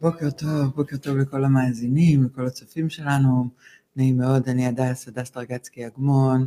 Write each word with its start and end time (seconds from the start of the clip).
בוקר 0.00 0.30
טוב, 0.30 0.72
בוקר 0.76 0.96
טוב 0.96 1.16
לכל 1.16 1.44
המאזינים, 1.44 2.24
לכל 2.24 2.46
הצופים 2.46 2.90
שלנו. 2.90 3.48
נעים 3.96 4.18
מאוד, 4.18 4.48
אני 4.48 4.66
הדס, 4.66 5.08
הדס 5.08 5.30
דרגצקי 5.30 5.86
אגמון, 5.86 6.46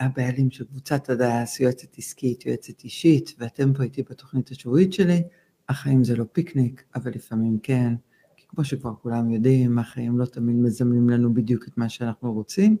הבעלים 0.00 0.50
של 0.50 0.64
קבוצת 0.64 1.10
הדס, 1.10 1.60
יועצת 1.60 1.98
עסקית, 1.98 2.46
יועצת 2.46 2.84
אישית, 2.84 3.34
ואתם 3.38 3.72
פה 3.74 3.82
איתי 3.82 4.02
בתוכנית 4.02 4.50
השבועית 4.50 4.92
שלי. 4.92 5.22
החיים 5.68 6.04
זה 6.04 6.16
לא 6.16 6.24
פיקניק, 6.32 6.82
אבל 6.94 7.10
לפעמים 7.14 7.58
כן, 7.62 7.94
כי 8.36 8.46
כמו 8.48 8.64
שכבר 8.64 8.94
כולם 9.02 9.30
יודעים, 9.30 9.78
החיים 9.78 10.18
לא 10.18 10.24
תמיד 10.24 10.56
מזמנים 10.56 11.10
לנו 11.10 11.34
בדיוק 11.34 11.68
את 11.68 11.78
מה 11.78 11.88
שאנחנו 11.88 12.32
רוצים, 12.32 12.76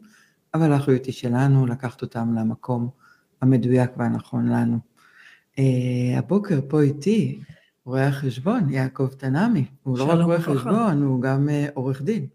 אבל 0.54 0.72
האחריות 0.72 1.06
היא 1.06 1.14
שלנו 1.14 1.66
לקחת 1.66 2.02
אותם 2.02 2.34
למקום 2.34 2.88
המדויק 3.40 3.90
והנכון 3.96 4.48
לנו. 4.48 4.78
אה, 5.56 6.18
הבוקר 6.18 6.60
פה 6.68 6.82
איתי 6.82 7.40
רואה 7.84 8.08
החשבון 8.08 8.70
יעקב 8.70 9.08
תנעמי, 9.18 9.64
הוא 9.82 9.98
לא 9.98 10.04
רק 10.04 10.24
רואה 10.24 10.40
חשבון, 10.40 11.02
הוא 11.02 11.22
גם 11.22 11.48
אה, 11.48 11.72
עורך 11.74 12.02
דין, 12.02 12.26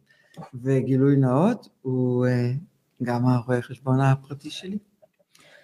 וגילוי 0.53 1.15
נאות, 1.15 1.67
הוא 1.81 2.25
אה, 2.25 2.29
גם 3.03 3.25
הרואה 3.25 3.61
חשבון 3.61 3.99
הפרטי 3.99 4.49
שלי. 4.49 4.77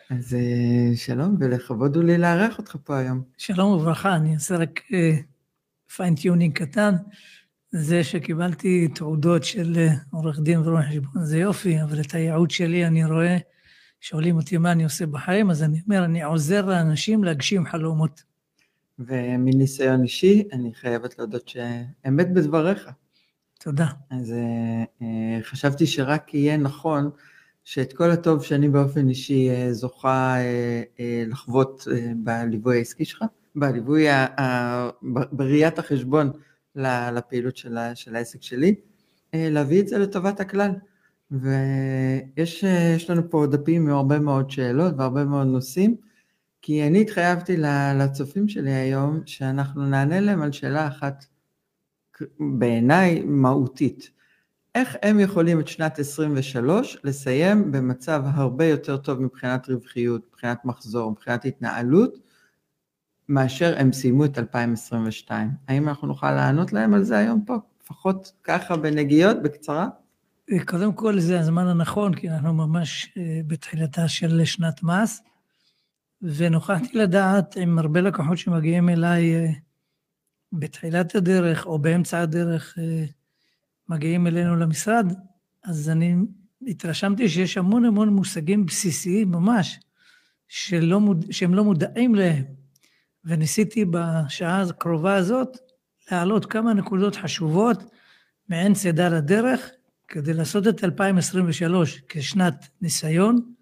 אז 0.09 0.33
אה, 0.33 0.97
שלום, 0.97 1.35
ולכבוד 1.39 1.95
הוא 1.95 2.03
לי 2.03 2.17
לארח 2.17 2.57
אותך 2.57 2.75
פה 2.83 2.97
היום. 2.97 3.21
שלום 3.37 3.71
וברכה, 3.71 4.15
אני 4.15 4.33
אעשה 4.33 4.57
רק 4.57 4.79
fine-tuning 5.95 6.57
קטן. 6.57 6.95
זה 7.71 8.03
שקיבלתי 8.03 8.87
תעודות 8.87 9.43
של 9.43 9.87
עורך 10.11 10.39
דין 10.39 10.59
ורואה 10.59 10.89
חשבון 10.89 11.25
זה 11.25 11.39
יופי, 11.39 11.81
אבל 11.81 12.01
את 12.01 12.13
הייעוד 12.13 12.51
שלי 12.51 12.87
אני 12.87 13.05
רואה, 13.05 13.37
שואלים 14.01 14.35
אותי 14.35 14.57
מה 14.57 14.71
אני 14.71 14.83
עושה 14.83 15.05
בחיים, 15.05 15.49
אז 15.49 15.63
אני 15.63 15.81
אומר, 15.87 16.05
אני 16.05 16.23
עוזר 16.23 16.65
לאנשים 16.65 17.23
להגשים 17.23 17.65
חלומות. 17.65 18.23
ומניסיון 18.99 20.03
אישי, 20.03 20.43
אני 20.51 20.73
חייבת 20.73 21.19
להודות 21.19 21.47
שאמת 21.47 22.33
בדבריך. 22.33 22.89
תודה. 23.59 23.87
אז 24.09 24.33
אה, 25.01 25.39
חשבתי 25.41 25.87
שרק 25.87 26.33
יהיה 26.33 26.57
נכון 26.57 27.09
שאת 27.63 27.93
כל 27.93 28.11
הטוב 28.11 28.43
שאני 28.43 28.69
באופן 28.69 29.09
אישי 29.09 29.49
אה, 29.49 29.73
זוכה 29.73 30.35
אה, 30.99 31.23
לחוות 31.27 31.87
בליווי 32.15 32.77
העסקי 32.77 33.05
שלך, 33.05 33.23
בליווי, 33.55 34.07
בראיית 35.31 35.79
החשבון 35.79 36.31
לפעילות 36.75 37.57
של, 37.57 37.77
של 37.95 38.15
העסק 38.15 38.41
שלי, 38.41 38.75
להביא 39.33 39.81
את 39.81 39.87
זה 39.87 39.97
לטובת 39.97 40.39
הכלל. 40.39 40.71
ויש 41.31 43.09
לנו 43.09 43.29
פה 43.29 43.45
דפים 43.51 43.81
עם 43.81 43.93
הרבה 43.93 44.19
מאוד 44.19 44.49
שאלות 44.49 44.93
והרבה 44.97 45.25
מאוד 45.25 45.47
נושאים. 45.47 45.95
כי 46.65 46.87
אני 46.87 47.01
התחייבתי 47.01 47.57
לצופים 47.99 48.47
שלי 48.47 48.71
היום 48.71 49.21
שאנחנו 49.25 49.85
נענה 49.85 50.19
להם 50.19 50.41
על 50.41 50.51
שאלה 50.51 50.87
אחת 50.87 51.25
בעיניי 52.39 53.23
מהותית. 53.25 54.09
איך 54.75 54.95
הם 55.01 55.19
יכולים 55.19 55.59
את 55.59 55.67
שנת 55.67 55.99
23 55.99 56.97
לסיים 57.03 57.71
במצב 57.71 58.23
הרבה 58.25 58.65
יותר 58.65 58.97
טוב 58.97 59.21
מבחינת 59.21 59.69
רווחיות, 59.69 60.21
מבחינת 60.27 60.65
מחזור, 60.65 61.11
מבחינת 61.11 61.45
התנהלות, 61.45 62.19
מאשר 63.29 63.73
הם 63.77 63.93
סיימו 63.93 64.25
את 64.25 64.37
2022? 64.37 65.49
האם 65.67 65.89
אנחנו 65.89 66.07
נוכל 66.07 66.31
לענות 66.31 66.73
להם 66.73 66.93
על 66.93 67.03
זה 67.03 67.17
היום 67.17 67.45
פה? 67.45 67.55
לפחות 67.83 68.31
ככה 68.43 68.77
בנגיעות, 68.77 69.41
בקצרה? 69.43 69.87
קודם 70.65 70.93
כל 70.93 71.19
זה 71.19 71.39
הזמן 71.39 71.67
הנכון, 71.67 72.13
כי 72.13 72.29
אנחנו 72.29 72.53
ממש 72.53 73.13
אה, 73.17 73.41
בתחילתה 73.47 74.07
של 74.07 74.45
שנת 74.45 74.83
מס. 74.83 75.21
ונוכחתי 76.23 76.97
לדעת 76.97 77.57
עם 77.57 77.79
הרבה 77.79 78.01
לקוחות 78.01 78.37
שמגיעים 78.37 78.89
אליי 78.89 79.35
אה, 79.35 79.51
בתחילת 80.53 81.15
הדרך 81.15 81.65
או 81.65 81.79
באמצע 81.79 82.19
הדרך, 82.19 82.75
אה, 82.79 83.05
מגיעים 83.89 84.27
אלינו 84.27 84.55
למשרד, 84.55 85.13
אז 85.63 85.89
אני 85.89 86.15
התרשמתי 86.67 87.29
שיש 87.29 87.57
המון 87.57 87.85
המון 87.85 88.09
מושגים 88.09 88.65
בסיסיים 88.65 89.31
ממש, 89.31 89.79
שלא 90.47 90.99
מוד... 90.99 91.25
שהם 91.31 91.53
לא 91.53 91.63
מודעים 91.63 92.15
להם. 92.15 92.43
וניסיתי 93.25 93.85
בשעה 93.85 94.61
הקרובה 94.61 95.15
הזאת 95.15 95.57
להעלות 96.11 96.45
כמה 96.45 96.73
נקודות 96.73 97.15
חשובות 97.15 97.83
מעין 98.49 98.73
צידה 98.73 99.09
לדרך, 99.09 99.69
כדי 100.07 100.33
לעשות 100.33 100.67
את 100.67 100.83
2023 100.83 102.01
כשנת 102.09 102.67
ניסיון, 102.81 103.53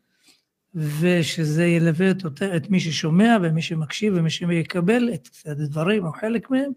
ושזה 0.75 1.65
ילווה 1.65 2.11
את, 2.11 2.25
אותה, 2.25 2.55
את 2.55 2.69
מי 2.69 2.79
ששומע 2.79 3.37
ומי 3.41 3.61
שמקשיב 3.61 4.13
ומי 4.17 4.29
שיקבל 4.29 5.09
את 5.13 5.29
הדברים 5.45 6.05
או 6.05 6.11
חלק 6.11 6.51
מהם, 6.51 6.71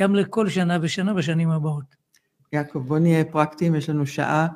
גם 0.00 0.14
לכל 0.14 0.48
שנה 0.48 0.78
ושנה 0.82 1.14
בשנים 1.14 1.50
הבאות. 1.50 1.96
יעקב, 2.52 2.78
בוא 2.78 2.98
נהיה 2.98 3.24
פרקטיים, 3.24 3.74
יש 3.74 3.90
לנו 3.90 4.06
שעה. 4.06 4.46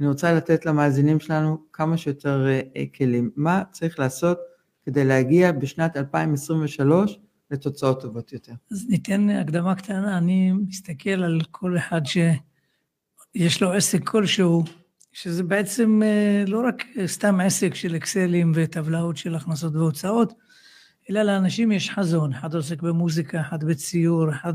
אני 0.00 0.08
רוצה 0.08 0.32
לתת 0.32 0.66
למאזינים 0.66 1.20
שלנו 1.20 1.58
כמה 1.72 1.96
שיותר 1.96 2.46
uh, 2.74 2.78
כלים. 2.98 3.30
מה 3.36 3.62
צריך 3.72 3.98
לעשות 3.98 4.38
כדי 4.84 5.04
להגיע 5.04 5.52
בשנת 5.52 5.96
2023 5.96 7.18
לתוצאות 7.50 8.02
טובות 8.02 8.32
יותר? 8.32 8.52
אז 8.72 8.86
ניתן 8.88 9.30
הקדמה 9.30 9.74
קטנה. 9.74 10.18
אני 10.18 10.52
מסתכל 10.52 11.10
על 11.10 11.40
כל 11.50 11.76
אחד 11.76 12.00
שיש 12.06 13.62
לו 13.62 13.72
עסק 13.72 14.04
כלשהו, 14.04 14.64
שזה 15.12 15.42
בעצם 15.42 16.00
אה, 16.04 16.44
לא 16.46 16.62
רק 16.66 16.84
סתם 17.06 17.40
עסק 17.40 17.74
של 17.74 17.96
אקסלים 17.96 18.52
וטבלאות 18.54 19.16
של 19.16 19.34
הכנסות 19.34 19.74
והוצאות, 19.74 20.32
אלא 21.10 21.22
לאנשים 21.22 21.72
יש 21.72 21.90
חזון, 21.90 22.32
אחד 22.32 22.54
עוסק 22.54 22.82
במוזיקה, 22.82 23.40
אחד 23.40 23.64
בציור, 23.64 24.30
אחד 24.30 24.54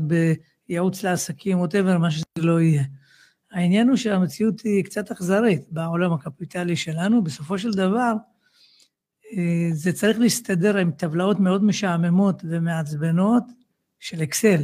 בייעוץ 0.68 1.02
לעסקים, 1.02 1.58
ווטאבר, 1.60 1.98
מה 1.98 2.10
שזה 2.10 2.24
לא 2.38 2.60
יהיה. 2.60 2.84
העניין 3.52 3.88
הוא 3.88 3.96
שהמציאות 3.96 4.60
היא 4.60 4.84
קצת 4.84 5.10
אכזרית 5.10 5.62
בעולם 5.70 6.12
הקפיטלי 6.12 6.76
שלנו, 6.76 7.24
בסופו 7.24 7.58
של 7.58 7.70
דבר 7.70 8.12
אה, 9.32 9.68
זה 9.72 9.92
צריך 9.92 10.18
להסתדר 10.18 10.76
עם 10.76 10.90
טבלאות 10.90 11.40
מאוד 11.40 11.64
משעממות 11.64 12.42
ומעצבנות 12.48 13.44
של 14.00 14.22
אקסל. 14.22 14.62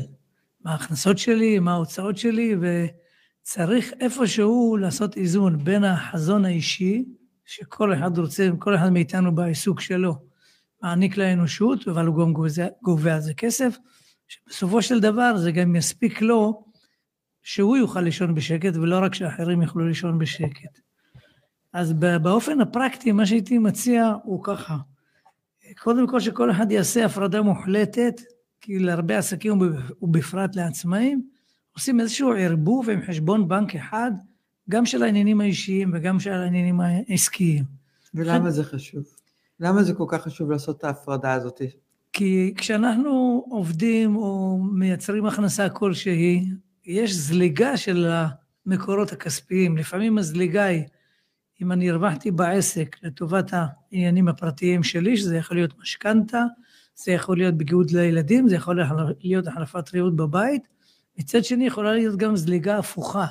מה 0.64 0.72
ההכנסות 0.72 1.18
שלי, 1.18 1.58
מה 1.58 1.72
ההוצאות 1.72 2.16
שלי, 2.16 2.56
ו... 2.60 2.86
צריך 3.42 3.92
איפשהו 4.00 4.76
לעשות 4.76 5.16
איזון 5.16 5.64
בין 5.64 5.84
החזון 5.84 6.44
האישי, 6.44 7.04
שכל 7.44 7.94
אחד 7.94 8.18
רוצה, 8.18 8.48
כל 8.58 8.74
אחד 8.74 8.88
מאיתנו 8.88 9.34
בעיסוק 9.34 9.80
שלו, 9.80 10.14
מעניק 10.82 11.16
לאנושות, 11.16 11.88
אבל 11.88 12.06
הוא 12.06 12.18
גם 12.20 12.32
גובה 12.82 13.14
על 13.14 13.20
זה 13.20 13.34
כסף, 13.34 13.76
שבסופו 14.28 14.82
של 14.82 15.00
דבר 15.00 15.36
זה 15.36 15.52
גם 15.52 15.76
יספיק 15.76 16.22
לו 16.22 16.64
שהוא 17.42 17.76
יוכל 17.76 18.00
לישון 18.00 18.34
בשקט, 18.34 18.76
ולא 18.76 18.98
רק 19.02 19.14
שאחרים 19.14 19.62
יוכלו 19.62 19.88
לישון 19.88 20.18
בשקט. 20.18 20.80
אז 21.72 21.92
באופן 21.92 22.60
הפרקטי, 22.60 23.12
מה 23.12 23.26
שהייתי 23.26 23.58
מציע 23.58 24.12
הוא 24.24 24.44
ככה, 24.44 24.76
קודם 25.78 26.06
כל 26.06 26.20
שכל 26.20 26.50
אחד 26.50 26.72
יעשה 26.72 27.04
הפרדה 27.04 27.42
מוחלטת, 27.42 28.20
כי 28.60 28.78
להרבה 28.78 29.18
עסקים 29.18 29.60
ובפרט 30.02 30.56
לעצמאים, 30.56 31.31
עושים 31.74 32.00
איזשהו 32.00 32.32
ערבוב 32.38 32.90
עם 32.90 33.00
חשבון 33.02 33.48
בנק 33.48 33.74
אחד, 33.74 34.12
גם 34.70 34.86
של 34.86 35.02
העניינים 35.02 35.40
האישיים 35.40 35.90
וגם 35.94 36.20
של 36.20 36.32
העניינים 36.32 36.80
העסקיים. 36.80 37.64
ולמה 38.14 38.50
זה 38.50 38.64
חשוב? 38.64 39.04
למה 39.60 39.82
זה 39.82 39.94
כל 39.94 40.04
כך 40.08 40.22
חשוב 40.22 40.50
לעשות 40.50 40.78
את 40.78 40.84
ההפרדה 40.84 41.32
הזאת? 41.32 41.62
כי 42.12 42.54
כשאנחנו 42.56 43.44
עובדים 43.48 44.16
או 44.16 44.58
מייצרים 44.72 45.26
הכנסה 45.26 45.68
כלשהי, 45.68 46.44
יש 46.84 47.14
זליגה 47.14 47.76
של 47.76 48.10
המקורות 48.66 49.12
הכספיים. 49.12 49.76
לפעמים 49.76 50.18
הזליגה 50.18 50.64
היא, 50.64 50.84
אם 51.62 51.72
אני 51.72 51.90
הרווחתי 51.90 52.30
בעסק 52.30 52.96
לטובת 53.02 53.50
העניינים 53.52 54.28
הפרטיים 54.28 54.82
שלי, 54.82 55.16
שזה 55.16 55.36
יכול 55.36 55.56
להיות 55.56 55.78
משכנתה, 55.78 56.44
זה 57.04 57.12
יכול 57.12 57.36
להיות 57.36 57.54
בגיהות 57.54 57.92
לילדים, 57.92 58.48
זה 58.48 58.54
יכול 58.54 58.80
להיות 59.20 59.46
החלפת 59.46 59.94
ריהוט 59.94 60.14
בבית, 60.14 60.68
מצד 61.18 61.44
שני 61.44 61.66
יכולה 61.66 61.92
להיות 61.92 62.16
גם 62.16 62.36
זליגה 62.36 62.78
הפוכה. 62.78 63.26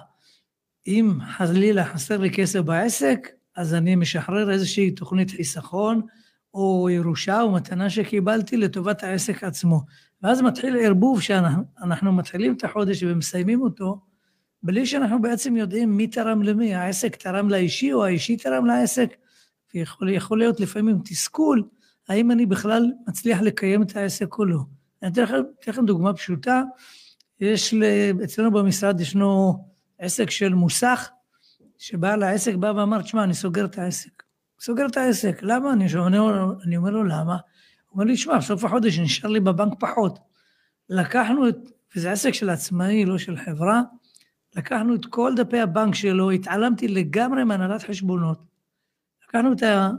אם 0.88 1.18
חלילה 1.38 1.86
חסר 1.86 2.18
לי 2.18 2.31
כסף 2.31 2.60
בעסק, 2.60 3.28
אז 3.56 3.74
אני 3.74 3.95
משחרר 3.95 4.51
איזושהי 4.51 4.92
תוכנית 4.92 5.31
חיסכון, 5.31 6.01
או 6.54 6.89
ירושה 6.89 7.42
או 7.42 7.51
מתנה 7.51 7.89
שקיבלתי 7.89 8.57
לטובת 8.57 9.04
העסק 9.04 9.44
עצמו. 9.44 9.81
ואז 10.24 10.42
מתחיל 10.42 10.78
ערבוב 10.81 11.22
שאנחנו 11.22 12.12
מתחילים 12.12 12.54
את 12.54 12.63
החודש 12.63 13.04
ומסיימים 13.04 13.62
אותו, 13.62 14.00
בלי 14.63 14.86
שאנחנו 14.86 15.22
בעצם 15.22 15.56
יודעים 15.56 15.98
מי 15.98 16.07
תרם 16.07 16.44
למי, 16.44 16.75
העסק 16.75 17.16
תרם 17.16 17.50
לאישי 17.50 17.94
או 17.94 18.06
האישי 18.06 18.38
תרם 18.38 18.66
לעסק, 18.66 19.16
ויכול 19.74 20.38
להיות 20.38 20.60
לפעמים 20.60 21.00
תסכול, 21.06 21.63
האם 22.10 22.31
אני 22.31 22.45
בכלל 22.45 22.92
מצליח 23.07 23.42
לקיים 23.42 23.81
את 23.81 23.95
העסק 23.95 24.38
או 24.38 24.45
לא. 24.45 24.60
אני 25.04 25.12
אתן 25.12 25.24
לכם 25.68 25.86
דוגמה 25.86 26.13
פשוטה, 26.13 26.63
יש, 27.42 27.74
אצלנו 28.24 28.52
במשרד 28.52 29.00
ישנו 29.00 29.64
עסק 30.00 30.30
של 30.30 30.54
מוסך, 30.54 31.10
שבעל 31.78 32.24
העסק 32.24 32.56
בא 32.56 32.74
ואמר, 32.76 33.02
תשמע, 33.02 33.24
אני 33.24 33.34
סוגר 33.34 33.66
את 33.66 33.78
העסק. 33.78 34.24
סוגר 34.60 34.86
את 34.86 34.98
העסק. 34.98 35.40
למה? 35.42 35.74
אני, 35.74 35.90
שואל, 35.90 36.14
אני 36.66 36.78
אומר 36.78 36.90
לו, 36.90 37.04
למה? 37.04 37.34
הוא 37.34 37.94
אומר 37.94 38.04
לי, 38.04 38.14
תשמע, 38.14 38.38
בסוף 38.38 38.64
החודש 38.64 39.00
נשאר 39.00 39.30
לי 39.30 39.40
בבנק 39.40 39.74
פחות. 39.80 40.20
לקחנו 40.90 41.50
את, 41.50 41.58
וזה 41.96 42.12
עסק 42.12 42.34
של 42.34 42.50
עצמאי, 42.50 43.06
לא 43.06 43.18
של 43.18 43.38
חברה, 43.38 43.82
לקחנו 44.56 44.96
את 44.96 45.06
כל 45.06 45.34
דפי 45.36 45.60
הבנק 45.60 45.96
שלו, 45.96 46.32
התעלמתי 46.32 46.88
לגמרי 46.88 47.44
מהנהלת 47.44 47.84
חשבונות. 47.84 48.40
לקחנו 49.28 49.54
את, 49.54 49.64
ה, 49.64 49.90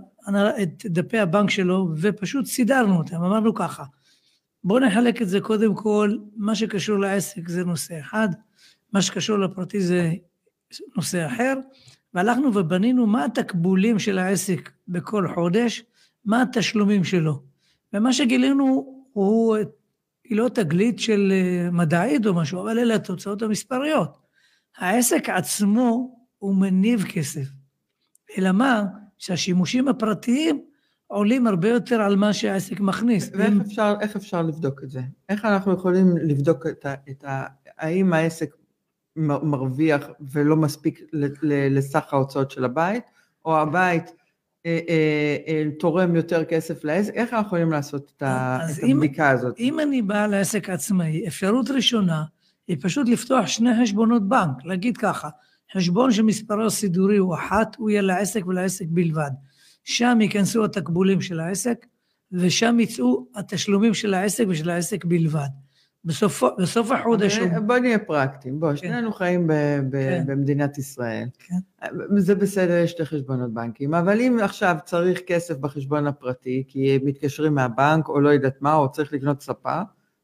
את 0.63 0.87
דפי 0.87 1.19
הבנק 1.19 1.51
שלו 1.51 1.89
ופשוט 1.97 2.47
סידרנו 2.47 2.99
אותם, 2.99 3.17
אמרנו 3.17 3.55
ככה, 3.55 3.85
בואו 4.65 4.79
נחלק 4.79 5.23
את 5.23 5.29
זה 5.29 5.41
קודם 5.41 5.75
כל, 5.75 6.17
מה 6.37 6.55
שקשור 6.55 6.99
לעסק 6.99 7.49
זה 7.49 7.65
נושא 7.65 8.01
אחד, 8.01 8.29
מה 8.93 9.03
שקשור 9.03 9.39
לפרטי 9.39 9.81
זה 9.81 10.13
נושא 10.97 11.27
אחר, 11.27 11.55
והלכנו 12.15 12.55
ובנינו 12.55 13.07
מה 13.07 13.25
התקבולים 13.25 13.99
של 13.99 14.19
העסק 14.19 14.71
בכל 14.89 15.29
חודש, 15.35 15.85
מה 16.25 16.43
התשלומים 16.43 17.05
שלו. 17.05 17.43
ומה 17.93 18.13
שגילינו 18.13 18.95
הוא, 19.13 19.57
היא 20.25 20.37
לא 20.37 20.49
תגלית 20.49 20.99
של 20.99 21.33
אה, 21.33 21.71
מדעית 21.71 22.27
או 22.27 22.35
משהו, 22.35 22.61
אבל 22.61 22.79
אלה 22.79 22.95
התוצאות 22.95 23.43
המספריות. 23.43 24.19
העסק 24.79 25.29
עצמו 25.29 26.17
הוא 26.39 26.55
מניב 26.55 27.05
כסף. 27.05 27.47
אלא 28.39 28.53
מה? 28.53 28.85
שהשימושים 29.19 29.89
הפרטיים 29.89 30.65
עולים 31.13 31.47
הרבה 31.47 31.69
יותר 31.69 32.01
על 32.01 32.17
מה 32.17 32.33
שהעסק 32.33 32.81
מכניס. 32.81 33.31
ואיך 33.35 33.53
אם... 33.53 33.61
אפשר, 33.61 33.95
אפשר 34.17 34.43
לבדוק 34.43 34.83
את 34.85 34.91
זה? 34.91 35.01
איך 35.29 35.45
אנחנו 35.45 35.73
יכולים 35.73 36.17
לבדוק 36.17 36.67
את 36.67 36.87
ה... 36.87 36.95
את 37.11 37.25
ה 37.25 37.47
האם 37.79 38.13
העסק 38.13 38.55
מרוויח 39.17 40.07
ולא 40.21 40.57
מספיק 40.57 41.01
לסך 41.43 42.13
ההוצאות 42.13 42.51
של 42.51 42.65
הבית, 42.65 43.05
או 43.45 43.59
הבית 43.59 44.13
אה, 44.67 44.79
אה, 44.89 45.37
אה, 45.49 45.65
תורם 45.79 46.17
יותר 46.17 46.45
כסף 46.45 46.85
לעסק, 46.85 47.15
איך 47.15 47.33
אנחנו 47.33 47.47
יכולים 47.47 47.73
לעשות 47.73 48.13
את, 48.17 48.23
את 48.23 48.83
הבדיקה 48.83 49.31
אם, 49.31 49.37
הזאת? 49.37 49.59
אם 49.59 49.81
אני 49.81 50.03
בא 50.03 50.27
לעסק 50.27 50.71
עצמאי, 50.71 51.29
אפשרות 51.29 51.71
ראשונה 51.71 52.25
היא 52.69 52.77
פשוט 52.81 53.09
לפתוח 53.09 53.47
שני 53.47 53.71
חשבונות 53.83 54.29
בנק, 54.29 54.65
להגיד 54.65 54.97
ככה, 54.97 55.29
חשבון 55.75 56.13
שמספרו 56.13 56.63
הסידורי 56.63 57.17
הוא 57.17 57.35
אחת, 57.35 57.77
הוא 57.77 57.91
יהיה 57.91 58.03
לעסק 58.03 58.47
ולעסק 58.47 58.87
בלבד. 58.89 59.31
שם 59.85 60.19
ייכנסו 60.21 60.65
התקבולים 60.65 61.21
של 61.21 61.41
העסק, 61.41 61.87
ושם 62.33 62.81
יצאו 62.81 63.27
התשלומים 63.35 63.95
של 63.95 64.15
העסק 64.15 64.45
ושל 64.49 64.71
העסק 64.71 65.05
בלבד. 65.05 65.49
בסוף, 66.05 66.43
בסוף 66.59 66.91
החודש... 66.91 67.39
הוא... 67.39 67.49
בוא 67.67 67.79
נהיה 67.79 67.99
פרקטיים, 67.99 68.61
בוא, 68.61 68.71
כן. 68.71 68.77
שנינו 68.77 69.13
חיים 69.13 69.47
ב, 69.47 69.53
ב, 69.91 69.93
כן. 69.93 70.25
במדינת 70.27 70.79
ישראל. 70.79 71.29
כן. 71.39 71.89
זה 72.17 72.35
בסדר, 72.35 72.77
יש 72.77 72.91
שתי 72.91 73.05
חשבונות 73.05 73.55
בנקים, 73.55 73.95
אבל 73.95 74.21
אם 74.21 74.39
עכשיו 74.43 74.77
צריך 74.85 75.21
כסף 75.27 75.57
בחשבון 75.57 76.07
הפרטי, 76.07 76.65
כי 76.69 76.99
מתקשרים 77.05 77.55
מהבנק, 77.55 78.09
או 78.09 78.21
לא 78.21 78.29
יודעת 78.29 78.63
מה, 78.63 78.75
או 78.75 78.93
צריך 78.93 79.13
לקנות 79.13 79.43
ספה, 79.43 79.81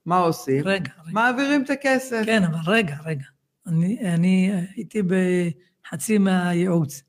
מה 0.07 0.19
עושים? 0.19 0.63
רגע, 0.65 0.91
רגע. 1.03 1.13
מעבירים 1.13 1.63
את 1.65 1.71
הכסף. 1.71 2.23
כן, 2.27 2.45
אבל 2.45 2.73
רגע, 2.73 2.97
רגע. 3.05 3.25
אני, 3.67 4.15
אני 4.15 4.53
הייתי 4.77 5.03
בחצי 5.03 6.19
מהייעוץ. 6.19 7.03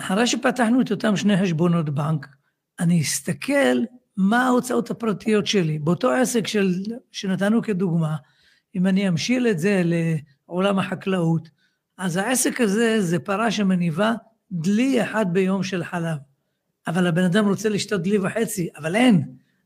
אחרי 0.00 0.26
שפתחנו 0.26 0.80
את 0.80 0.90
אותם 0.90 1.16
שני 1.16 1.36
חשבונות 1.36 1.90
בנק, 1.90 2.28
אני 2.80 3.00
אסתכל 3.00 3.78
מה 4.16 4.46
ההוצאות 4.46 4.90
הפרטיות 4.90 5.46
שלי. 5.46 5.78
באותו 5.78 6.10
עסק 6.10 6.46
של, 6.46 6.74
שנתנו 7.12 7.62
כדוגמה, 7.62 8.16
אם 8.74 8.86
אני 8.86 9.08
אמשיל 9.08 9.46
את 9.46 9.58
זה 9.58 9.82
לעולם 9.84 10.78
החקלאות, 10.78 11.48
אז 11.98 12.16
העסק 12.16 12.60
הזה 12.60 13.00
זה 13.00 13.18
פרה 13.18 13.50
שמניבה 13.50 14.12
דלי 14.52 15.02
אחד 15.02 15.26
ביום 15.32 15.62
של 15.62 15.84
חלב. 15.84 16.16
אבל 16.86 17.06
הבן 17.06 17.24
אדם 17.24 17.48
רוצה 17.48 17.68
לשתות 17.68 18.02
דלי 18.02 18.18
וחצי, 18.18 18.68
אבל 18.76 18.96
אין. 18.96 19.22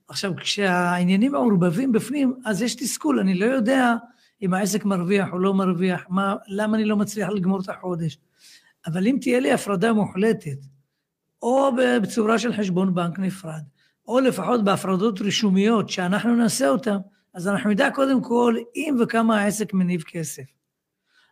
עכשיו, 0.08 0.36
כשהעניינים 0.36 1.32
מעורבבים 1.32 1.92
בפנים, 1.92 2.34
אז 2.44 2.62
יש 2.62 2.74
תסכול, 2.74 3.20
אני 3.20 3.34
לא 3.34 3.44
יודע 3.44 3.94
אם 4.42 4.54
העסק 4.54 4.84
מרוויח 4.84 5.28
או 5.32 5.38
לא 5.38 5.54
מרוויח, 5.54 6.04
מה, 6.08 6.34
למה 6.48 6.76
אני 6.76 6.84
לא 6.84 6.96
מצליח 6.96 7.28
לגמור 7.28 7.60
את 7.60 7.68
החודש. 7.68 8.18
אבל 8.86 9.06
אם 9.06 9.18
תהיה 9.20 9.40
לי 9.40 9.52
הפרדה 9.52 9.92
מוחלטת, 9.92 10.58
או 11.42 11.70
בצורה 12.02 12.38
של 12.38 12.52
חשבון 12.52 12.94
בנק 12.94 13.18
נפרד, 13.18 13.62
או 14.08 14.20
לפחות 14.20 14.64
בהפרדות 14.64 15.20
רישומיות 15.20 15.88
שאנחנו 15.88 16.36
נעשה 16.36 16.68
אותן, 16.68 16.96
אז 17.34 17.48
אנחנו 17.48 17.70
נדע 17.70 17.90
קודם 17.94 18.22
כל 18.22 18.56
אם 18.76 18.96
וכמה 19.00 19.40
העסק 19.40 19.74
מניב 19.74 20.02
כסף. 20.02 20.42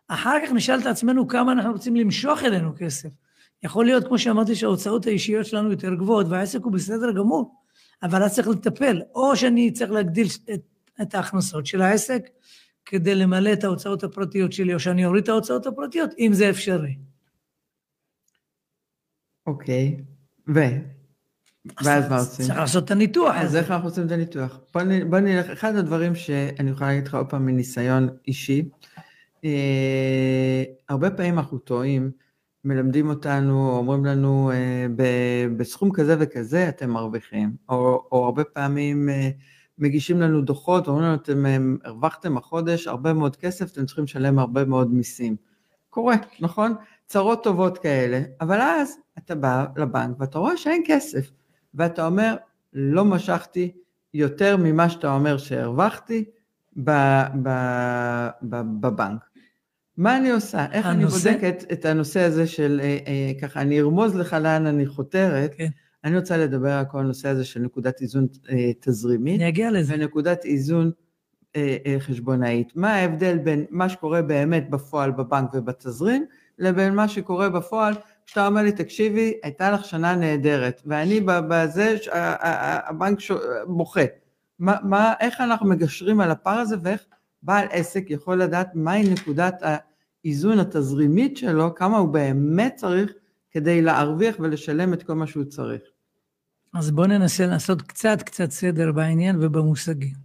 אחר 0.07 0.37
כך 0.45 0.51
נשאל 0.51 0.79
את 0.79 0.85
עצמנו 0.85 1.27
כמה 1.27 1.51
אנחנו 1.51 1.71
רוצים 1.71 1.95
למשוך 1.95 2.43
אלינו 2.43 2.71
כסף. 2.77 3.09
יכול 3.63 3.85
להיות, 3.85 4.07
כמו 4.07 4.17
שאמרתי, 4.17 4.55
שההוצאות 4.55 5.07
האישיות 5.07 5.45
שלנו 5.45 5.71
יותר 5.71 5.93
גבוהות, 5.93 6.27
והעסק 6.29 6.63
הוא 6.63 6.71
בסדר 6.71 7.11
גמור, 7.11 7.55
אבל 8.03 8.23
אז 8.23 8.35
צריך 8.35 8.47
לטפל. 8.47 9.01
או 9.15 9.35
שאני 9.35 9.71
צריך 9.71 9.91
להגדיל 9.91 10.27
את, 10.53 10.61
את 11.01 11.15
ההכנסות 11.15 11.65
של 11.65 11.81
העסק 11.81 12.29
כדי 12.85 13.15
למלא 13.15 13.53
את 13.53 13.63
ההוצאות 13.63 14.03
הפרטיות 14.03 14.53
שלי, 14.53 14.73
או 14.73 14.79
שאני 14.79 15.05
אוריד 15.05 15.23
את 15.23 15.29
ההוצאות 15.29 15.65
הפרטיות, 15.65 16.09
אם 16.19 16.29
זה 16.33 16.49
אפשרי. 16.49 16.95
אוקיי, 19.47 19.97
ו? 20.47 20.59
ואז 21.83 22.09
מה 22.09 22.19
עושים? 22.19 22.45
צריך 22.45 22.57
לעשות 22.57 22.85
את 22.85 22.91
הניתוח 22.91 23.35
אז 23.35 23.55
איך 23.55 23.71
אנחנו 23.71 23.87
עושים 23.87 24.05
את 24.05 24.11
הניתוח? 24.11 24.59
בוא 25.09 25.19
נלך, 25.19 25.49
אחד 25.49 25.75
הדברים 25.75 26.15
שאני 26.15 26.69
יכולה 26.69 26.89
להגיד 26.89 27.07
לך 27.07 27.15
עוד 27.15 27.29
פעם 27.29 27.45
מניסיון 27.45 28.09
אישי, 28.27 28.69
אה, 29.45 30.63
הרבה 30.89 31.11
פעמים 31.11 31.39
אנחנו 31.39 31.57
טועים, 31.57 32.11
מלמדים 32.65 33.09
אותנו, 33.09 33.77
אומרים 33.77 34.05
לנו, 34.05 34.51
אה, 34.51 34.85
בסכום 35.57 35.91
כזה 35.93 36.15
וכזה 36.19 36.69
אתם 36.69 36.89
מרוויחים, 36.89 37.55
או, 37.69 38.07
או 38.11 38.25
הרבה 38.25 38.43
פעמים 38.43 39.09
אה, 39.09 39.29
מגישים 39.77 40.21
לנו 40.21 40.41
דוחות, 40.41 40.87
אומרים 40.87 41.05
לנו, 41.05 41.15
אתם 41.15 41.45
הרווחתם 41.83 42.37
החודש 42.37 42.87
הרבה 42.87 43.13
מאוד 43.13 43.35
כסף, 43.35 43.71
אתם 43.71 43.85
צריכים 43.85 44.03
לשלם 44.03 44.39
הרבה 44.39 44.65
מאוד 44.65 44.93
מיסים. 44.93 45.35
קורה, 45.89 46.15
נכון? 46.39 46.75
צרות 47.07 47.43
טובות 47.43 47.77
כאלה, 47.77 48.21
אבל 48.41 48.61
אז 48.61 48.97
אתה 49.17 49.35
בא 49.35 49.65
לבנק 49.75 50.19
ואתה 50.19 50.39
רואה 50.39 50.57
שאין 50.57 50.83
כסף. 50.85 51.31
ואתה 51.73 52.05
אומר, 52.05 52.35
לא 52.73 53.05
משכתי 53.05 53.71
יותר 54.13 54.57
ממה 54.57 54.89
שאתה 54.89 55.13
אומר 55.13 55.37
שהרווחתי 55.37 56.25
בבנק. 58.41 59.21
מה 59.97 60.17
אני 60.17 60.31
עושה? 60.31 60.65
איך 60.71 60.85
הנושא... 60.85 61.29
אני 61.29 61.37
בודקת 61.37 61.71
את 61.71 61.85
הנושא 61.85 62.19
הזה 62.19 62.47
של, 62.47 62.79
אה, 62.83 62.97
אה, 63.07 63.31
ככה, 63.41 63.61
אני 63.61 63.79
ארמוז 63.79 64.15
לך 64.15 64.33
לאן 64.33 64.65
אני 64.65 64.85
חותרת. 64.85 65.53
כן. 65.57 65.69
אני 66.03 66.17
רוצה 66.17 66.37
לדבר 66.37 66.71
על 66.71 66.85
כל 66.85 66.99
הנושא 66.99 67.29
הזה 67.29 67.45
של 67.45 67.59
נקודת 67.59 68.01
איזון 68.01 68.27
אה, 68.49 68.71
תזרימית. 68.79 69.41
אני 69.41 69.49
אגיע 69.49 69.71
לזה. 69.71 69.93
ונקודת 69.93 70.45
איזון 70.45 70.91
אה, 71.55 71.77
אה, 71.85 71.95
חשבונאית. 71.99 72.75
מה 72.75 72.93
ההבדל 72.93 73.37
בין 73.37 73.65
מה 73.69 73.89
שקורה 73.89 74.21
באמת 74.21 74.69
בפועל 74.69 75.11
בבנק 75.11 75.49
ובתזרים, 75.53 76.25
לבין 76.63 76.95
מה 76.95 77.07
שקורה 77.07 77.49
בפועל 77.49 77.93
כשאתה 78.25 78.47
אומר 78.47 78.61
לי, 78.61 78.71
תקשיבי, 78.71 79.33
הייתה 79.43 79.71
לך 79.71 79.85
שנה 79.85 80.15
נהדרת, 80.15 80.81
ואני 80.85 81.21
בזה, 81.25 81.95
הבנק 82.11 83.19
בוכה. 83.67 84.05
מה, 84.59 84.75
מה, 84.83 85.13
איך 85.19 85.41
אנחנו 85.41 85.67
מגשרים 85.67 86.21
על 86.21 86.31
הפער 86.31 86.59
הזה, 86.59 86.75
ואיך 86.81 87.01
בעל 87.43 87.67
עסק 87.71 88.05
יכול 88.09 88.41
לדעת 88.41 88.69
מהי 88.75 89.09
נקודת 89.09 89.63
האיזון 90.23 90.59
התזרימית 90.59 91.37
שלו, 91.37 91.75
כמה 91.75 91.97
הוא 91.97 92.09
באמת 92.09 92.75
צריך 92.75 93.13
כדי 93.51 93.81
להרוויח 93.81 94.35
ולשלם 94.39 94.93
את 94.93 95.03
כל 95.03 95.13
מה 95.13 95.27
שהוא 95.27 95.43
צריך. 95.43 95.81
אז 96.73 96.91
בואו 96.91 97.07
ננסה 97.07 97.45
לעשות 97.45 97.81
קצת 97.81 98.21
קצת 98.21 98.51
סדר 98.51 98.91
בעניין 98.91 99.35
ובמושגים. 99.39 100.15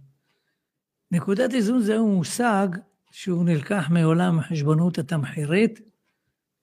נקודת 1.11 1.53
איזון 1.53 1.81
זהו 1.81 2.07
מושג 2.07 2.67
שהוא 3.11 3.45
נלקח 3.45 3.89
מעולם 3.89 4.39
החשבונות 4.39 4.97
התמחירית, 4.97 5.88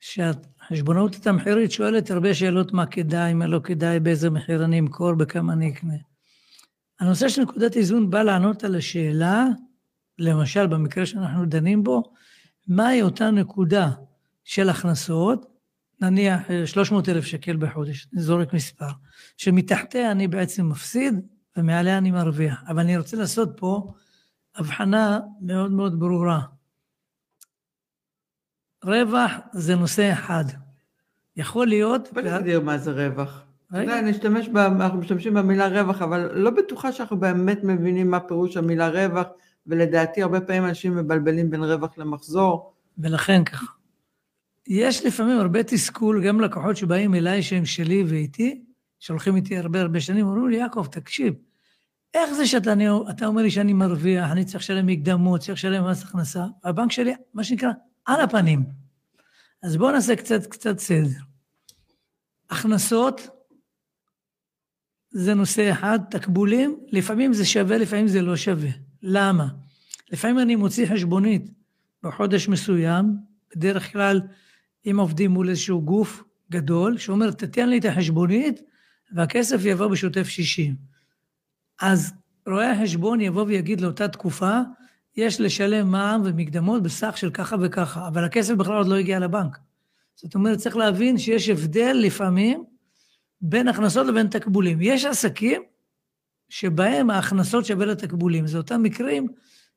שהחשבונות 0.06 1.14
התמחירית 1.14 1.72
שואלת 1.72 2.10
הרבה 2.10 2.34
שאלות 2.34 2.72
מה 2.72 2.86
כדאי, 2.86 3.34
מה 3.34 3.46
לא 3.46 3.60
כדאי, 3.64 4.00
באיזה 4.00 4.30
מחיר 4.30 4.64
אני 4.64 4.78
אמכור, 4.78 5.14
בכמה 5.14 5.52
אני 5.52 5.70
אקנה. 5.70 5.94
הנושא 7.00 7.28
של 7.28 7.42
נקודת 7.42 7.76
איזון 7.76 8.10
בא 8.10 8.22
לענות 8.22 8.64
על 8.64 8.76
השאלה, 8.76 9.46
למשל 10.18 10.66
במקרה 10.66 11.06
שאנחנו 11.06 11.44
דנים 11.44 11.84
בו, 11.84 12.02
מהי 12.68 13.02
אותה 13.02 13.30
נקודה 13.30 13.90
של 14.44 14.68
הכנסות, 14.68 15.46
נניח 16.00 16.40
300 16.64 17.08
אלף 17.08 17.24
שקל 17.24 17.56
בחודש, 17.56 18.08
זורק 18.12 18.52
מספר, 18.52 18.90
שמתחתיה 19.36 20.10
אני 20.10 20.28
בעצם 20.28 20.68
מפסיד 20.68 21.14
ומעליה 21.56 21.98
אני 21.98 22.10
מרוויח. 22.10 22.62
אבל 22.68 22.80
אני 22.80 22.96
רוצה 22.96 23.16
לעשות 23.16 23.50
פה 23.56 23.92
הבחנה 24.56 25.20
מאוד 25.40 25.72
מאוד 25.72 26.00
ברורה. 26.00 26.40
רווח 28.86 29.32
זה 29.52 29.76
נושא 29.76 30.12
אחד. 30.12 30.44
יכול 31.36 31.66
להיות... 31.66 32.08
בוא 32.12 32.22
נגדיר 32.22 32.60
מה 32.60 32.78
זה 32.78 32.90
רווח. 32.90 33.42
יודע, 33.72 34.00
נשתמש 34.00 34.48
ב... 34.48 34.56
אנחנו 34.56 34.98
משתמשים 34.98 35.34
במילה 35.34 35.68
רווח, 35.68 36.02
אבל 36.02 36.30
לא 36.32 36.50
בטוחה 36.50 36.92
שאנחנו 36.92 37.20
באמת 37.20 37.64
מבינים 37.64 38.10
מה 38.10 38.20
פירוש 38.20 38.56
המילה 38.56 38.88
רווח, 38.88 39.26
ולדעתי 39.66 40.22
הרבה 40.22 40.40
פעמים 40.40 40.64
אנשים 40.64 40.96
מבלבלים 40.96 41.50
בין 41.50 41.64
רווח 41.64 41.98
למחזור. 41.98 42.72
ולכן 42.98 43.44
ככה. 43.44 43.66
יש 44.68 45.06
לפעמים 45.06 45.38
הרבה 45.38 45.62
תסכול, 45.62 46.26
גם 46.26 46.40
לקוחות 46.40 46.76
שבאים 46.76 47.14
אליי 47.14 47.42
שהם 47.42 47.64
שלי 47.64 48.04
ואיתי, 48.06 48.62
שהולכים 48.98 49.36
איתי 49.36 49.58
הרבה 49.58 49.80
הרבה 49.80 50.00
שנים, 50.00 50.26
אומרים 50.26 50.48
לי, 50.48 50.56
יעקב, 50.56 50.86
תקשיב, 50.90 51.34
איך 52.14 52.32
זה 52.32 52.46
שאתה 52.46 52.72
אתה 53.10 53.26
אומר 53.26 53.42
לי 53.42 53.50
שאני 53.50 53.72
מרוויח, 53.72 54.30
אני 54.32 54.44
צריך 54.44 54.64
לשלם 54.64 54.86
מקדמות, 54.86 55.40
צריך 55.40 55.52
לשלם 55.52 55.90
מס 55.90 56.02
הכנסה, 56.02 56.44
והבנק 56.64 56.92
שלי, 56.92 57.14
מה 57.34 57.44
שנקרא, 57.44 57.70
על 58.06 58.20
הפנים. 58.20 58.64
אז 59.62 59.76
בואו 59.76 59.92
נעשה 59.92 60.16
קצת, 60.16 60.46
קצת 60.46 60.78
סדר. 60.78 61.18
הכנסות 62.50 63.28
זה 65.10 65.34
נושא 65.34 65.72
אחד, 65.72 65.98
תקבולים, 66.10 66.78
לפעמים 66.88 67.32
זה 67.32 67.44
שווה, 67.44 67.78
לפעמים 67.78 68.08
זה 68.08 68.22
לא 68.22 68.36
שווה. 68.36 68.70
למה? 69.02 69.48
לפעמים 70.12 70.38
אני 70.38 70.56
מוציא 70.56 70.86
חשבונית 70.86 71.50
בחודש 72.02 72.48
מסוים, 72.48 73.16
בדרך 73.56 73.92
כלל 73.92 74.20
אם 74.90 75.00
עובדים 75.00 75.30
מול 75.30 75.48
איזשהו 75.48 75.82
גוף 75.82 76.22
גדול, 76.50 76.98
שאומר, 76.98 77.30
תתן 77.30 77.68
לי 77.68 77.78
את 77.78 77.84
החשבונית 77.84 78.60
והכסף 79.12 79.60
יבוא 79.64 79.88
בשוטף 79.88 80.28
60. 80.28 80.74
אז 81.80 82.12
רואה 82.46 82.72
החשבון 82.72 83.20
יבוא 83.20 83.44
ויגיד 83.44 83.80
לאותה 83.80 84.08
תקופה, 84.08 84.60
יש 85.16 85.40
לשלם 85.40 85.90
מע"מ 85.90 86.22
ומקדמות 86.24 86.82
בסך 86.82 87.16
של 87.16 87.30
ככה 87.30 87.56
וככה, 87.60 88.08
אבל 88.08 88.24
הכסף 88.24 88.54
בכלל 88.54 88.76
עוד 88.76 88.88
לא 88.88 88.94
הגיע 88.94 89.18
לבנק. 89.18 89.58
זאת 90.14 90.34
אומרת, 90.34 90.58
צריך 90.58 90.76
להבין 90.76 91.18
שיש 91.18 91.48
הבדל 91.48 91.96
לפעמים 92.00 92.64
בין 93.40 93.68
הכנסות 93.68 94.06
לבין 94.06 94.26
תקבולים. 94.26 94.78
יש 94.80 95.04
עסקים 95.04 95.62
שבהם 96.48 97.10
ההכנסות 97.10 97.64
שווה 97.64 97.86
לתקבולים. 97.86 98.46
זה 98.46 98.58
אותם 98.58 98.82
מקרים 98.82 99.28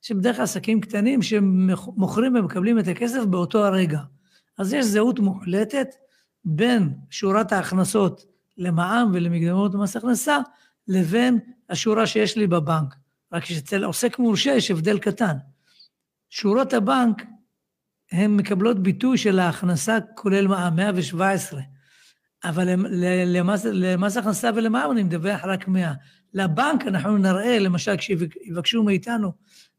שבדרך 0.01 0.35
כלל 0.35 0.43
עסקים 0.43 0.81
קטנים 0.81 1.21
שמוכרים 1.21 2.35
ומקבלים 2.35 2.79
את 2.79 2.87
הכסף 2.87 3.23
באותו 3.25 3.65
הרגע. 3.65 3.99
אז 4.57 4.73
יש 4.73 4.85
זהות 4.85 5.19
מוחלטת 5.19 5.87
בין 6.45 6.93
שורת 7.09 7.51
ההכנסות 7.51 8.25
למע"מ 8.57 9.11
ולמקדמות 9.13 9.75
ומס 9.75 9.95
הכנסה, 9.95 10.37
לבין 10.87 11.39
השורה 11.69 12.07
שיש 12.07 12.37
לי 12.37 12.47
בבנק. 12.47 12.95
רק 13.33 13.45
שאצל 13.45 13.83
עוסק 13.83 14.19
מורשה 14.19 14.51
יש 14.51 14.71
הבדל 14.71 14.99
קטן. 14.99 15.35
שורות 16.29 16.73
הבנק, 16.73 17.23
הן 18.11 18.37
מקבלות 18.37 18.83
ביטוי 18.83 19.17
של 19.17 19.39
ההכנסה 19.39 19.97
כולל 20.15 20.47
מע"מ, 20.47 20.75
117. 20.75 21.61
אבל 22.43 22.69
למס, 23.25 23.65
למס 23.65 24.17
הכנסה 24.17 24.49
ולמע"מ 24.55 24.91
אני 24.91 25.03
מדווח 25.03 25.43
רק 25.43 25.67
100. 25.67 25.93
לבנק 26.33 26.87
אנחנו 26.87 27.17
נראה, 27.17 27.59
למשל, 27.59 27.97
כשיבקשו 27.97 28.83
מאיתנו 28.83 29.31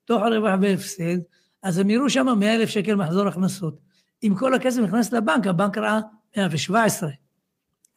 תוך 0.04 0.22
הרווח 0.22 0.58
והפסד, 0.62 1.18
אז 1.62 1.78
הם 1.78 1.90
יראו 1.90 2.10
שם 2.10 2.26
100 2.38 2.54
אלף 2.54 2.68
שקל 2.68 2.94
מחזור 2.94 3.28
הכנסות. 3.28 3.80
אם 4.22 4.34
כל 4.38 4.54
הכסף 4.54 4.80
נכנס 4.80 5.12
לבנק, 5.12 5.46
הבנק 5.46 5.78
ראה 5.78 6.00
117. 6.36 7.10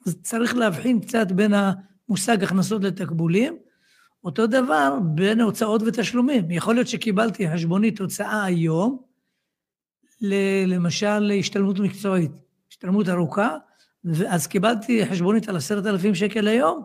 אז 0.08 0.16
צריך 0.22 0.56
להבחין 0.56 1.00
קצת 1.00 1.32
בין 1.32 1.54
המושג 1.54 2.44
הכנסות 2.44 2.84
לתקבולים. 2.84 3.58
אותו 4.24 4.48
דבר 4.48 4.98
בין 5.16 5.42
הוצאות 5.42 5.82
ותשלומים. 5.86 6.52
יכול 6.52 6.76
להיות 6.76 6.88
שקיבלתי 6.88 7.52
חשבונית 7.54 8.00
הוצאה 8.00 8.44
היום, 8.44 9.02
למשל 10.68 11.20
להשתלמות 11.20 11.80
מקצועית, 11.80 12.32
השתלמות 12.72 13.10
ארוכה, 13.10 13.58
אז 14.28 14.48
קיבלתי 14.48 15.06
חשבונית 15.06 15.50
על 15.50 15.56
עשרת 15.56 15.86
אלפים 15.86 16.16
שקל 16.16 16.48
היום, 16.48 16.84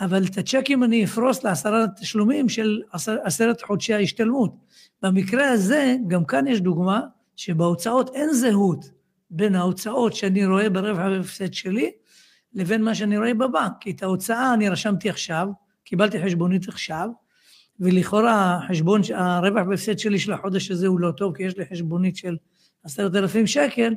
אבל 0.00 0.24
את 0.24 0.38
הצ'קים 0.38 0.84
אני 0.84 1.04
אפרוס 1.04 1.44
לעשרה 1.44 1.84
תשלומים 2.00 2.48
של 2.48 2.82
עשר, 2.92 3.16
עשרת 3.22 3.62
חודשי 3.62 3.94
ההשתלמות. 3.94 4.54
במקרה 5.02 5.48
הזה, 5.48 5.96
גם 6.08 6.24
כאן 6.24 6.46
יש 6.46 6.60
דוגמה 6.60 7.00
שבהוצאות 7.36 8.10
אין 8.14 8.32
זהות 8.32 8.90
בין 9.30 9.54
ההוצאות 9.54 10.14
שאני 10.14 10.46
רואה 10.46 10.70
ברווח 10.70 10.98
והפסד 10.98 11.52
שלי, 11.52 11.90
לבין 12.54 12.82
מה 12.82 12.94
שאני 12.94 13.18
רואה 13.18 13.34
בבנק. 13.34 13.72
כי 13.80 13.90
את 13.90 14.02
ההוצאה 14.02 14.54
אני 14.54 14.68
רשמתי 14.68 15.10
עכשיו, 15.10 15.48
קיבלתי 15.84 16.22
חשבונית 16.24 16.68
עכשיו, 16.68 17.08
ולכאורה 17.80 18.56
החשבון, 18.56 19.00
הרווח 19.14 19.66
והפסד 19.68 19.98
שלי 19.98 20.18
של 20.18 20.32
החודש 20.32 20.70
הזה 20.70 20.86
הוא 20.86 21.00
לא 21.00 21.10
טוב, 21.10 21.36
כי 21.36 21.42
יש 21.42 21.58
לי 21.58 21.64
חשבונית 21.72 22.16
של 22.16 22.36
עשרת 22.84 23.14
אלפים 23.14 23.46
שקל, 23.46 23.94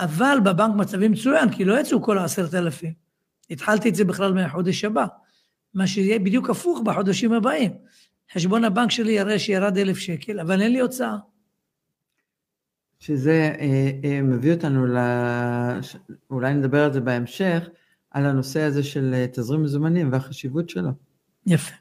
אבל 0.00 0.38
בבנק 0.44 0.76
מצבי 0.76 1.08
מצוין, 1.08 1.50
כי 1.50 1.64
לא 1.64 1.80
יצאו 1.80 2.02
כל 2.02 2.18
העשרת 2.18 2.54
אלפים. 2.54 2.92
התחלתי 3.50 3.88
את 3.88 3.94
זה 3.94 4.04
בכלל 4.04 4.32
מהחודש 4.32 4.84
הבא. 4.84 5.06
מה 5.74 5.86
שיהיה 5.86 6.18
בדיוק 6.18 6.50
הפוך 6.50 6.80
בחודשים 6.84 7.32
הבאים. 7.32 7.72
חשבון 8.32 8.64
הבנק 8.64 8.90
שלי 8.90 9.12
יראה 9.12 9.38
שירד 9.38 9.78
אלף 9.78 9.98
שקל, 9.98 10.40
אבל 10.40 10.62
אין 10.62 10.72
לי 10.72 10.80
הוצאה. 10.80 11.16
שזה 12.98 13.54
אה, 13.58 13.90
אה, 14.04 14.22
מביא 14.22 14.54
אותנו, 14.54 14.86
ל... 14.86 14.96
אולי 16.30 16.54
נדבר 16.54 16.84
על 16.84 16.92
זה 16.92 17.00
בהמשך, 17.00 17.68
על 18.10 18.26
הנושא 18.26 18.62
הזה 18.62 18.82
של 18.82 19.14
אה, 19.14 19.26
תזרים 19.32 19.62
מזומנים 19.62 20.12
והחשיבות 20.12 20.68
שלו. 20.68 20.90
יפה. 21.46 21.74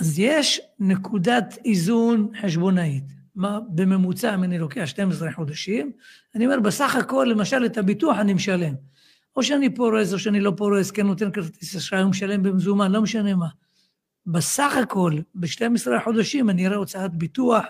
אז 0.00 0.18
יש 0.18 0.60
נקודת 0.78 1.58
איזון 1.64 2.30
חשבונאית. 2.42 3.04
מה, 3.34 3.58
בממוצע, 3.68 4.34
אם 4.34 4.44
אני 4.44 4.58
לוקח 4.58 4.84
12 4.84 5.32
חודשים, 5.32 5.92
אני 6.34 6.46
אומר, 6.46 6.60
בסך 6.60 6.96
הכל, 6.96 7.26
למשל, 7.30 7.66
את 7.66 7.78
הביטוח 7.78 8.18
אני 8.18 8.34
משלם. 8.34 8.74
או 9.36 9.42
שאני 9.42 9.74
פורס 9.74 10.12
או 10.12 10.18
שאני 10.18 10.40
לא 10.40 10.52
פורס, 10.56 10.90
כן 10.90 11.06
נותן 11.06 11.30
כרטיס 11.30 11.76
אשראי, 11.76 12.02
הוא 12.02 12.10
משלם 12.10 12.42
במזומן, 12.42 12.92
לא 12.92 13.02
משנה 13.02 13.34
מה. 13.34 13.48
בסך 14.26 14.76
הכל, 14.82 15.12
ב-12 15.34 16.04
חודשים 16.04 16.50
אני 16.50 16.66
אראה 16.66 16.76
הוצאת 16.76 17.14
ביטוח 17.14 17.64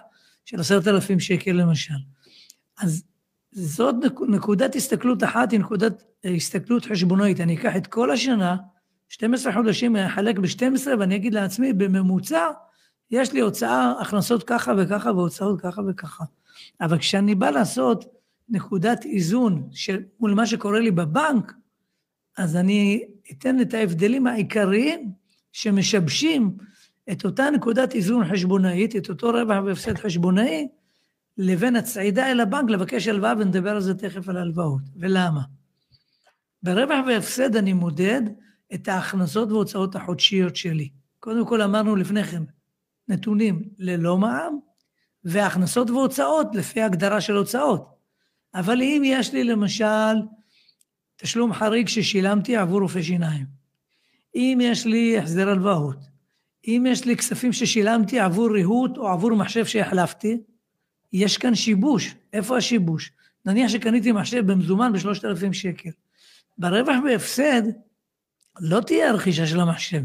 של 0.44 0.60
עשרת 0.60 0.88
אלפים 0.88 1.20
שקל 1.20 1.52
למשל. 1.52 1.94
אז 2.78 3.04
זאת 3.52 3.94
נקודת 4.28 4.76
הסתכלות 4.76 5.24
אחת, 5.24 5.52
היא 5.52 5.60
נקודת 5.60 6.02
אה, 6.24 6.30
הסתכלות 6.30 6.84
חשבונאית. 6.84 7.40
אני 7.40 7.54
אקח 7.56 7.76
את 7.76 7.86
כל 7.86 8.10
השנה, 8.10 8.56
12 9.08 9.52
חודשים, 9.52 9.96
אני 9.96 10.06
אחלק 10.06 10.38
ב-12 10.38 10.86
ואני 10.98 11.16
אגיד 11.16 11.34
לעצמי, 11.34 11.72
בממוצע, 11.72 12.50
יש 13.10 13.32
לי 13.32 13.40
הוצאה, 13.40 13.92
הכנסות 14.00 14.42
ככה 14.42 14.72
וככה 14.78 15.12
והוצאות 15.12 15.60
ככה 15.60 15.82
וככה. 15.88 16.24
אבל 16.80 16.98
כשאני 16.98 17.34
בא 17.34 17.50
לעשות 17.50 18.04
נקודת 18.48 19.04
איזון 19.04 19.68
של, 19.72 20.02
מול 20.20 20.34
מה 20.34 20.46
שקורה 20.46 20.80
לי 20.80 20.90
בבנק, 20.90 21.52
אז 22.38 22.56
אני 22.56 23.04
אתן 23.30 23.60
את 23.60 23.74
ההבדלים 23.74 24.26
העיקריים 24.26 25.12
שמשבשים 25.52 26.56
את 27.12 27.24
אותה 27.24 27.50
נקודת 27.50 27.94
איזון 27.94 28.24
חשבונאית, 28.32 28.96
את 28.96 29.08
אותו 29.08 29.30
רווח 29.30 29.64
והפסד 29.64 29.98
חשבונאי, 29.98 30.68
לבין 31.38 31.76
הצעידה 31.76 32.30
אל 32.30 32.40
הבנק 32.40 32.70
לבקש 32.70 33.08
הלוואה, 33.08 33.32
ונדבר 33.38 33.70
על 33.70 33.80
זה 33.80 33.94
תכף 33.94 34.28
על 34.28 34.36
הלוואות. 34.36 34.82
ולמה? 34.96 35.42
ברווח 36.62 37.06
והפסד 37.06 37.56
אני 37.56 37.72
מודד 37.72 38.22
את 38.74 38.88
ההכנסות 38.88 39.50
וההוצאות 39.50 39.96
החודשיות 39.96 40.56
שלי. 40.56 40.88
קודם 41.20 41.46
כל 41.46 41.62
אמרנו 41.62 41.96
לפני 41.96 42.24
כן, 42.24 42.42
נתונים 43.08 43.62
ללא 43.78 44.18
מע"מ, 44.18 44.58
והכנסות 45.24 45.90
והוצאות 45.90 46.46
לפי 46.54 46.82
הגדרה 46.82 47.20
של 47.20 47.36
הוצאות. 47.36 47.96
אבל 48.54 48.82
אם 48.82 49.02
יש 49.04 49.32
לי 49.32 49.44
למשל 49.44 50.14
תשלום 51.16 51.52
חריג 51.52 51.88
ששילמתי 51.88 52.56
עבור 52.56 52.80
רופא 52.80 53.02
שיניים, 53.02 53.46
אם 54.34 54.58
יש 54.62 54.86
לי 54.86 55.18
החזר 55.18 55.48
הלוואות, 55.48 55.98
אם 56.66 56.86
יש 56.88 57.04
לי 57.04 57.16
כספים 57.16 57.52
ששילמתי 57.52 58.20
עבור 58.20 58.52
ריהוט 58.52 58.96
או 58.96 59.08
עבור 59.08 59.34
מחשב 59.34 59.66
שהחלפתי, 59.66 60.38
יש 61.12 61.38
כאן 61.38 61.54
שיבוש. 61.54 62.14
איפה 62.32 62.56
השיבוש? 62.56 63.12
נניח 63.44 63.68
שקניתי 63.68 64.12
מחשב 64.12 64.46
במזומן 64.46 64.92
בשלושת 64.92 65.24
אלפים 65.24 65.52
שקל. 65.52 65.90
ברווח 66.58 66.96
והפסד 67.04 67.62
לא 68.60 68.80
תהיה 68.80 69.10
הרכישה 69.10 69.46
של 69.46 69.60
המחשב, 69.60 70.02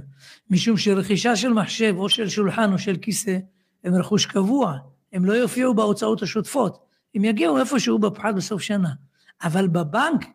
משום 0.49 0.77
שרכישה 0.77 1.35
של 1.35 1.53
מחשב 1.53 1.95
או 1.97 2.09
של 2.09 2.29
שולחן 2.29 2.73
או 2.73 2.79
של 2.79 2.97
כיסא 2.97 3.37
הם 3.83 3.95
רכוש 3.95 4.25
קבוע, 4.25 4.77
הם 5.13 5.25
לא 5.25 5.33
יופיעו 5.33 5.73
בהוצאות 5.73 6.23
השוטפות. 6.23 6.79
הם 7.15 7.25
יגיעו 7.25 7.57
איפשהו 7.57 7.99
בפחת 7.99 8.35
בסוף 8.35 8.61
שנה. 8.61 8.89
אבל 9.43 9.67
בבנק, 9.67 10.25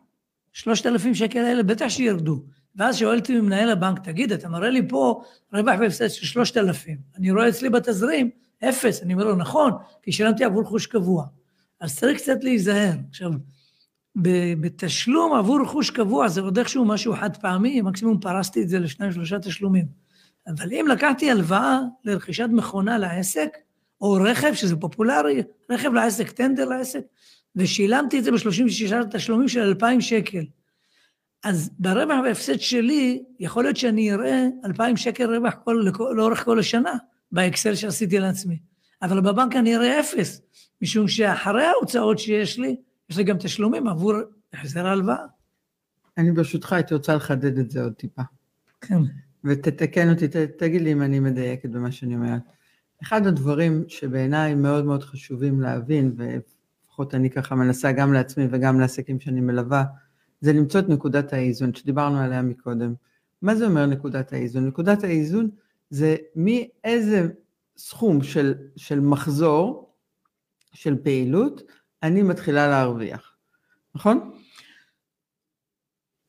שלושת 0.53 0.85
אלפים 0.85 1.15
שקל 1.15 1.39
האלה 1.39 1.63
בטח 1.63 1.87
שירדו. 1.89 2.43
ואז 2.75 2.97
שואלתי 2.97 3.39
ממנהל 3.39 3.69
הבנק, 3.69 3.99
תגיד, 4.03 4.31
אתה 4.31 4.49
מראה 4.49 4.69
לי 4.69 4.87
פה 4.89 5.23
רווח 5.53 5.79
והפסד 5.79 6.07
של 6.07 6.25
שלושת 6.25 6.57
אלפים. 6.57 6.97
אני 7.17 7.31
רואה 7.31 7.49
אצלי 7.49 7.69
בתזרים 7.69 8.29
אפס. 8.63 9.03
אני 9.03 9.13
אומר 9.13 9.25
לו, 9.25 9.35
נכון, 9.35 9.71
כי 10.01 10.11
שילמתי 10.11 10.43
עבור 10.43 10.61
רכוש 10.61 10.85
קבוע. 10.85 11.25
אז 11.79 11.99
צריך 11.99 12.17
קצת 12.17 12.43
להיזהר. 12.43 12.93
עכשיו, 13.09 13.31
בתשלום 14.59 15.33
עבור 15.33 15.61
רכוש 15.61 15.89
קבוע 15.89 16.27
זה 16.27 16.41
עוד 16.41 16.57
איכשהו 16.57 16.85
משהו 16.85 17.15
חד 17.15 17.37
פעמי, 17.37 17.81
מקסימום 17.81 18.19
פרסתי 18.19 18.61
את 18.61 18.69
זה 18.69 18.79
לשניים 18.79 19.11
שלושה 19.11 19.39
תשלומים. 19.39 19.85
אבל 20.47 20.73
אם 20.73 20.85
לקחתי 20.89 21.31
הלוואה 21.31 21.79
לרכישת 22.05 22.47
מכונה 22.51 22.97
לעסק, 22.97 23.57
או 24.01 24.13
רכב, 24.13 24.53
שזה 24.53 24.75
פופולרי, 24.75 25.43
רכב 25.69 25.93
לעסק, 25.93 26.31
טנדר 26.31 26.65
לעסק, 26.65 27.01
ושילמתי 27.55 28.19
את 28.19 28.23
זה 28.23 28.31
ב-36 28.31 28.93
תשלומים 29.11 29.47
של 29.47 29.61
2,000 29.61 30.01
שקל. 30.01 30.45
אז 31.43 31.69
ברווח 31.79 32.19
והפסד 32.23 32.59
שלי, 32.59 33.23
יכול 33.39 33.63
להיות 33.63 33.77
שאני 33.77 34.13
אראה 34.13 34.45
2,000 34.65 34.97
שקל 34.97 35.35
רווח 35.35 35.53
כל, 35.63 35.85
לאורך 36.15 36.45
כל 36.45 36.59
השנה, 36.59 36.93
באקסל 37.31 37.75
שעשיתי 37.75 38.19
לעצמי. 38.19 38.59
אבל 39.01 39.21
בבנק 39.21 39.55
אני 39.55 39.75
אראה 39.75 39.99
אפס, 39.99 40.41
משום 40.81 41.07
שאחרי 41.07 41.63
ההוצאות 41.63 42.19
שיש 42.19 42.59
לי, 42.59 42.75
יש 43.09 43.17
לי 43.17 43.23
גם 43.23 43.37
תשלומים 43.37 43.87
עבור 43.87 44.13
החזר 44.53 44.87
ההלוואה. 44.87 45.25
אני 46.17 46.31
ברשותך 46.31 46.73
הייתי 46.73 46.93
רוצה 46.93 47.15
לחדד 47.15 47.59
את 47.59 47.71
זה 47.71 47.83
עוד 47.83 47.93
טיפה. 47.93 48.21
כן. 48.81 48.97
ותתקן 49.43 50.09
אותי, 50.09 50.27
ת- 50.27 50.35
תגיד 50.35 50.81
לי 50.81 50.91
אם 50.91 51.01
אני 51.01 51.19
מדייקת 51.19 51.69
במה 51.69 51.91
שאני 51.91 52.15
אומרת. 52.15 52.41
אחד 53.03 53.27
הדברים 53.27 53.83
שבעיניי 53.87 54.55
מאוד 54.55 54.85
מאוד 54.85 55.03
חשובים 55.03 55.61
להבין, 55.61 56.15
ולפחות 56.17 57.15
אני 57.15 57.29
ככה 57.29 57.55
מנסה 57.55 57.91
גם 57.91 58.13
לעצמי 58.13 58.47
וגם 58.51 58.79
לעסקים 58.79 59.19
שאני 59.19 59.41
מלווה, 59.41 59.83
זה 60.41 60.53
למצוא 60.53 60.79
את 60.79 60.89
נקודת 60.89 61.33
האיזון 61.33 61.73
שדיברנו 61.73 62.17
עליה 62.19 62.41
מקודם. 62.41 62.93
מה 63.41 63.55
זה 63.55 63.65
אומר 63.65 63.85
נקודת 63.85 64.33
האיזון? 64.33 64.67
נקודת 64.67 65.03
האיזון 65.03 65.49
זה 65.89 66.15
מאיזה 66.35 67.27
סכום 67.77 68.23
של, 68.23 68.53
של 68.75 68.99
מחזור, 68.99 69.93
של 70.73 70.95
פעילות, 71.03 71.61
אני 72.03 72.21
מתחילה 72.21 72.67
להרוויח, 72.67 73.35
נכון? 73.95 74.31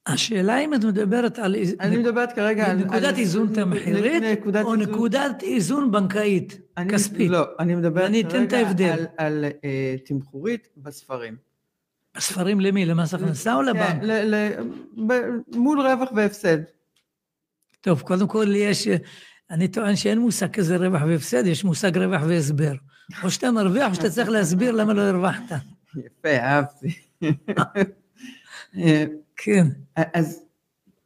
השאלה 0.07 0.59
אם 0.59 0.75
את 0.75 0.85
מדברת 0.85 1.39
על 1.39 1.57
אני 1.81 1.97
מדברת 1.97 2.33
כרגע 2.33 2.71
על... 2.71 2.77
נקודת 2.77 3.05
על- 3.05 3.15
איזון 3.17 3.55
תמחירית 3.55 4.23
או 4.23 4.49
איזון- 4.75 4.83
נקודת 4.83 5.43
איזון 5.43 5.91
בנקאית, 5.91 6.61
אני- 6.77 6.93
כספית. 6.93 7.31
לא, 7.31 7.45
אני 7.59 7.75
מדברת 7.75 8.11
את 8.27 8.31
כרגע 8.31 8.57
ההבדל. 8.59 8.91
על, 8.91 9.07
על 9.17 9.45
אה, 9.65 9.97
תמחורית 10.05 10.69
בספרים. 10.77 11.37
הספרים 12.15 12.61
למי? 12.61 12.87
למס 12.87 13.15
הכנסה 13.15 13.55
או 13.55 13.63
לבנק? 13.63 14.01
כן, 14.01 14.07
ל, 14.07 14.35
ל, 14.35 14.51
ב, 15.07 15.13
מול 15.57 15.81
רווח 15.81 16.09
והפסד. 16.17 16.59
טוב, 17.81 18.01
קודם 18.01 18.29
כל 18.29 18.47
יש, 18.57 18.89
אני 19.51 19.69
טוען 19.69 19.97
שאין 19.97 20.19
מושג 20.19 20.53
כזה 20.53 20.77
רווח 20.77 21.03
והפסד, 21.07 21.47
יש 21.47 21.65
מושג 21.65 21.99
רווח 21.99 22.23
והסבר. 22.29 22.73
או 23.23 23.31
שאתה 23.31 23.51
מרוויח 23.51 23.91
או 23.91 23.95
שאתה 23.95 24.11
צריך 24.11 24.29
להסביר 24.29 24.71
למה 24.73 24.93
לא 24.93 25.03
הרווחת. 25.03 25.57
יפה, 25.97 26.37
אהבתי. 26.37 26.99
אה, 28.79 29.05
כן, 29.37 29.67
אז 29.97 30.45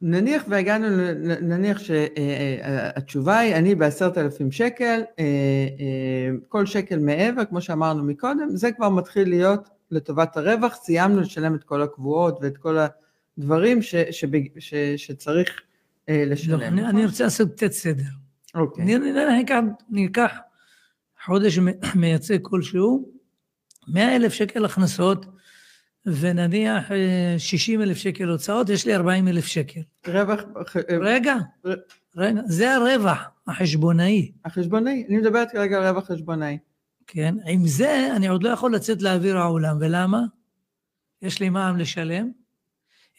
נניח 0.01 0.43
והגענו, 0.47 0.87
נניח 1.41 1.79
שהתשובה 1.79 3.39
היא, 3.39 3.55
אני 3.55 3.75
בעשרת 3.75 4.17
אלפים 4.17 4.51
שקל, 4.51 5.01
אה, 5.19 5.23
אה, 5.79 6.31
כל 6.49 6.65
שקל 6.65 6.99
מעבר, 6.99 7.45
כמו 7.45 7.61
שאמרנו 7.61 8.03
מקודם, 8.03 8.49
זה 8.49 8.71
כבר 8.71 8.89
מתחיל 8.89 9.29
להיות 9.29 9.69
לטובת 9.91 10.37
הרווח, 10.37 10.75
סיימנו 10.75 11.21
לשלם 11.21 11.55
את 11.55 11.63
כל 11.63 11.81
הקבועות 11.81 12.39
ואת 12.41 12.57
כל 12.57 12.77
הדברים 13.37 13.81
ש, 13.81 13.95
שב- 13.95 14.59
ש, 14.59 14.73
שצריך 14.97 15.61
אה, 16.09 16.23
לא, 16.25 16.31
לשלם. 16.31 16.61
אני? 16.61 16.85
אני 16.85 17.05
רוצה 17.05 17.23
לעשות 17.23 17.51
קצת 17.51 17.71
סדר. 17.71 18.03
אוקיי. 18.55 18.83
אני, 18.83 18.95
חודש 21.25 21.59
מ- 21.59 21.67
מייצג 22.01 22.37
כלשהו, 22.41 23.09
100 23.87 24.15
אלף 24.15 24.33
שקל 24.33 24.65
הכנסות, 24.65 25.25
ונניח 26.05 26.83
60 27.37 27.81
אלף 27.81 27.97
שקל 27.97 28.23
הוצאות, 28.29 28.69
יש 28.69 28.85
לי 28.85 28.95
40 28.95 29.27
אלף 29.27 29.45
שקל. 29.45 29.79
רווח, 30.07 30.39
אה, 30.89 30.97
רגע, 31.01 31.35
ר- 31.67 31.73
רגע, 32.17 32.41
זה 32.45 32.75
הרווח 32.75 33.19
החשבונאי, 33.47 34.31
החשבונאי, 34.45 35.05
אני 35.09 35.17
מדברת 35.17 35.51
כרגע 35.51 35.77
על 35.77 35.87
רווח 35.95 36.11
חשבונאי. 36.11 36.57
כן? 37.07 37.35
עם 37.47 37.67
זה 37.67 38.09
אני 38.15 38.27
עוד 38.27 38.43
לא 38.43 38.49
יכול 38.49 38.75
לצאת 38.75 39.01
לאוויר 39.01 39.37
העולם, 39.37 39.77
ולמה? 39.79 40.21
יש 41.21 41.39
לי 41.39 41.49
מע"מ 41.49 41.77
לשלם, 41.77 42.31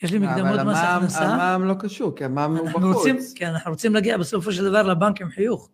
יש 0.02 0.12
לי 0.12 0.18
מקדמות 0.18 0.58
אבל 0.60 0.62
מס 0.70 0.76
המע"מ- 0.76 0.96
הכנסה. 0.98 1.24
המע"מ 1.28 1.64
לא 1.68 1.74
קשור, 1.78 2.16
כי 2.16 2.24
המע"מ 2.24 2.56
הוא 2.56 2.66
אנחנו 2.68 2.92
רוצים, 2.92 3.16
בחוץ. 3.16 3.32
כן, 3.36 3.46
אנחנו 3.48 3.70
רוצים 3.70 3.94
להגיע 3.94 4.18
בסופו 4.18 4.52
של 4.52 4.64
דבר 4.64 4.82
לבנק 4.82 5.20
עם 5.20 5.28
חיוך, 5.30 5.70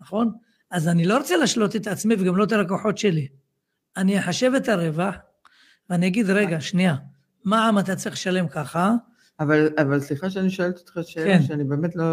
נכון? 0.00 0.32
אז 0.72 0.88
אני 0.88 1.04
לא 1.04 1.18
רוצה 1.18 1.36
להשלות 1.36 1.76
את 1.76 1.86
עצמי 1.86 2.14
וגם 2.18 2.36
לא 2.36 2.44
את 2.44 2.52
הלקוחות 2.52 2.98
שלי. 2.98 3.28
אני 3.96 4.18
אחשב 4.18 4.52
את 4.56 4.68
הרווח, 4.68 5.14
ואני 5.90 6.06
אגיד, 6.06 6.30
רגע, 6.30 6.60
שנייה, 6.60 6.96
מע"מ 7.44 7.78
אתה 7.78 7.96
צריך 7.96 8.14
לשלם 8.14 8.48
ככה, 8.48 8.92
אבל, 9.40 9.68
אבל 9.78 10.00
סליחה 10.00 10.30
שאני 10.30 10.50
שואלת 10.50 10.78
אותך 10.78 10.98
שאלה, 11.02 11.38
כן. 11.38 11.42
שאני 11.42 11.64
באמת 11.64 11.96
לא, 11.96 12.04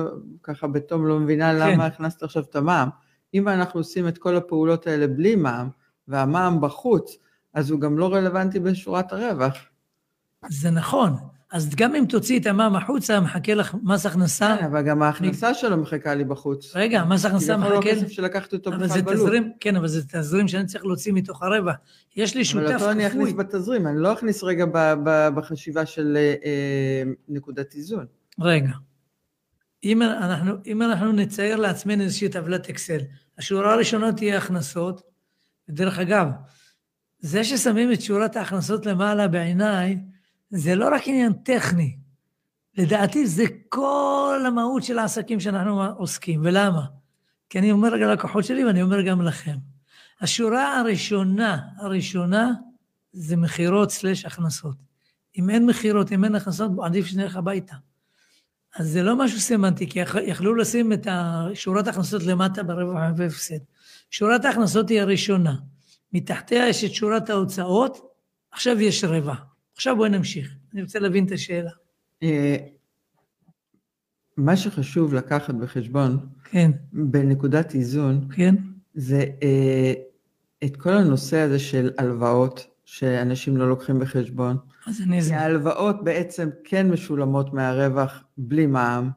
ככה 0.43 0.67
בתום 0.67 1.07
לא 1.07 1.19
מבינה 1.19 1.53
למה 1.53 1.85
הכנסת 1.85 2.23
עכשיו 2.23 2.43
את 2.43 2.55
המע"מ. 2.55 2.89
אם 3.33 3.47
אנחנו 3.47 3.79
עושים 3.79 4.07
את 4.07 4.17
כל 4.17 4.35
הפעולות 4.35 4.87
האלה 4.87 5.07
בלי 5.07 5.35
מע"מ, 5.35 5.69
והמע"מ 6.07 6.61
בחוץ, 6.61 7.17
אז 7.53 7.71
הוא 7.71 7.79
גם 7.79 7.97
לא 7.97 8.13
רלוונטי 8.13 8.59
בשורת 8.59 9.13
הרווח. 9.13 9.57
זה 10.49 10.71
נכון. 10.71 11.15
אז 11.51 11.75
גם 11.75 11.95
אם 11.95 12.05
תוציא 12.09 12.39
את 12.39 12.45
המע"מ 12.45 12.75
החוצה, 12.75 13.19
מחכה 13.19 13.53
לך 13.53 13.75
מס 13.83 14.05
הכנסה. 14.05 14.55
כן, 14.59 14.65
אבל 14.65 14.81
גם 14.81 15.01
ההכנסה 15.03 15.53
שלו 15.53 15.77
מחכה 15.77 16.15
לי 16.15 16.23
בחוץ. 16.23 16.75
רגע, 16.75 17.03
מס 17.03 17.25
הכנסה 17.25 17.53
כביכול 17.55 17.73
לא 17.73 17.79
מחכה... 17.79 17.91
כסף 17.91 18.07
שלקחתי 18.07 18.55
אותו 18.55 18.69
אבל 18.69 18.87
בכלל. 18.87 19.01
תזרים, 19.01 19.51
כן, 19.59 19.75
אבל 19.75 19.87
זה 19.87 20.01
תזרים 20.07 20.47
שאני 20.47 20.65
צריך 20.65 20.85
להוציא 20.85 21.13
מתוך 21.13 21.43
הרווח. 21.43 21.75
יש 22.15 22.35
לי 22.35 22.39
אבל 22.41 22.43
שותף 22.43 22.73
אותו 22.73 22.91
אני 22.91 23.07
אכניס 23.07 23.29
כפוי. 23.29 23.43
בתזרים, 23.43 23.87
אני 23.87 23.99
לא 23.99 24.13
אכניס 24.13 24.43
רגע 24.43 24.65
ב- 24.65 24.93
ב- 25.03 25.29
בחשיבה 25.35 25.85
של 25.85 26.17
אה, 26.17 26.35
אה, 26.45 27.11
נקודת 27.29 27.75
איזון. 27.75 28.05
רגע. 28.39 28.71
אם 29.83 30.01
אנחנו, 30.01 30.53
אם 30.67 30.81
אנחנו 30.81 31.11
נצייר 31.11 31.55
לעצמנו 31.55 32.03
איזושהי 32.03 32.29
טבלת 32.29 32.69
אקסל, 32.69 32.99
השורה 33.37 33.73
הראשונה 33.73 34.13
תהיה 34.13 34.37
הכנסות, 34.37 35.01
ודרך 35.69 35.99
אגב, 35.99 36.27
זה 37.19 37.43
ששמים 37.43 37.91
את 37.91 38.01
שורת 38.01 38.35
ההכנסות 38.35 38.85
למעלה 38.85 39.27
בעיניי, 39.27 39.97
זה 40.49 40.75
לא 40.75 40.95
רק 40.95 41.01
עניין 41.07 41.33
טכני. 41.33 41.97
לדעתי 42.77 43.27
זה 43.27 43.43
כל 43.69 44.43
המהות 44.47 44.83
של 44.83 44.99
העסקים 44.99 45.39
שאנחנו 45.39 45.83
עוסקים, 45.83 46.41
ולמה? 46.43 46.85
כי 47.49 47.59
אני 47.59 47.71
אומר 47.71 47.89
ללקוחות 47.89 48.45
שלי 48.45 48.65
ואני 48.65 48.81
אומר 48.81 49.01
גם 49.01 49.21
לכם. 49.21 49.55
השורה 50.21 50.79
הראשונה, 50.79 51.59
הראשונה, 51.77 52.51
זה 53.11 53.37
מכירות 53.37 53.91
סלש 53.91 54.25
הכנסות. 54.25 54.75
אם 55.37 55.49
אין 55.49 55.65
מכירות, 55.65 56.11
אם 56.11 56.25
אין 56.25 56.35
הכנסות, 56.35 56.71
עדיף 56.83 57.05
שנלך 57.05 57.35
הביתה. 57.35 57.75
אז 58.75 58.87
זה 58.87 59.03
לא 59.03 59.15
משהו 59.15 59.39
סמנטי, 59.39 59.89
כי 59.89 59.99
יכ- 59.99 60.15
יכלו 60.27 60.55
לשים 60.55 60.93
את 60.93 61.07
שורת 61.53 61.87
ההכנסות 61.87 62.23
למטה 62.23 62.63
ברווח 62.63 63.01
והפסד. 63.17 63.57
שורת 64.11 64.45
ההכנסות 64.45 64.89
היא 64.89 65.01
הראשונה. 65.01 65.55
מתחתיה 66.13 66.67
יש 66.67 66.83
את 66.83 66.93
שורת 66.93 67.29
ההוצאות, 67.29 67.97
עכשיו 68.51 68.81
יש 68.81 69.03
רווח. 69.03 69.48
עכשיו 69.79 69.95
בואי 69.95 70.09
נמשיך. 70.09 70.55
אני 70.73 70.81
רוצה 70.81 70.99
להבין 70.99 71.25
את 71.25 71.31
השאלה. 71.31 71.69
אה, 72.23 72.55
מה 74.37 74.57
שחשוב 74.57 75.13
לקחת 75.13 75.53
בחשבון 75.53 76.27
כן, 76.43 76.71
בנקודת 76.93 77.75
איזון, 77.75 78.27
כן, 78.35 78.55
זה 78.93 79.25
אה, 79.43 79.93
את 80.63 80.77
כל 80.77 80.89
הנושא 80.89 81.37
הזה 81.37 81.59
של 81.59 81.91
הלוואות, 81.97 82.67
שאנשים 82.85 83.57
לא 83.57 83.69
לוקחים 83.69 83.99
בחשבון. 83.99 84.57
אז 84.87 85.01
אני 85.01 85.19
אסביר. 85.19 85.37
ההלוואות 85.37 86.03
בעצם 86.03 86.49
כן 86.63 86.89
משולמות 86.89 87.53
מהרווח 87.53 88.23
בלי 88.37 88.65
מע"מ, 88.65 89.09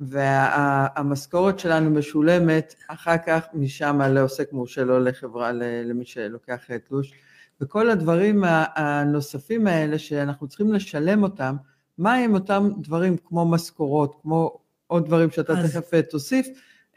והמשכורת 0.00 1.58
שלנו 1.58 1.90
משולמת 1.90 2.74
אחר 2.88 3.16
כך 3.26 3.46
משם 3.54 4.00
לעוסק 4.00 4.52
מורשה, 4.52 4.84
לא 4.84 5.04
לחברה, 5.04 5.52
למי 5.84 6.04
שלוקח 6.04 6.60
תלוש. 6.88 7.12
וכל 7.60 7.90
הדברים 7.90 8.44
הנוספים 8.76 9.66
האלה 9.66 9.98
שאנחנו 9.98 10.48
צריכים 10.48 10.72
לשלם 10.72 11.22
אותם, 11.22 11.56
מה 11.98 12.14
הם 12.14 12.34
אותם 12.34 12.68
דברים 12.80 13.16
כמו 13.24 13.48
משכורות, 13.48 14.16
כמו 14.22 14.58
עוד 14.86 15.06
דברים 15.06 15.30
שאתה 15.30 15.52
אז- 15.52 15.70
תכף 15.70 15.94
אה, 15.94 16.02
תוסיף, 16.02 16.46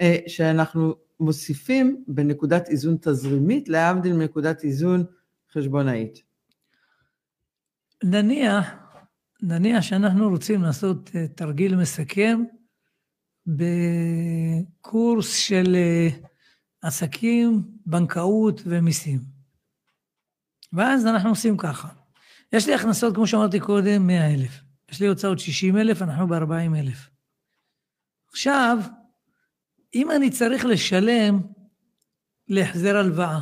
אה, 0.02 0.18
שאנחנו 0.28 0.96
מוסיפים 1.20 2.04
בנקודת 2.08 2.70
איזון 2.70 2.98
תזרימית, 3.02 3.70
להבדיל 3.70 4.14
מנקודת 4.14 4.64
איזון 4.64 5.04
חשבונאית. 5.54 6.22
נניח, 8.04 8.66
נניח 9.42 9.82
שאנחנו 9.82 10.30
רוצים 10.30 10.62
לעשות 10.62 11.10
אה, 11.16 11.28
תרגיל 11.28 11.76
מסכם 11.76 12.44
בקורס 13.48 15.36
של 15.36 15.76
עסקים, 16.82 17.62
בנקאות 17.86 18.62
ומיסים. 18.66 19.43
ואז 20.74 21.08
אנחנו 21.08 21.30
עושים 21.30 21.58
ככה. 21.58 21.88
יש 22.54 22.68
לי 22.68 22.74
הכנסות, 22.74 23.16
כמו 23.16 23.28
שאמרתי 23.28 23.60
קודם, 23.60 24.08
100 24.08 24.34
אלף. 24.34 24.62
יש 24.92 25.00
לי 25.02 25.08
הוצאות 25.08 25.40
60 25.40 25.78
אלף, 25.78 26.02
אנחנו 26.02 26.28
ב-40 26.28 26.78
אלף. 26.80 27.10
עכשיו, 28.30 28.78
אם 29.96 30.12
אני 30.12 30.30
צריך 30.30 30.66
לשלם 30.66 31.40
להחזר 32.48 32.98
הלוואה, 32.98 33.40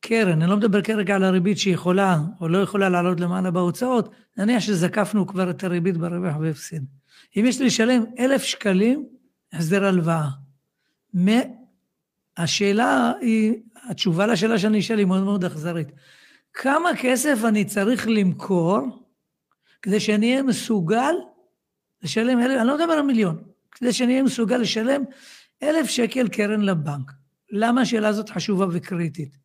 קרן, 0.00 0.42
אני 0.42 0.50
לא 0.50 0.56
מדבר 0.56 0.82
כרגע 0.82 1.14
על 1.14 1.24
הריבית 1.24 1.58
שיכולה 1.58 2.18
או 2.40 2.48
לא 2.48 2.58
יכולה 2.58 2.88
לעלות 2.88 3.20
למעלה 3.20 3.50
בהוצאות, 3.50 4.14
נניח 4.36 4.60
שזקפנו 4.60 5.26
כבר 5.26 5.50
את 5.50 5.64
הריבית 5.64 5.96
ברווח 5.96 6.36
והפסד. 6.40 6.80
אם 7.36 7.44
יש 7.46 7.60
לי 7.60 7.66
לשלם 7.66 8.04
אלף 8.18 8.42
שקלים, 8.42 9.06
החזר 9.52 9.84
הלוואה. 9.84 10.28
השאלה 12.36 13.12
היא, 13.20 13.62
התשובה 13.88 14.26
לשאלה 14.26 14.58
שאני 14.58 14.80
אשאל 14.80 14.98
היא 14.98 15.06
מאוד 15.06 15.22
מאוד 15.22 15.44
אכזרית. 15.44 15.88
כמה 16.52 16.90
כסף 17.00 17.38
אני 17.44 17.64
צריך 17.64 18.08
למכור 18.08 18.78
כדי 19.82 20.00
שאני 20.00 20.30
אהיה 20.30 20.42
מסוגל 20.42 21.14
לשלם 22.02 22.40
אלף, 22.40 22.60
אני 22.60 22.68
לא 22.68 22.78
מדבר 22.78 22.92
על 22.92 23.02
מיליון, 23.02 23.42
כדי 23.72 23.92
שאני 23.92 24.12
אהיה 24.12 24.22
מסוגל 24.22 24.56
לשלם 24.56 25.02
אלף 25.62 25.86
שקל 25.86 26.28
קרן 26.28 26.60
לבנק. 26.60 27.12
למה 27.50 27.80
השאלה 27.80 28.08
הזאת 28.08 28.30
חשובה 28.30 28.66
וקריטית? 28.70 29.36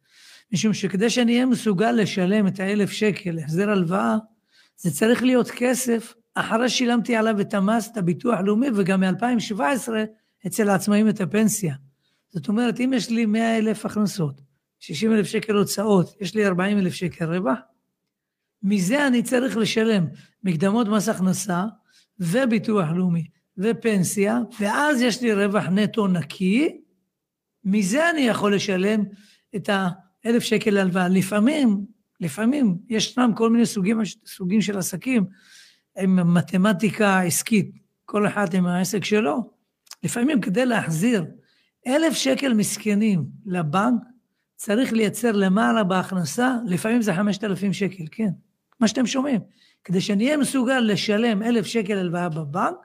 משום 0.53 0.73
שכדי 0.73 1.09
שאני 1.09 1.33
אהיה 1.33 1.45
מסוגל 1.45 1.91
לשלם 1.91 2.47
את 2.47 2.59
האלף 2.59 2.91
שקל 2.91 3.39
החזר 3.39 3.69
הלוואה, 3.69 4.15
זה 4.77 4.91
צריך 4.91 5.23
להיות 5.23 5.51
כסף 5.51 6.13
אחרי 6.35 6.69
שילמתי 6.69 7.15
עליו 7.15 7.41
את 7.41 7.53
המס, 7.53 7.89
את 7.91 7.97
הביטוח 7.97 8.39
הלאומי, 8.39 8.67
וגם 8.75 9.03
מ-2017 9.03 9.89
אצל 10.47 10.69
העצמאים 10.69 11.09
את 11.09 11.21
הפנסיה. 11.21 11.75
זאת 12.29 12.47
אומרת, 12.47 12.79
אם 12.79 12.91
יש 12.95 13.09
לי 13.09 13.25
100 13.25 13.57
אלף 13.57 13.85
הכנסות, 13.85 14.41
60 14.79 15.13
אלף 15.13 15.25
שקל 15.27 15.53
הוצאות, 15.53 16.15
יש 16.21 16.35
לי 16.35 16.47
40 16.47 16.77
אלף 16.77 16.93
שקל 16.93 17.25
רווח, 17.25 17.59
מזה 18.63 19.07
אני 19.07 19.23
צריך 19.23 19.57
לשלם 19.57 20.05
מקדמות 20.43 20.87
מס 20.87 21.09
הכנסה 21.09 21.63
וביטוח 22.19 22.89
לאומי 22.95 23.27
ופנסיה, 23.57 24.39
ואז 24.59 25.01
יש 25.01 25.21
לי 25.21 25.33
רווח 25.33 25.65
נטו 25.65 26.07
נקי, 26.07 26.81
מזה 27.63 28.09
אני 28.09 28.21
יכול 28.21 28.55
לשלם 28.55 29.03
את 29.55 29.69
האלף 29.69 30.43
שקל 30.43 30.77
הלוואה. 30.77 31.07
לפעמים, 31.07 31.85
לפעמים 32.19 32.77
ישנם 32.89 33.31
כל 33.35 33.49
מיני 33.49 33.65
סוגים, 33.65 34.01
סוגים 34.25 34.61
של 34.61 34.77
עסקים 34.77 35.25
עם 35.97 36.33
מתמטיקה 36.33 37.21
עסקית, 37.21 37.71
כל 38.05 38.27
אחד 38.27 38.53
עם 38.53 38.65
העסק 38.65 39.05
שלו. 39.05 39.51
לפעמים 40.03 40.41
כדי 40.41 40.65
להחזיר 40.65 41.25
אלף 41.87 42.13
שקל 42.13 42.53
מסכנים 42.53 43.23
לבנק, 43.45 44.01
צריך 44.55 44.93
לייצר 44.93 45.31
למעלה 45.31 45.83
בהכנסה, 45.83 46.55
לפעמים 46.65 47.01
זה 47.01 47.13
חמשת 47.13 47.43
אלפים 47.43 47.73
שקל, 47.73 48.03
כן, 48.11 48.29
מה 48.79 48.87
שאתם 48.87 49.05
שומעים. 49.05 49.39
כדי 49.83 50.01
שאני 50.01 50.25
אהיה 50.25 50.37
מסוגל 50.37 50.79
לשלם 50.79 51.43
אלף 51.43 51.65
שקל 51.65 51.97
הלוואה 51.97 52.29
בבנק, 52.29 52.75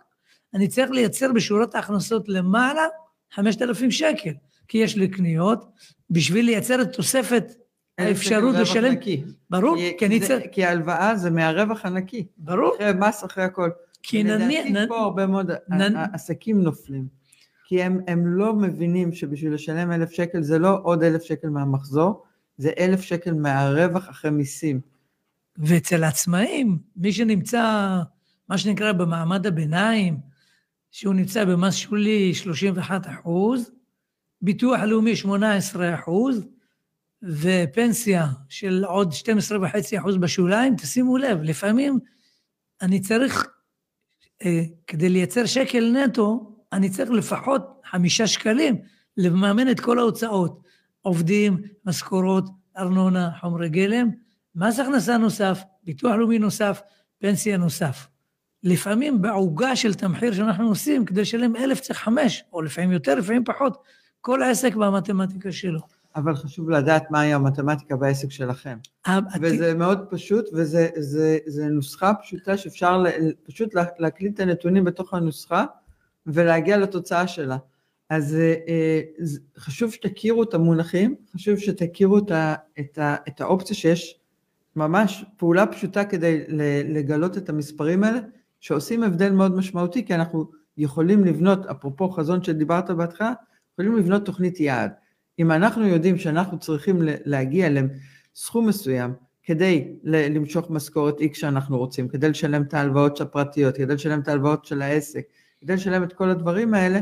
אני 0.55 0.69
צריך 0.69 0.91
לייצר 0.91 1.33
בשורת 1.33 1.75
ההכנסות 1.75 2.29
למעלה 2.29 2.83
חמשת 3.33 3.63
אלפים 3.63 3.91
שקל, 3.91 4.31
כי 4.69 4.79
יש 4.79 4.97
לי 4.97 5.09
קניות, 5.09 5.65
בשביל 6.11 6.45
לייצר 6.45 6.83
את 6.83 6.93
תוספת 6.93 7.53
האפשרות 7.99 8.55
לשלם. 8.55 8.93
נקי. 8.93 9.25
ברור, 9.51 9.77
כי, 9.77 9.93
כי 9.99 10.07
אני 10.07 10.21
זה- 10.21 10.27
צריך... 10.27 10.45
כי 10.53 10.65
ההלוואה 10.65 11.17
זה 11.17 11.31
מהרווח 11.31 11.85
הנקי. 11.85 12.27
ברור, 12.39 12.75
אחרי 12.77 12.93
מס, 12.99 13.25
אחרי 13.25 13.45
הכל. 13.45 13.71
כי 14.03 14.23
נניח... 14.23 14.67
לדעתי 14.71 14.89
פה 14.89 14.99
הרבה 15.01 15.27
מאוד 15.27 15.51
נ- 15.51 15.97
עסקים 16.13 16.61
נופלים. 16.63 17.22
כי 17.65 17.83
הם, 17.83 18.01
הם 18.09 18.27
לא 18.27 18.55
מבינים 18.55 19.13
שבשביל 19.13 19.55
לשלם 19.55 19.93
אלף 19.93 20.11
שקל 20.11 20.43
זה 20.43 20.59
לא 20.59 20.81
עוד 20.83 21.03
אלף 21.03 21.23
שקל 21.23 21.49
מהמחזור, 21.49 22.23
זה 22.57 22.71
אלף 22.79 23.01
שקל 23.01 23.35
מהרווח 23.35 24.11
אחרי 24.11 24.31
מיסים. 24.31 24.81
ואצל 25.57 26.05
העצמאים, 26.05 26.79
מי 26.97 27.13
שנמצא, 27.13 27.99
מה 28.49 28.59
שנקרא 28.59 28.93
במעמד 28.93 29.47
הביניים, 29.47 30.17
שהוא 30.91 31.15
נמצא 31.15 31.45
במס 31.45 31.75
שולי 31.75 32.35
31 32.35 33.07
אחוז, 33.07 33.71
ביטוח 34.43 34.81
לאומי 34.81 35.17
18 35.17 35.95
אחוז, 35.95 36.47
ופנסיה 37.23 38.27
של 38.49 38.85
עוד 38.85 39.13
12.5 39.13 40.01
אחוז 40.01 40.17
בשוליים, 40.17 40.77
תשימו 40.77 41.19
לב, 41.19 41.43
לפעמים 41.43 41.99
אני 42.83 43.01
צריך, 43.01 43.47
אה, 44.45 44.63
כדי 44.87 45.09
לייצר 45.09 45.47
שקל 45.47 45.93
נטו, 45.93 46.52
אני 46.73 46.91
צריך 46.91 47.11
לפחות 47.11 47.81
חמישה 47.91 48.27
שקלים 48.27 48.77
לממן 49.17 49.71
את 49.71 49.81
כל 49.81 49.99
ההוצאות, 49.99 50.61
עובדים, 51.03 51.63
משכורות, 51.87 52.49
ארנונה, 52.79 53.31
חומרי 53.41 53.69
גלם, 53.69 54.11
מס 54.55 54.79
הכנסה 54.79 55.19
נוסף, 55.19 55.63
ביטוח 55.85 56.13
לאומי 56.15 56.39
נוסף, 56.39 56.81
פנסיה 57.19 57.57
נוסף. 57.57 58.09
לפעמים 58.63 59.23
בעוגה 59.23 59.77
של 59.77 59.95
תמחיר 59.95 60.33
שאנחנו 60.33 60.69
עושים, 60.69 61.05
כדי 61.05 61.21
לשלם 61.21 61.57
אלף 61.57 61.81
צריך 61.81 61.99
חמש, 61.99 62.45
או 62.53 62.63
לפעמים 62.63 62.93
יותר, 62.93 63.15
לפעמים 63.15 63.45
פחות. 63.45 63.79
כל 64.21 64.43
עסק 64.43 64.77
והמתמטיקה 64.77 65.53
שלו. 65.53 65.81
אבל 66.17 66.35
חשוב 66.37 66.71
לדעת 66.71 67.11
מהי 67.11 67.35
המתמטיקה 67.35 67.97
בעסק 67.97 68.31
שלכם. 68.31 68.79
וזה 69.41 69.75
מאוד 69.75 70.07
פשוט, 70.11 70.45
וזה 70.55 70.89
זה, 70.97 71.39
זה 71.47 71.67
נוסחה 71.69 72.13
פשוטה 72.23 72.57
שאפשר 72.57 73.03
פשוט 73.47 73.75
לה- 73.75 73.85
להקליט 73.99 74.35
את 74.35 74.41
הנתונים 74.41 74.85
בתוך 74.85 75.15
הנוסחה 75.15 75.65
ולהגיע 76.27 76.79
לתוצאה 76.79 77.29
שלה. 77.29 77.57
אז 78.11 78.35
אה, 78.35 78.55
אה, 78.69 79.01
חשוב 79.59 79.93
שתכירו 79.93 80.43
את 80.43 80.55
המונחים, 80.55 81.15
חשוב 81.35 81.59
שתכירו 81.59 82.19
את, 82.19 82.31
ה, 82.31 82.55
את, 82.81 82.99
ה, 82.99 83.17
את 83.29 83.41
האופציה 83.41 83.77
שיש 83.77 84.21
ממש 84.77 85.25
פעולה 85.37 85.67
פשוטה 85.67 86.05
כדי 86.05 86.45
לגלות 86.89 87.39
את 87.39 87.49
המספרים 87.49 88.05
האלה, 88.05 88.19
שעושים 88.61 89.03
הבדל 89.03 89.33
מאוד 89.33 89.57
משמעותי, 89.57 90.05
כי 90.05 90.15
אנחנו 90.15 90.51
יכולים 90.77 91.25
לבנות, 91.25 91.67
אפרופו 91.67 92.11
חזון 92.11 92.43
שדיברת 92.43 92.91
בהתחלה, 92.91 93.33
יכולים 93.73 93.97
לבנות 93.97 94.25
תוכנית 94.25 94.61
יעד. 94.61 94.91
אם 95.39 95.53
אנחנו 95.53 95.87
יודעים 95.87 96.19
שאנחנו 96.19 96.59
צריכים 96.59 96.99
להגיע 97.03 97.69
לסכום 97.71 98.69
מסוים 98.69 99.13
כדי 99.43 99.95
למשוך 100.05 100.71
משכורת 100.71 101.21
X 101.21 101.35
שאנחנו 101.35 101.79
רוצים, 101.79 102.09
כדי 102.09 102.29
לשלם 102.29 102.63
את 102.63 102.75
ההלוואות 102.75 103.21
הפרטיות, 103.21 103.77
כדי 103.77 103.95
לשלם 103.95 104.21
את 104.21 104.29
ההלוואות 104.29 104.65
של 104.65 104.83
העסק, 104.83 105.23
כדי 105.63 105.75
לשלם 105.75 106.03
את 106.05 106.13
כל 106.13 106.31
הדברים 106.31 106.75
האלה, 106.75 107.01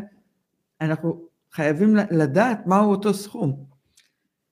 אנחנו 0.80 1.22
חייבים 1.52 1.96
לדעת 1.96 2.66
מהו 2.66 2.90
אותו 2.90 3.14
סכום, 3.14 3.64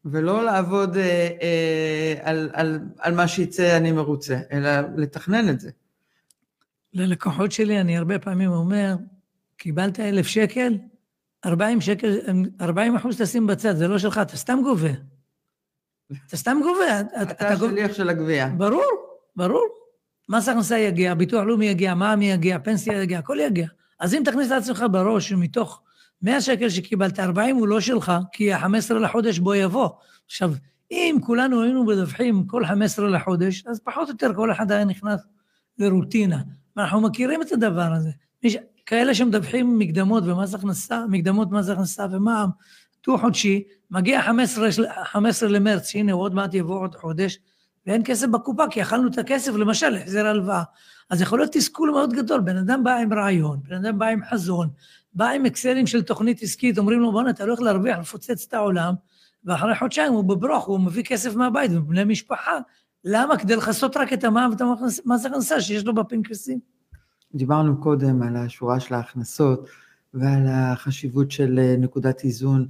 ולא 0.05 0.45
לעבוד 0.45 0.97
אה, 0.97 1.29
אה, 1.43 2.15
על, 2.23 2.51
על, 2.53 2.81
על 2.99 3.15
מה 3.15 3.29
שיצא 3.29 3.77
אני 3.77 3.93
מרוצה, 3.93 4.39
אלא 4.53 4.71
לתכנן 4.97 5.49
את 5.49 5.61
זה. 5.61 5.71
ללקוחות 6.93 7.53
שלי 7.53 7.81
אני 7.81 7.97
הרבה 7.97 8.19
פעמים 8.19 8.51
אומר, 8.51 8.95
קיבלת 9.57 10.01
אלף 10.01 10.27
שקל, 10.27 10.79
40 11.47 11.81
שקל, 11.81 12.19
40 12.61 12.97
אחוז 12.97 13.23
תשים 13.23 13.47
בצד, 13.47 13.77
זה 13.77 13.89
לא 13.89 13.99
שלך, 13.99 14.19
אתה 14.23 14.37
סתם 14.37 14.59
גובה. 14.63 14.91
אתה 16.27 16.37
סתם 16.37 16.59
גובה. 16.63 17.01
אתה, 17.01 17.23
אתה 17.23 17.55
גובה- 17.55 17.67
השליח 17.67 17.93
של 17.93 18.09
הגבייה. 18.09 18.49
ברור, 18.49 19.17
ברור. 19.37 19.67
מס 20.29 20.49
הכנסה 20.49 20.79
יגיע, 20.79 21.15
ביטוח 21.15 21.45
לאומי 21.45 21.67
יגיע, 21.67 21.95
מע"מ 21.95 22.23
יגיע, 22.23 22.59
פנסיה 22.59 23.03
יגיע, 23.03 23.19
הכל 23.19 23.39
יגיע. 23.41 23.69
אז 24.01 24.15
אם 24.15 24.23
תכניס 24.25 24.51
לעצמך 24.51 24.85
בראש 24.91 25.29
שמתוך 25.29 25.83
100 26.23 26.41
שקל 26.41 26.69
שקיבלת, 26.69 27.21
40 27.21 27.57
הוא 27.57 27.69
לא 27.69 27.81
שלך, 27.81 28.13
כי 28.33 28.53
ה-15 28.53 28.95
לחודש 28.95 29.39
בוא 29.39 29.55
יבוא. 29.55 29.89
עכשיו, 30.27 30.53
אם 30.91 31.17
כולנו 31.23 31.63
היינו 31.63 31.85
מדווחים 31.85 32.47
כל 32.47 32.67
15 32.67 33.09
לחודש, 33.09 33.65
אז 33.67 33.81
פחות 33.81 34.09
או 34.09 34.13
יותר 34.13 34.35
כל 34.35 34.53
אחד 34.53 34.73
היה 34.73 34.85
נכנס 34.85 35.21
לרוטינה. 35.79 36.43
ואנחנו 36.77 37.01
מכירים 37.01 37.43
את 37.43 37.53
הדבר 37.53 37.93
הזה. 37.93 38.11
ש... 38.47 38.57
כאלה 38.87 39.15
שמדווחים 39.15 39.79
מקדמות 39.79 40.25
ומס 40.27 40.55
הכנסה, 40.55 41.05
מקדמות 41.09 41.51
מס 41.51 41.69
הכנסה 41.69 42.07
ומע"מ, 42.11 42.51
דו-חודשי, 43.07 43.63
מגיע 43.91 44.23
15, 44.23 44.73
של- 44.73 44.85
15 45.05 45.49
למרץ, 45.49 45.89
שהנה 45.89 46.13
עוד 46.13 46.35
מעט 46.35 46.55
יבוא 46.55 46.81
עוד 46.81 46.95
חודש, 46.95 47.39
ואין 47.89 48.03
כסף 48.05 48.27
בקופה, 48.27 48.65
כי 48.71 48.83
אכלנו 48.83 49.09
את 49.09 49.19
הכסף, 49.19 49.53
למשל, 49.55 49.89
להחזר 49.89 50.27
הלוואה. 50.27 50.63
אז 51.11 51.21
יכול 51.21 51.39
להיות 51.39 51.53
תסכול 51.53 51.91
מאוד 51.91 52.13
גדול. 52.13 52.41
בן 52.41 52.57
אדם 52.57 52.85
בא 52.85 52.97
עם 52.97 53.13
רעיון, 53.13 53.61
בן 53.69 53.75
אדם 53.77 53.99
בא 53.99 54.07
עם 54.07 54.21
חזון, 54.31 54.69
בא 55.15 55.29
עם 55.29 55.47
אקסלים 55.47 55.87
של 55.87 56.03
תוכנית 56.03 56.43
עסקית, 56.43 56.79
אומרים 56.79 57.01
לו, 57.01 57.13
בוא'נה, 57.13 57.31
אתה 57.31 57.45
הולך 57.45 57.61
להרוויח, 57.61 57.99
לפוצץ 57.99 58.47
את 58.49 58.55
העולם, 58.55 58.95
ואחרי 59.45 59.75
חודשיים 59.79 60.13
הוא 60.13 60.25
בברוך, 60.25 60.65
הוא 60.67 60.81
מביא 60.81 61.03
כסף 61.03 61.35
מהבית 61.35 61.71
ובני 61.75 62.05
משפחה. 62.05 62.59
למה? 63.05 63.39
כדי 63.39 63.57
לכסות 63.57 63.97
רק 63.97 64.13
את 64.13 64.25
המע"מ 64.25 64.51
ואת 64.51 64.61
המס- 64.61 65.07
מס 65.07 65.27
הכנסה 65.27 65.61
שיש 65.61 65.85
לו 65.85 65.95
בפנקסים. 65.95 66.59
דיברנו 67.35 67.81
קודם 67.81 68.23
על 68.23 68.37
השורה 68.37 68.81
של 68.81 68.95
ההכנסות 68.95 69.69
ועל 70.15 70.47
החשיבות 70.49 71.31
של 71.31 71.59
אה, 71.59 71.75
נקודת 71.79 72.25
איזון 72.25 72.67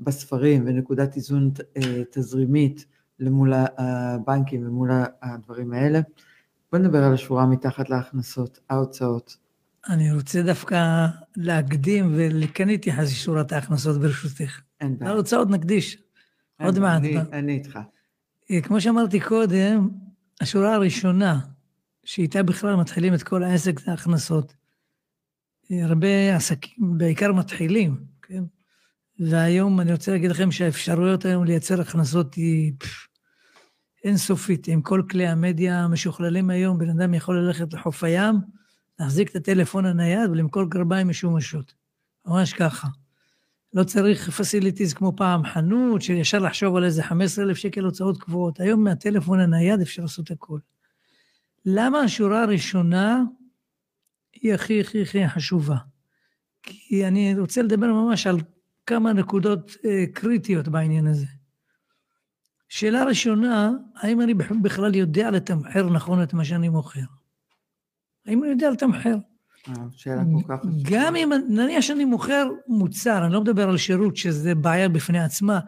בספרים 0.00 0.62
ונקודת 0.66 1.16
איזון 1.16 1.50
אה, 1.76 2.02
תזרימית 2.10 2.86
למול 3.22 3.52
הבנקים 3.78 4.66
ומול 4.68 4.90
הדברים 5.22 5.72
האלה. 5.72 6.00
בוא 6.72 6.78
נדבר 6.78 7.04
על 7.04 7.14
השורה 7.14 7.46
מתחת 7.46 7.90
להכנסות, 7.90 8.60
ההוצאות. 8.70 9.36
אני 9.88 10.12
רוצה 10.12 10.42
דווקא 10.42 11.06
להקדים 11.36 12.14
וכן 12.16 12.68
להתייחס 12.68 13.04
לשורת 13.10 13.52
ההכנסות 13.52 14.00
ברשותך. 14.00 14.60
אין 14.80 14.98
בעיה. 14.98 15.12
להוצאות 15.14 15.50
נקדיש. 15.50 15.98
עוד 16.60 16.78
מעט. 16.78 16.98
אני- 17.00 17.18
אני 17.32 17.52
איתך. 17.52 17.78
אה, 18.50 18.60
כמו 18.60 18.80
שאמרתי 18.80 19.20
קודם, 19.20 19.88
השורה 20.40 20.74
הראשונה, 20.74 21.40
שאיתה 22.04 22.42
בכלל 22.42 22.76
מתחילים 22.76 23.14
את 23.14 23.22
כל 23.22 23.42
העסק, 23.42 23.80
זה 23.80 23.90
ההכנסות. 23.90 24.54
אה, 25.70 25.84
הרבה 25.84 26.36
עסקים, 26.36 26.98
בעיקר 26.98 27.32
מתחילים, 27.32 27.96
כן? 28.22 28.44
והיום 29.18 29.80
אני 29.80 29.92
רוצה 29.92 30.12
להגיד 30.12 30.30
לכם 30.30 30.50
שהאפשרויות 30.50 31.24
היום 31.24 31.44
לייצר 31.44 31.80
הכנסות 31.80 32.34
היא 32.34 32.72
אינסופית. 34.04 34.68
עם 34.68 34.82
כל 34.82 35.02
כלי 35.10 35.26
המדיה 35.26 35.84
המשוכללים 35.84 36.50
היום, 36.50 36.78
בן 36.78 36.90
אדם 36.90 37.14
יכול 37.14 37.38
ללכת 37.38 37.72
לחוף 37.72 38.04
הים, 38.04 38.34
להחזיק 39.00 39.30
את 39.30 39.36
הטלפון 39.36 39.86
הנייד 39.86 40.30
ולמכור 40.30 40.64
גרביים 40.64 41.08
משומשות. 41.08 41.74
ממש 42.26 42.52
ככה. 42.52 42.88
לא 43.74 43.84
צריך 43.84 44.30
פסיליטיז 44.30 44.94
כמו 44.94 45.16
פעם, 45.16 45.44
חנות, 45.44 46.02
שישר 46.02 46.38
לחשוב 46.38 46.76
על 46.76 46.84
איזה 46.84 47.02
15,000 47.02 47.56
שקל 47.56 47.84
הוצאות 47.84 48.22
קבועות. 48.22 48.60
היום 48.60 48.84
מהטלפון 48.84 49.40
הנייד 49.40 49.80
אפשר 49.80 50.02
לעשות 50.02 50.30
הכל. 50.30 50.58
למה 51.66 52.00
השורה 52.00 52.42
הראשונה 52.42 53.22
היא 54.32 54.54
הכי 54.54 54.80
הכי 54.80 55.02
הכי 55.02 55.28
חשובה? 55.28 55.76
כי 56.62 57.06
אני 57.06 57.34
רוצה 57.38 57.62
לדבר 57.62 57.86
ממש 57.86 58.26
על 58.26 58.36
כמה 58.86 59.12
נקודות 59.12 59.76
אה, 59.84 60.04
קריטיות 60.12 60.68
בעניין 60.68 61.06
הזה. 61.06 61.26
שאלה 62.72 63.04
ראשונה, 63.04 63.70
האם 63.96 64.20
אני 64.20 64.34
בכ- 64.34 64.52
בכלל 64.62 64.94
יודע 64.94 65.30
לתמחר 65.30 65.90
נכון 65.90 66.22
את 66.22 66.34
מה 66.34 66.44
שאני 66.44 66.68
מוכר? 66.68 67.00
האם 68.26 68.42
אני 68.42 68.50
יודע 68.52 68.70
לתמחר? 68.70 69.16
אה, 69.68 69.74
שאלה 69.96 70.22
כל 70.32 70.54
כך. 70.56 70.64
גם 70.82 71.16
אם, 71.16 71.30
נניח 71.48 71.80
שאני 71.80 72.04
מוכר 72.04 72.48
מוצר, 72.68 73.24
אני 73.24 73.32
לא 73.32 73.40
מדבר 73.40 73.68
על 73.68 73.76
שירות, 73.76 74.16
שזה 74.16 74.54
בעיה 74.54 74.88
בפני 74.88 75.20
עצמה, 75.24 75.60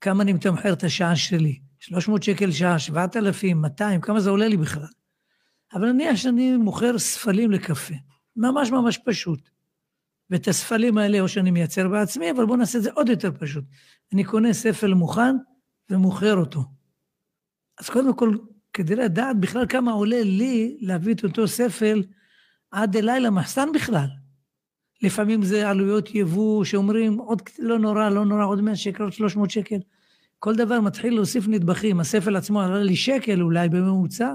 כמה 0.00 0.22
אני 0.22 0.32
מתמחר 0.32 0.72
את 0.72 0.84
השעה 0.84 1.16
שלי. 1.16 1.60
300 1.78 2.22
שקל 2.22 2.50
שעה, 2.50 2.78
7,000, 2.78 3.60
200, 3.60 4.00
כמה 4.00 4.20
זה 4.20 4.30
עולה 4.30 4.48
לי 4.48 4.56
בכלל. 4.56 4.88
אבל 5.74 5.92
נניח 5.92 6.16
שאני 6.16 6.56
מוכר 6.56 6.98
ספלים 6.98 7.50
לקפה, 7.50 7.94
ממש 8.36 8.70
ממש 8.70 8.98
פשוט. 9.04 9.50
ואת 10.30 10.48
הספלים 10.48 10.98
האלה 10.98 11.20
או 11.20 11.28
שאני 11.28 11.50
מייצר 11.50 11.88
בעצמי, 11.88 12.30
אבל 12.30 12.46
בואו 12.46 12.56
נעשה 12.56 12.78
את 12.78 12.82
זה 12.82 12.90
עוד 12.92 13.08
יותר 13.08 13.30
פשוט. 13.38 13.64
אני 14.12 14.24
קונה 14.24 14.52
ספל 14.52 14.94
מוכן 14.94 15.36
ומוכר 15.90 16.36
אותו. 16.36 16.64
אז 17.80 17.90
קודם 17.90 18.14
כל, 18.14 18.36
כדי 18.72 18.96
לדעת 18.96 19.40
בכלל 19.40 19.66
כמה 19.66 19.92
עולה 19.92 20.22
לי 20.22 20.76
להביא 20.80 21.14
את 21.14 21.24
אותו 21.24 21.48
ספל 21.48 22.02
עד 22.70 22.96
אליי 22.96 23.20
למחסן 23.20 23.68
בכלל. 23.74 24.06
לפעמים 25.02 25.42
זה 25.42 25.68
עלויות 25.68 26.14
יבוא 26.14 26.64
שאומרים, 26.64 27.18
עוד 27.18 27.42
לא 27.58 27.78
נורא, 27.78 28.08
לא 28.08 28.24
נורא, 28.24 28.44
עוד 28.44 28.60
100 28.60 28.76
שקל, 28.76 29.02
עוד 29.02 29.12
300 29.12 29.50
שקל. 29.50 29.78
כל 30.38 30.56
דבר 30.56 30.80
מתחיל 30.80 31.14
להוסיף 31.14 31.48
נדבכים. 31.48 32.00
הספל 32.00 32.36
עצמו 32.36 32.60
עלה 32.60 32.82
לי 32.82 32.96
שקל 32.96 33.42
אולי 33.42 33.68
בממוצע, 33.68 34.32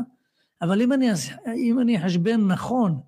אבל 0.61 0.81
אם 0.81 0.93
אני, 0.93 1.09
אם 1.55 1.79
אני 1.79 1.97
אחשבן 1.97 2.47
נכון, 2.47 2.99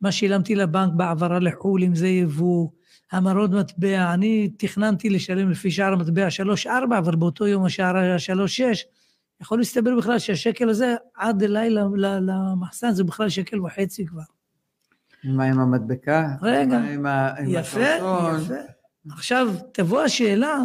מה 0.00 0.12
שילמתי 0.12 0.54
לבנק 0.54 0.92
בהעברה 0.96 1.38
לחו"ל, 1.38 1.84
אם 1.84 1.94
זה 1.94 2.08
יבוא, 2.08 2.68
המרות 3.12 3.50
מטבע, 3.50 4.14
אני 4.14 4.48
תכננתי 4.56 5.10
לשלם 5.10 5.50
לפי 5.50 5.70
שער 5.70 5.92
המטבע 5.92 6.28
3-4, 6.64 6.68
אבל 6.98 7.16
באותו 7.16 7.46
יום 7.46 7.64
השער 7.64 7.96
היה 7.96 8.16
3-6, 8.16 8.20
יכול 9.40 9.58
להסתבר 9.58 9.96
בכלל 9.96 10.18
שהשקל 10.18 10.68
הזה 10.68 10.94
עד 11.14 11.42
אליי 11.42 11.70
למחסן 11.98 12.90
זה 12.92 13.04
בכלל 13.04 13.28
שקל 13.28 13.60
וחצי 13.60 14.06
כבר. 14.06 14.22
מה 15.24 15.44
עם 15.44 15.60
המדבקה? 15.60 16.28
רגע, 16.42 16.78
עם 16.78 17.06
ה- 17.06 17.34
יפה? 17.46 17.80
יפה. 17.80 18.54
עכשיו, 19.10 19.48
תבוא 19.72 20.02
השאלה, 20.02 20.58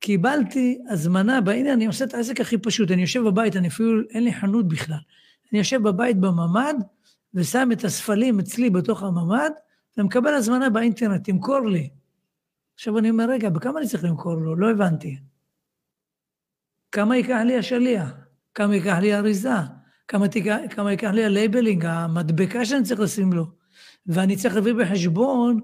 קיבלתי 0.00 0.78
הזמנה, 0.88 1.40
והנה 1.46 1.72
אני 1.72 1.86
עושה 1.86 2.04
את 2.04 2.14
העסק 2.14 2.40
הכי 2.40 2.58
פשוט, 2.58 2.90
אני 2.90 3.00
יושב 3.00 3.22
בבית, 3.22 3.56
אני 3.56 3.68
אפילו, 3.68 4.00
אין 4.10 4.24
לי 4.24 4.32
חנות 4.32 4.68
בכלל. 4.68 4.98
אני 5.52 5.58
יושב 5.58 5.82
בבית 5.82 6.16
בממ"ד, 6.20 6.74
ושם 7.34 7.68
את 7.72 7.84
הספלים 7.84 8.40
אצלי 8.40 8.70
בתוך 8.70 9.02
הממ"ד, 9.02 9.50
ומקבל 10.00 10.34
הזמנה 10.34 10.70
באינטרנט, 10.70 11.24
תמכור 11.24 11.60
לי. 11.60 11.90
עכשיו 12.74 12.98
אני 12.98 13.10
אומר, 13.10 13.30
רגע, 13.30 13.50
בכמה 13.50 13.78
אני 13.78 13.88
צריך 13.88 14.04
למכור 14.04 14.34
לו? 14.34 14.56
לא 14.56 14.70
הבנתי. 14.70 15.18
כמה 16.92 17.16
ייקח 17.16 17.40
לי 17.46 17.58
השליח? 17.58 18.10
כמה 18.54 18.74
ייקח 18.74 18.96
לי 19.00 19.12
האריזה? 19.12 19.50
כמה, 20.08 20.28
תיקח, 20.28 20.56
כמה 20.70 20.90
ייקח 20.90 21.10
לי 21.10 21.24
ה 21.24 21.30
labeling, 21.30 21.84
המדבקה 21.84 22.64
שאני 22.64 22.84
צריך 22.84 23.00
לשים 23.00 23.32
לו? 23.32 23.46
ואני 24.06 24.36
צריך 24.36 24.54
להביא 24.54 24.72
בחשבון 24.72 25.60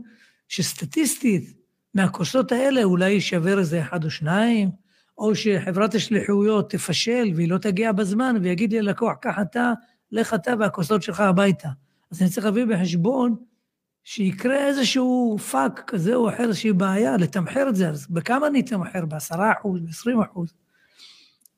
שסטטיסטית, 0.49 1.57
מהכוסות 1.95 2.53
האלה 2.53 2.85
אולי 2.85 3.11
יישבר 3.11 3.59
איזה 3.59 3.81
אחד 3.81 4.05
או 4.05 4.11
שניים, 4.11 4.71
או 5.19 5.35
שחברת 5.35 5.95
השליחויות 5.95 6.71
תפשל 6.71 7.33
והיא 7.35 7.49
לא 7.49 7.59
תגיע 7.59 7.93
בזמן, 7.93 8.37
ויגיד 8.43 8.73
לי 8.73 8.83
ללקוח, 8.83 9.15
קח 9.21 9.37
אתה, 9.43 9.73
לך 10.13 10.35
אתה 10.35 10.55
והכוסות 10.59 11.03
שלך 11.03 11.21
הביתה. 11.21 11.69
אז 12.11 12.23
אני 12.23 12.31
צריך 12.31 12.47
להביא 12.47 12.65
בחשבון 12.65 13.37
שיקרה 14.09 14.67
איזשהו 14.67 15.39
פאק 15.51 15.83
כזה 15.87 16.15
או 16.15 16.29
אחר, 16.29 16.43
איזושהי 16.43 16.73
בעיה, 16.73 17.17
לתמחר 17.17 17.69
את 17.69 17.77
זה. 17.77 17.89
אז 17.89 18.07
בכמה 18.11 18.47
אני 18.47 18.61
אתמחר? 18.61 19.07
בעשרה 19.07 19.53
אחוז, 19.53 19.81
בעשרים 19.81 20.21
אחוז. 20.21 20.53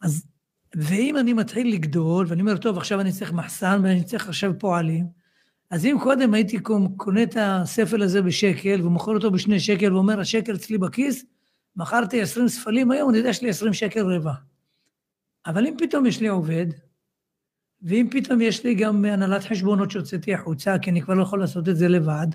אז, 0.03 0.27
ואם 0.75 1.17
אני 1.17 1.33
מתחיל 1.33 1.73
לגדול, 1.73 2.27
ואני 2.29 2.41
אומר, 2.41 2.57
טוב, 2.57 2.79
עכשיו 2.79 3.01
אני 3.01 3.13
צריך 3.13 3.33
מחסן 3.33 3.81
ואני 3.83 4.05
צריך 4.05 4.29
עכשיו 4.29 4.59
פועלים, 4.59 5.07
אז 5.71 5.87
אם 5.87 5.97
קודם 6.03 6.35
הייתי 6.35 6.59
קונה 6.97 7.23
את 7.23 7.37
הספל 7.41 8.03
הזה 8.03 8.23
בשקל 8.23 8.87
ומוכר 8.87 9.13
אותו 9.13 9.31
בשני 9.31 9.61
שקל 9.61 9.95
ואומר, 9.95 10.21
השקל 10.21 10.55
אצלי 10.55 10.79
בכיס, 10.79 11.25
מכרתי 11.77 12.21
20 12.21 12.49
ספלים 12.49 12.91
היום, 12.91 13.11
אני 13.11 13.19
יודע 13.19 13.33
שיש 13.33 13.43
לי 13.43 13.49
20 13.49 13.73
שקל 13.73 14.07
רווח. 14.07 14.33
אבל 15.47 15.67
אם 15.67 15.75
פתאום 15.79 16.07
יש 16.07 16.21
לי 16.21 16.29
עובד, 16.29 16.67
ואם 17.83 18.07
פתאום 18.11 18.41
יש 18.41 18.65
לי 18.65 18.75
גם 18.75 19.05
הנהלת 19.05 19.45
חשבונות 19.45 19.91
שהוצאתי 19.91 20.35
החוצה, 20.35 20.79
כי 20.79 20.91
אני 20.91 21.03
כבר 21.03 21.15
לא 21.15 21.23
יכול 21.23 21.41
לעשות 21.41 21.69
את 21.69 21.77
זה 21.77 21.89
לבד, 21.89 22.27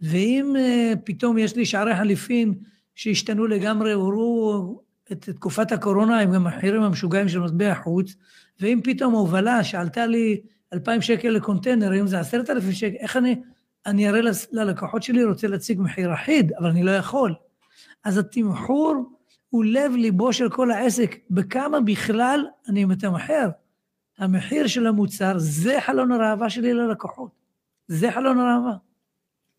ואם 0.00 0.54
uh, 0.56 0.96
פתאום 1.04 1.38
יש 1.38 1.56
לי 1.56 1.66
שערי 1.66 1.96
חליפין 1.96 2.54
שהשתנו 2.94 3.46
לגמרי, 3.46 3.92
הורו 3.92 4.80
את 5.12 5.28
תקופת 5.28 5.72
הקורונה 5.72 6.20
עם 6.20 6.32
המחירים 6.32 6.82
המשוגעים 6.82 7.28
של 7.28 7.40
מטבע 7.40 7.74
חוץ, 7.74 8.14
ואם 8.60 8.80
פתאום 8.84 9.14
הובלה 9.14 9.64
שעלתה 9.64 10.06
לי 10.06 10.40
2,000 10.72 11.02
שקל 11.02 11.28
לקונטיינר, 11.28 11.90
היום 11.90 12.06
זה 12.06 12.20
10,000 12.20 12.72
שקל, 12.72 12.96
איך 13.00 13.16
אני, 13.16 13.40
אני 13.86 14.08
אראה 14.08 14.20
ללקוחות 14.52 15.02
שלי, 15.02 15.24
רוצה 15.24 15.48
להציג 15.48 15.80
מחיר 15.80 16.14
אחיד, 16.14 16.52
אבל 16.52 16.70
אני 16.70 16.82
לא 16.82 16.90
יכול. 16.90 17.34
אז 18.04 18.18
התמחור 18.18 19.10
הוא 19.48 19.64
לב 19.64 19.92
ליבו 19.92 20.32
של 20.32 20.48
כל 20.48 20.70
העסק, 20.70 21.16
בכמה 21.30 21.80
בכלל 21.80 22.46
אני 22.68 22.84
מתמחר. 22.84 23.48
המחיר 24.20 24.66
של 24.66 24.86
המוצר, 24.86 25.34
זה 25.38 25.78
חלון 25.86 26.12
הראווה 26.12 26.50
שלי 26.50 26.72
ללקוחות. 26.74 27.30
זה 27.88 28.12
חלון 28.12 28.38
הראווה. 28.38 28.76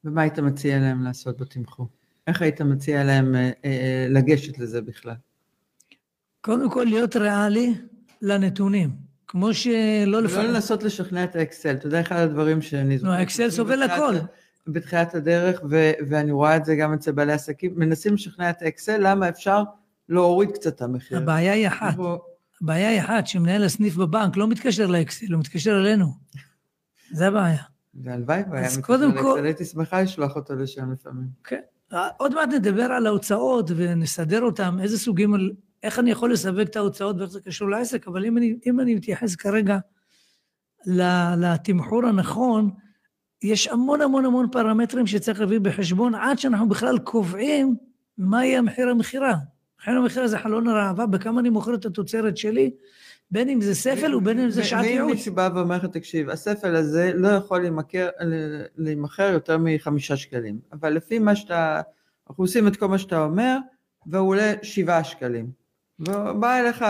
ומה 0.03 0.21
היית 0.21 0.39
מציע 0.39 0.79
להם 0.79 1.03
לעשות 1.03 1.41
בתמחור? 1.41 1.87
איך 2.27 2.41
היית 2.41 2.61
מציע 2.61 3.03
להם 3.03 3.35
אה, 3.35 3.51
אה, 3.65 4.07
לגשת 4.09 4.59
לזה 4.59 4.81
בכלל? 4.81 5.13
קודם 6.41 6.69
כל, 6.69 6.83
להיות 6.83 7.15
ריאלי 7.15 7.73
לנתונים. 8.21 8.89
כמו 9.27 9.53
שלא 9.53 9.71
לא 10.05 10.21
לפעמים... 10.21 10.51
לנסות 10.51 10.83
לשכנע 10.83 11.23
את 11.23 11.35
האקסל. 11.35 11.73
אתה 11.75 11.87
יודע, 11.87 12.01
אחד 12.01 12.15
הדברים 12.15 12.61
שאני 12.61 12.97
נו, 13.03 13.11
האקסל 13.11 13.49
סובל 13.49 13.83
הכל. 13.83 14.15
בתחילת 14.67 15.15
הדרך, 15.15 15.61
ו- 15.69 15.91
ואני 16.09 16.31
רואה 16.31 16.55
את 16.57 16.65
זה 16.65 16.75
גם 16.75 16.93
אצל 16.93 17.11
בעלי 17.11 17.33
עסקים, 17.33 17.73
מנסים 17.75 18.13
לשכנע 18.13 18.49
את 18.49 18.61
האקסל, 18.61 18.97
למה 18.99 19.29
אפשר 19.29 19.63
להוריד 20.09 20.51
קצת 20.51 20.75
את 20.75 20.81
המחיר. 20.81 21.17
הבעיה 21.17 21.53
היא 21.53 21.67
אחת. 21.67 21.95
בוא- 21.95 22.17
הבעיה 22.61 22.89
היא 22.89 23.01
אחת, 23.01 23.27
שמנהל 23.27 23.63
הסניף 23.63 23.95
בבנק 23.95 24.37
לא 24.37 24.47
מתקשר 24.47 24.87
לאקסל, 24.87 25.33
הוא 25.33 25.39
מתקשר 25.39 25.79
אלינו. 25.79 26.05
זה 27.11 27.27
הבעיה. 27.27 27.63
והלוואי 27.93 28.41
והיה 28.51 28.67
מתקשר 28.77 28.97
לאקסל, 28.97 29.45
הייתי 29.45 29.65
שמחה 29.65 30.01
לשלוח 30.01 30.35
אותו 30.35 30.55
לשם 30.55 30.91
לפעמים. 30.91 31.27
כן. 31.43 31.61
עוד 32.17 32.35
מעט 32.35 32.49
נדבר 32.49 32.83
על 32.83 33.07
ההוצאות 33.07 33.71
ונסדר 33.75 34.41
אותן, 34.41 34.79
איזה 34.81 34.99
סוגים, 34.99 35.33
איך 35.83 35.99
אני 35.99 36.11
יכול 36.11 36.33
לסווג 36.33 36.59
את 36.59 36.75
ההוצאות 36.75 37.15
ואיך 37.19 37.29
זה 37.29 37.41
קשור 37.41 37.69
לעסק, 37.69 38.07
אבל 38.07 38.25
אם 38.25 38.37
אני, 38.37 38.55
אם 38.65 38.79
אני 38.79 38.95
מתייחס 38.95 39.35
כרגע 39.35 39.77
לתמחור 41.37 42.05
הנכון, 42.05 42.69
יש 43.43 43.67
המון 43.67 44.01
המון 44.01 44.25
המון 44.25 44.47
פרמטרים 44.51 45.07
שצריך 45.07 45.39
להביא 45.39 45.59
בחשבון 45.59 46.15
עד 46.15 46.39
שאנחנו 46.39 46.69
בכלל 46.69 46.99
קובעים 46.99 47.75
מה 48.17 48.45
יהיה 48.45 48.61
מחיר 48.61 48.89
המכירה. 48.89 49.35
מחיר 49.81 49.97
המכירה 49.97 50.27
זה 50.27 50.37
חלון 50.39 50.67
הראווה, 50.67 51.05
בכמה 51.05 51.41
אני 51.41 51.49
מוכר 51.49 51.73
את 51.73 51.85
התוצרת 51.85 52.37
שלי, 52.37 52.71
בין 53.31 53.49
אם 53.49 53.61
זה 53.61 53.75
ספל 53.75 54.15
ובין 54.15 54.39
אם 54.39 54.49
זה 54.49 54.63
שעת 54.63 54.79
ואם 54.83 54.89
ייעוץ. 54.89 55.11
מישהו 55.11 55.33
בא 55.35 55.49
ואומר 55.55 55.75
לך, 55.77 55.85
תקשיב, 55.85 56.29
הספל 56.29 56.75
הזה 56.75 57.11
לא 57.15 57.27
יכול 57.27 57.65
להימכר- 58.77 59.31
יותר 59.33 59.57
מחמישה 59.59 60.17
שקלים, 60.17 60.59
אבל 60.73 60.89
לפי 60.93 61.19
מה 61.19 61.35
שאתה, 61.35 61.81
אנחנו 62.29 62.43
עושים 62.43 62.67
את 62.67 62.75
כל 62.75 62.87
מה 62.87 62.97
שאתה 62.97 63.23
אומר, 63.23 63.57
והוא 64.07 64.27
עולה 64.29 64.53
שבעה 64.61 65.03
שקלים. 65.03 65.51
ובא 65.99 66.59
אליך 66.59 66.85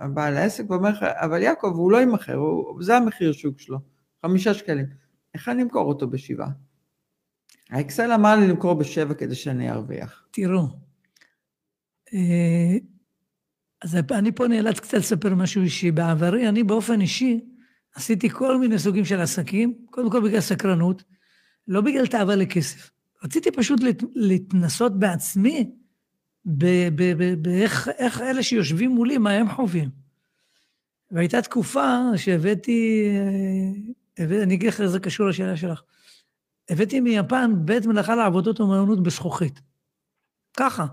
הבעל 0.00 0.36
העסק 0.36 0.70
ואומר 0.70 0.90
לך, 0.90 1.02
אבל 1.02 1.42
יעקב, 1.42 1.72
הוא 1.74 1.92
לא 1.92 1.96
יימכר, 1.96 2.40
זה 2.80 2.96
המחיר 2.96 3.32
שוק 3.32 3.60
שלו, 3.60 3.78
חמישה 4.22 4.54
שקלים. 4.54 4.86
איך 5.34 5.48
אני 5.48 5.62
אמכור 5.62 5.88
אותו 5.88 6.06
בשבעה? 6.06 6.48
האקסל 7.70 8.12
אמר 8.12 8.36
לי 8.36 8.48
למכור 8.48 8.74
בשבע 8.74 9.14
כדי 9.14 9.34
שאני 9.34 9.70
ארוויח. 9.70 10.24
תראו, 10.30 10.62
אז 13.82 13.96
אני 14.10 14.32
פה 14.32 14.48
נאלץ 14.48 14.80
קצת 14.80 14.98
לספר 14.98 15.34
משהו 15.34 15.62
אישי. 15.62 15.90
בעברי, 15.90 16.48
אני 16.48 16.62
באופן 16.64 17.00
אישי 17.00 17.40
עשיתי 17.94 18.30
כל 18.30 18.58
מיני 18.58 18.78
סוגים 18.78 19.04
של 19.04 19.20
עסקים, 19.20 19.74
קודם 19.90 20.10
כל 20.10 20.28
בגלל 20.28 20.40
סקרנות, 20.40 21.04
לא 21.68 21.80
בגלל 21.80 22.06
תאווה 22.06 22.36
לכסף. 22.36 22.90
רציתי 23.24 23.50
פשוט 23.50 23.80
להת- 23.80 24.02
להתנסות 24.14 24.98
בעצמי 24.98 25.70
באיך 26.44 27.88
איך 27.98 28.20
אלה 28.20 28.42
שיושבים 28.42 28.90
מולי, 28.90 29.18
מה 29.18 29.30
הם 29.30 29.48
חווים. 29.50 29.90
והייתה 31.10 31.42
תקופה 31.42 31.98
שהבאתי, 32.16 33.06
אה, 33.08 34.24
הבאתי 34.24 34.42
אני 34.42 34.54
אגיד 34.54 34.68
לך 34.68 34.80
איך 34.80 34.90
זה 34.90 35.00
קשור 35.00 35.28
לשאלה 35.28 35.56
שלך. 35.56 35.82
הבאתי 36.70 37.00
מיפן 37.00 37.52
בית 37.64 37.86
מלאכה 37.86 38.14
לעבודות 38.16 38.60
אומנות 38.60 39.02
בזכוכית. 39.02 39.60
ככה. 40.56 40.86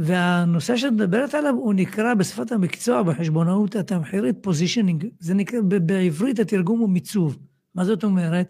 והנושא 0.00 0.76
שאת 0.76 0.92
מדברת 0.92 1.34
עליו, 1.34 1.54
הוא 1.54 1.74
נקרא 1.74 2.14
בשפת 2.14 2.52
המקצוע, 2.52 3.02
בחשבונאות 3.02 3.76
התמחירית, 3.76 4.36
פוזישנינג. 4.40 5.06
זה 5.20 5.34
נקרא, 5.34 5.60
בעברית 5.60 6.38
התרגום 6.38 6.78
הוא 6.78 6.88
מיצוב. 6.88 7.38
מה 7.74 7.84
זאת 7.84 8.04
אומרת? 8.04 8.48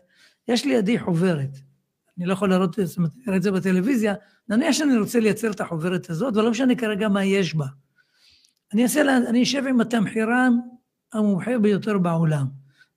יש 0.48 0.64
לידי 0.64 0.98
חוברת. 0.98 1.58
אני 2.18 2.26
לא 2.26 2.32
יכול 2.32 2.50
להראות 2.50 2.78
את 3.36 3.42
זה- 3.42 3.50
בטלוויזיה, 3.52 4.14
נניח 4.48 4.72
שאני 4.72 4.98
רוצה 4.98 5.20
לייצר 5.20 5.50
את 5.50 5.60
החוברת 5.60 6.10
הזאת, 6.10 6.36
ולא 6.36 6.50
משנה 6.50 6.74
כרגע 6.74 7.08
מה 7.08 7.24
יש 7.24 7.54
בה. 7.54 7.66
אני 8.74 8.82
אעשה, 8.82 9.16
אני 9.28 9.42
אשב 9.42 9.62
עם 9.68 9.80
התמחירן 9.80 10.52
המומחה 11.12 11.58
ביותר 11.58 11.98
בעולם, 11.98 12.46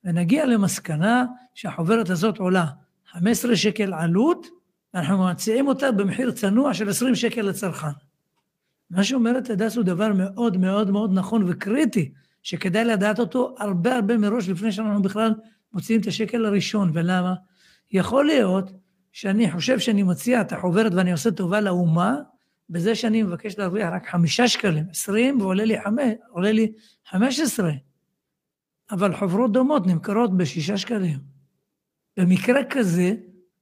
ונגיע 0.03 0.45
למסקנה 0.45 1.25
שהחוברת 1.55 2.09
הזאת 2.09 2.37
עולה 2.37 2.65
15 3.11 3.55
שקל 3.55 3.93
עלות, 3.93 4.47
ואנחנו 4.93 5.27
מציעים 5.27 5.67
אותה 5.67 5.91
במחיר 5.91 6.31
צנוע 6.31 6.73
של 6.73 6.89
20 6.89 7.15
שקל 7.15 7.41
לצרכן. 7.41 8.10
מה 8.91 9.03
שאומרת 9.03 9.49
הדס 9.49 9.75
הוא 9.75 9.83
דבר 9.83 10.13
מאוד 10.13 10.57
מאוד 10.57 10.91
מאוד 10.91 11.11
נכון 11.13 11.43
וקריטי, 11.47 12.11
שכדאי 12.43 12.85
לדעת 12.85 13.19
אותו 13.19 13.55
הרבה 13.59 13.95
הרבה 13.95 14.17
מראש 14.17 14.49
לפני 14.49 14.71
שאנחנו 14.71 15.01
בכלל 15.01 15.33
מוציאים 15.73 16.01
את 16.01 16.07
השקל 16.07 16.45
הראשון. 16.45 16.91
ולמה? 16.93 17.33
יכול 17.91 18.25
להיות 18.25 18.71
שאני 19.11 19.51
חושב 19.51 19.79
שאני 19.79 20.03
מציע 20.03 20.41
את 20.41 20.51
החוברת 20.51 20.93
ואני 20.93 21.11
עושה 21.11 21.31
טובה 21.31 21.61
לאומה, 21.61 22.17
בזה 22.69 22.95
שאני 22.95 23.23
מבקש 23.23 23.57
להרוויח 23.57 23.89
רק 23.93 24.09
חמישה 24.09 24.47
שקלים, 24.47 24.83
עשרים, 24.89 25.41
ועולה 25.41 25.65
לי 25.65 25.81
חמש, 25.81 26.13
עולה 26.29 26.51
לי 26.51 26.71
חמש 27.09 27.39
עשרה. 27.39 27.73
אבל 28.91 29.15
חוברות 29.15 29.51
דומות 29.51 29.87
נמכרות 29.87 30.37
בשישה 30.37 30.77
שקלים. 30.77 31.19
במקרה 32.17 32.61
כזה, 32.69 33.13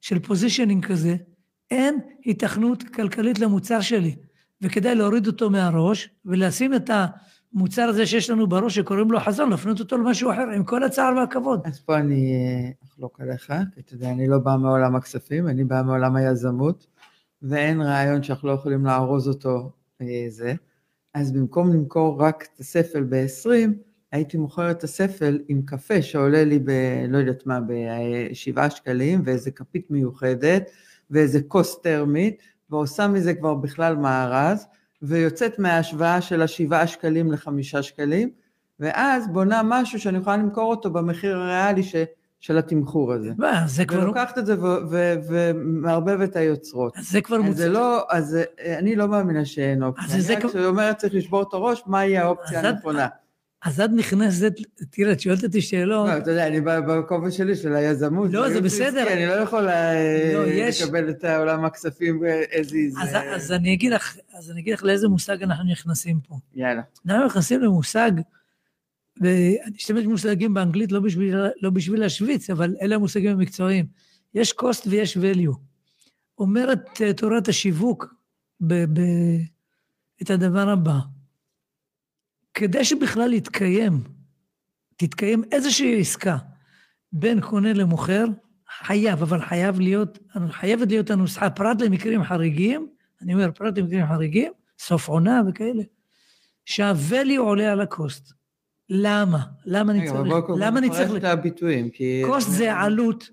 של 0.01 0.19
פוזישנינג 0.19 0.85
כזה, 0.85 1.15
אין 1.71 1.99
היתכנות 2.25 2.83
כלכלית 2.83 3.39
למוצר 3.39 3.81
שלי, 3.81 4.15
וכדאי 4.61 4.95
להוריד 4.95 5.27
אותו 5.27 5.49
מהראש 5.49 6.09
ולשים 6.25 6.73
את 6.73 6.89
המוצר 7.53 7.81
הזה 7.81 8.05
שיש 8.05 8.29
לנו 8.29 8.47
בראש 8.47 8.75
שקוראים 8.75 9.11
לו 9.11 9.19
חזון, 9.19 9.49
להפנות 9.49 9.79
אותו 9.79 9.97
למשהו 9.97 10.31
אחר, 10.31 10.49
עם 10.55 10.63
כל 10.63 10.83
הצער 10.83 11.13
והכבוד. 11.17 11.61
אז 11.65 11.79
פה 11.79 11.97
אני 11.97 12.33
אה, 12.33 12.69
אחלוק 12.87 13.21
עליך, 13.21 13.53
כי 13.75 13.81
אתה 13.81 13.93
יודע, 13.93 14.11
אני 14.11 14.27
לא 14.27 14.37
באה 14.37 14.57
מעולם 14.57 14.95
הכספים, 14.95 15.47
אני 15.47 15.63
באה 15.63 15.83
מעולם 15.83 16.15
היזמות, 16.15 16.87
ואין 17.41 17.81
רעיון 17.81 18.23
שאנחנו 18.23 18.47
לא 18.47 18.53
יכולים 18.53 18.85
לארוז 18.85 19.27
אותו 19.27 19.71
אה, 20.01 20.25
זה. 20.29 20.53
אז 21.13 21.31
במקום 21.31 21.73
למכור 21.73 22.21
רק 22.21 22.47
את 22.53 22.59
הספל 22.59 23.03
ב-20, 23.03 23.49
הייתי 24.11 24.37
מוכרת 24.37 24.77
את 24.77 24.83
הספל 24.83 25.39
עם 25.47 25.61
קפה 25.65 26.01
שעולה 26.01 26.43
לי 26.43 26.59
ב... 26.59 26.71
לא 27.09 27.17
יודעת 27.17 27.45
מה, 27.45 27.59
בשבעה 27.67 28.69
שקלים, 28.69 29.21
ואיזה 29.25 29.51
כפית 29.51 29.91
מיוחדת, 29.91 30.69
ואיזה 31.11 31.41
כוס 31.47 31.81
טרמית, 31.81 32.41
ועושה 32.71 33.07
מזה 33.07 33.33
כבר 33.33 33.53
בכלל 33.53 33.95
מארז, 33.95 34.65
ויוצאת 35.01 35.59
מההשוואה 35.59 36.21
של 36.21 36.41
השבעה 36.41 36.87
שקלים 36.87 37.31
לחמישה 37.31 37.83
שקלים, 37.83 38.29
ואז 38.79 39.27
בונה 39.27 39.61
משהו 39.65 39.99
שאני 39.99 40.17
יכולה 40.17 40.37
למכור 40.37 40.69
אותו 40.69 40.89
במחיר 40.89 41.37
הריאלי 41.37 41.83
ש... 41.83 41.95
של 42.39 42.57
התמחור 42.57 43.13
הזה. 43.13 43.31
מה, 43.37 43.63
זה 43.67 43.85
כבר... 43.85 43.99
ולוקחת 44.03 44.37
את 44.37 44.45
זה 44.45 44.55
ומערבבת 45.29 46.29
את 46.29 46.35
היוצרות. 46.35 46.97
אז 46.97 47.11
זה 47.11 47.21
כבר 47.21 47.41
מוצא. 47.41 47.57
זה 47.57 47.69
לא, 47.69 48.05
אז 48.09 48.37
אני 48.77 48.95
לא 48.95 49.07
מאמינה 49.07 49.45
שאין 49.45 49.83
אופציה. 49.83 50.17
אז 50.17 50.25
זה 50.27 50.33
אני 50.33 50.43
רק 50.45 50.51
כבר- 50.51 50.65
אומרת 50.67 50.97
צריך 50.97 51.13
לשבור 51.13 51.41
את 51.41 51.53
הראש, 51.53 51.83
מהי 51.87 52.17
האופציה 52.17 52.59
הנכונה. 52.69 53.07
אז 53.65 53.81
את 53.81 53.89
נכנסת, 53.95 54.53
תראה, 54.89 55.11
את 55.11 55.19
שואלת 55.19 55.43
אותי 55.43 55.61
שאלות, 55.61 56.07
לא, 56.07 56.17
אתה 56.17 56.31
יודע, 56.31 56.47
אני 56.47 56.61
בא 56.61 56.79
בכובע 56.79 57.31
שלי 57.31 57.55
של 57.55 57.75
היזמות. 57.75 58.33
לא, 58.33 58.49
זה 58.49 58.61
בסדר. 58.61 59.13
אני 59.13 59.25
לא 59.25 59.31
יכול 59.31 59.69
אה, 59.69 60.31
לא, 60.33 60.45
לקבל 60.45 61.09
את 61.09 61.23
העולם 61.23 61.65
הכספים 61.65 62.23
as 62.23 62.69
is. 62.69 63.01
אז, 63.01 63.51
אה, 63.51 63.55
אני 63.55 63.73
אגיד 63.73 63.91
לך, 63.91 64.17
אז 64.37 64.51
אני 64.51 64.61
אגיד 64.61 64.73
לך 64.73 64.83
לאיזה 64.83 65.07
מושג 65.07 65.43
אנחנו 65.43 65.71
נכנסים 65.71 66.19
פה. 66.27 66.35
יאללה. 66.55 66.81
אנחנו 67.07 67.25
נכנסים 67.25 67.61
למושג, 67.61 68.11
ואני 69.21 69.77
אשתמש 69.77 70.05
במושגים 70.05 70.53
באנגלית 70.53 70.91
לא 70.91 70.99
בשביל, 70.99 71.35
לא 71.61 71.69
בשביל 71.69 71.99
להשוויץ, 71.99 72.49
אבל 72.49 72.75
אלה 72.81 72.95
המושגים 72.95 73.31
המקצועיים. 73.31 73.85
יש 74.33 74.51
cost 74.61 74.87
ויש 74.87 75.17
value. 75.17 75.55
אומרת 76.37 77.01
אה, 77.01 77.13
תורת 77.13 77.47
השיווק 77.47 78.13
ב, 78.61 78.73
ב, 78.73 79.01
את 80.21 80.29
הדבר 80.29 80.69
הבא, 80.69 80.99
כדי 82.59 82.85
שבכלל 82.85 83.33
יתקיים, 83.33 84.03
תתקיים 84.97 85.43
איזושהי 85.51 85.99
עסקה 85.99 86.37
בין 87.11 87.41
קונה 87.41 87.73
למוכר, 87.73 88.25
חייב, 88.79 89.21
אבל 89.21 89.41
חייב 89.41 89.79
להיות, 89.79 90.19
חייבת 90.49 90.87
להיות 90.87 91.09
הנוסחה, 91.09 91.49
פרט 91.49 91.81
למקרים 91.81 92.23
חריגים, 92.23 92.89
אני 93.21 93.33
אומר 93.33 93.51
פרט 93.51 93.77
למקרים 93.77 94.07
חריגים, 94.07 94.51
סוף 94.79 95.07
עונה 95.07 95.41
וכאלה, 95.47 95.83
שה-value 96.65 97.39
עולה 97.39 97.71
על 97.71 97.81
ה-cost. 97.81 98.33
למה? 98.89 99.43
למה 99.65 99.91
אני 99.91 100.07
צריך? 100.07 100.33
למה 100.59 100.79
אני 100.79 100.89
צריך? 100.89 101.15
את 101.15 101.23
הביטויים, 101.23 101.89
כי... 101.89 102.23
cost 102.25 102.49
זה 102.49 102.75
עלות 102.75 103.29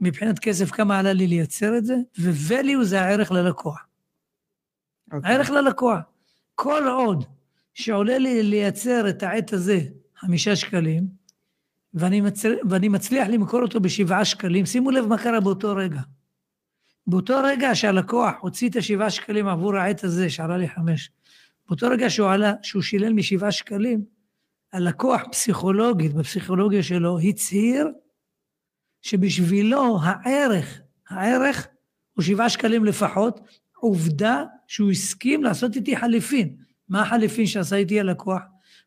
מבחינת 0.00 0.38
כסף, 0.38 0.70
כמה 0.70 0.98
עלה 0.98 1.12
לי 1.12 1.26
לייצר 1.26 1.78
את 1.78 1.84
זה, 1.84 1.94
ו-value 2.18 2.82
זה 2.82 3.00
הערך 3.00 3.32
ללקוח. 3.32 3.86
אוקיי. 5.12 5.32
הערך 5.32 5.50
ללקוח. 5.50 5.98
כל 6.54 6.88
עוד 6.88 7.24
שעולה 7.74 8.18
לי 8.18 8.42
לייצר 8.42 9.08
את 9.08 9.22
העט 9.22 9.52
הזה 9.52 9.80
חמישה 10.16 10.56
שקלים, 10.56 11.06
ואני, 11.94 12.20
מצ... 12.20 12.44
ואני 12.70 12.88
מצליח 12.88 13.28
למכור 13.28 13.62
אותו 13.62 13.80
בשבעה 13.80 14.24
שקלים, 14.24 14.66
שימו 14.66 14.90
לב 14.90 15.06
מה 15.06 15.18
קרה 15.18 15.40
באותו 15.40 15.76
רגע. 15.76 16.00
באותו 17.06 17.40
רגע 17.44 17.74
שהלקוח 17.74 18.34
הוציא 18.40 18.68
את 18.68 18.76
השבעה 18.76 19.10
שקלים 19.10 19.48
עבור 19.48 19.76
העט 19.76 20.04
הזה, 20.04 20.30
שעלה 20.30 20.56
לי 20.56 20.68
חמש, 20.68 21.10
באותו 21.68 21.88
רגע 21.88 22.10
שהוא 22.10 22.28
עלה, 22.28 22.52
שהוא 22.62 22.82
שילם 22.82 23.16
לי 23.16 23.22
שבעה 23.22 23.52
שקלים, 23.52 24.04
הלקוח 24.72 25.22
פסיכולוגית, 25.32 26.14
בפסיכולוגיה 26.14 26.82
שלו, 26.82 27.18
הצהיר 27.20 27.88
שבשבילו 29.02 29.98
הערך, 30.02 30.80
הערך 31.08 31.68
הוא 32.14 32.24
שבעה 32.24 32.48
שקלים 32.48 32.84
לפחות, 32.84 33.40
עובדה 33.76 34.44
שהוא 34.66 34.90
הסכים 34.90 35.44
לעשות 35.44 35.76
איתי 35.76 35.96
חליפין. 35.96 36.56
מה 36.90 37.02
החליפין 37.02 37.46
שעשה 37.46 37.76
איתי 37.76 38.00
הלקוח? 38.00 38.42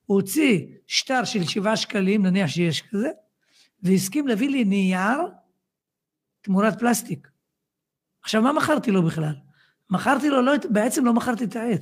הוא 0.06 0.16
הוציא 0.16 0.66
שטר 0.88 1.24
של 1.24 1.44
שבעה 1.44 1.78
שקלים, 1.78 2.26
נניח 2.26 2.48
שיש 2.48 2.82
כזה, 2.82 3.10
והסכים 3.84 4.28
להביא 4.28 4.50
לי 4.50 4.64
נייר 4.64 5.20
תמורת 6.42 6.80
פלסטיק. 6.80 7.28
עכשיו, 8.22 8.42
מה 8.42 8.54
מכרתי 8.54 8.92
לו 8.92 9.04
בכלל? 9.04 9.36
מכרתי 9.90 10.30
לו, 10.30 10.42
לא, 10.42 10.54
בעצם 10.70 11.06
לא 11.06 11.14
מכרתי 11.14 11.44
את 11.44 11.56
העט. 11.56 11.82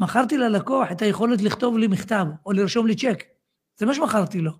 מכרתי 0.00 0.36
ללקוח 0.36 0.92
את 0.92 1.02
היכולת 1.02 1.42
לכתוב 1.42 1.78
לי 1.78 1.86
מכתב 1.86 2.26
או 2.46 2.52
לרשום 2.52 2.86
לי 2.86 2.96
צ'ק. 2.96 3.24
זה 3.76 3.86
מה 3.86 3.94
שמכרתי 3.94 4.40
לו. 4.40 4.52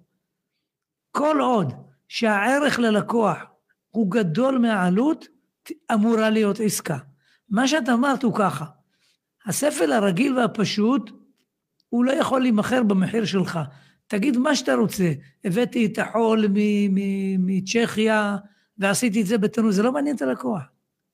כל 1.11 1.41
עוד 1.41 1.73
שהערך 2.09 2.79
ללקוח 2.79 3.39
הוא 3.91 4.11
גדול 4.11 4.59
מהעלות, 4.59 5.27
אמורה 5.93 6.31
להיות 6.31 6.61
עסקה. 6.61 6.99
מה 7.49 7.69
שאת 7.69 7.89
אמרת 7.89 8.23
הוא 8.23 8.35
ככה, 8.35 8.65
הספל 9.47 9.93
הרגיל 9.93 10.39
והפשוט, 10.39 11.11
הוא 11.89 12.05
לא 12.05 12.13
יכול 12.13 12.41
להימכר 12.41 12.83
במחיר 12.83 13.25
שלך. 13.25 13.59
תגיד 14.07 14.37
מה 14.37 14.55
שאתה 14.55 14.75
רוצה, 14.75 15.13
הבאתי 15.45 15.87
את 15.87 15.99
החול 15.99 16.47
מצ'כיה 17.39 18.37
ועשיתי 18.79 19.21
את 19.21 19.27
זה 19.27 19.39
בתנור, 19.39 19.71
זה 19.71 19.83
לא 19.83 19.93
מעניין 19.93 20.17
את 20.17 20.23
הלקוח. 20.23 20.63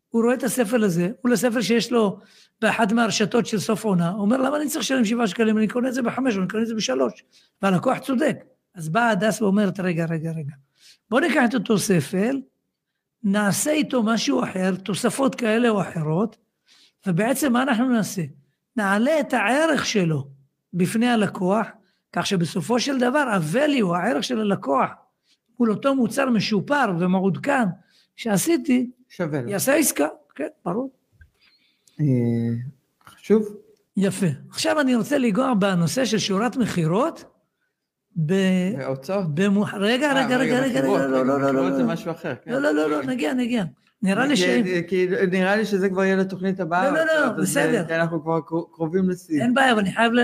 הוא 0.08 0.22
רואה 0.22 0.34
את 0.34 0.42
הספל 0.42 0.84
הזה, 0.84 1.10
הוא 1.22 1.30
לספל 1.30 1.62
שיש 1.62 1.92
לו 1.92 2.18
באחת 2.60 2.92
מהרשתות 2.92 3.46
של 3.46 3.58
סוף 3.58 3.84
עונה, 3.84 4.10
הוא 4.10 4.20
אומר, 4.20 4.36
למה 4.36 4.56
אני 4.56 4.68
צריך 4.68 4.80
לשלם 4.80 5.04
שבעה 5.04 5.26
שקלים? 5.26 5.58
אני 5.58 5.68
קונה 5.68 5.88
את 5.88 5.94
זה 5.94 6.02
בחמש, 6.02 6.36
אני 6.36 6.48
קונה 6.48 6.62
את 6.62 6.68
זה 6.68 6.74
בשלוש. 6.74 7.24
והלקוח 7.62 7.98
צודק. 7.98 8.36
אז 8.74 8.88
באה 8.88 9.10
הדס 9.10 9.42
ואומרת, 9.42 9.80
רגע, 9.80 10.06
רגע, 10.10 10.30
רגע, 10.30 10.54
בוא 11.10 11.20
ניקח 11.20 11.42
את 11.48 11.54
אותו 11.54 11.78
ספל, 11.78 12.40
נעשה 13.22 13.70
איתו 13.70 14.02
משהו 14.02 14.44
אחר, 14.44 14.74
תוספות 14.74 15.34
כאלה 15.34 15.68
או 15.68 15.80
אחרות, 15.80 16.36
ובעצם 17.06 17.52
מה 17.52 17.62
אנחנו 17.62 17.88
נעשה? 17.88 18.22
נעלה 18.76 19.20
את 19.20 19.32
הערך 19.32 19.86
שלו 19.86 20.28
בפני 20.72 21.08
הלקוח, 21.08 21.66
כך 22.12 22.26
שבסופו 22.26 22.80
של 22.80 22.98
דבר 22.98 23.18
ה-value, 23.18 23.96
הערך 23.96 24.24
של 24.24 24.40
הלקוח, 24.40 24.90
מול 25.60 25.70
אותו 25.70 25.94
מוצר 25.94 26.30
משופר 26.30 26.84
ומעודכן 26.98 27.64
שעשיתי, 28.16 28.90
שווה 29.08 29.42
לו. 29.42 29.50
יעשה 29.50 29.74
עסקה, 29.74 30.06
כן, 30.34 30.48
ברור. 30.64 30.90
אה, 32.00 32.06
חשוב. 33.08 33.56
יפה. 33.96 34.26
עכשיו 34.50 34.80
אני 34.80 34.94
רוצה 34.94 35.18
לנגוע 35.18 35.54
בנושא 35.54 36.04
של 36.04 36.18
שורת 36.18 36.56
מכירות. 36.56 37.24
ב... 38.26 38.32
והוצאות. 38.78 39.34
במוח... 39.34 39.74
רגע, 39.74 40.06
אה, 40.06 40.24
רגע, 40.24 40.36
רגע, 40.36 40.60
רגע, 40.60 40.80
מכירות, 40.80 41.00
רגע, 41.00 41.08
לא, 41.08 41.26
לא, 41.26 41.40
לא, 41.40 41.48
מכירות 41.48 41.70
לא, 41.70 41.76
זה 41.76 41.82
לא, 41.82 41.88
משהו 41.88 42.10
אחר. 42.10 42.34
כן. 42.44 42.50
לא, 42.50 42.58
לא, 42.58 42.72
לא, 42.72 42.90
לא, 42.90 43.02
נגיע, 43.02 43.34
נגיע. 43.34 43.64
נראה 44.06 44.26
לי 44.26 44.36
שאין 44.36 44.82
כי 44.82 45.06
נראה 45.30 45.56
לי 45.56 45.64
שזה 45.66 45.88
כבר 45.88 46.04
יהיה 46.04 46.16
לתוכנית 46.16 46.60
הבאה. 46.60 46.90
לא, 46.90 46.98
לא, 46.98 47.26
לא, 47.26 47.28
בסדר. 47.32 47.84
כי 47.86 47.94
אנחנו 47.94 48.22
כבר 48.22 48.40
קרו- 48.40 48.66
קרובים 48.72 49.10
לשיא. 49.10 49.42
אין 49.42 49.54
בעיה, 49.54 49.72
אבל 49.72 49.80
אני 49.80 49.92
חייב 49.92 50.12
ל... 50.12 50.20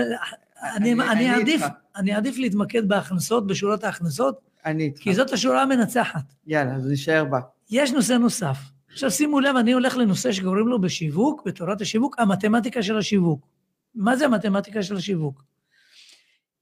אני, 0.75 1.29
אעדיף. 1.31 1.61
אני 1.95 2.15
אעדיף 2.15 2.37
להתמקד 2.37 2.87
בהכנסות, 2.87 3.47
בשורת 3.47 3.83
ההכנסות, 3.83 4.39
אני 4.65 4.83
איתך. 4.83 5.01
כי 5.01 5.13
זאת 5.13 5.33
השורה 5.33 5.61
המנצחת. 5.63 6.33
יאללה, 6.47 6.75
אז 6.75 6.87
נשאר 6.91 7.25
בה. 7.25 7.39
יש 7.71 7.91
נושא 7.91 8.13
נוסף. 8.13 8.57
עכשיו 8.91 9.11
שימו 9.11 9.39
לב, 9.39 9.55
אני 9.55 9.71
הולך 9.71 9.97
לנושא 9.97 10.31
שקוראים 10.31 10.67
לו 10.67 10.81
בשיווק, 10.81 11.41
בתורת 11.45 11.81
השיווק, 11.81 12.15
המתמטיקה 12.19 12.83
של 12.83 12.97
השיווק. 12.97 13.47
מה 13.95 14.15
זה 14.15 14.25
המתמטיקה 14.25 14.83
של 14.83 14.95
השיווק? 14.95 15.43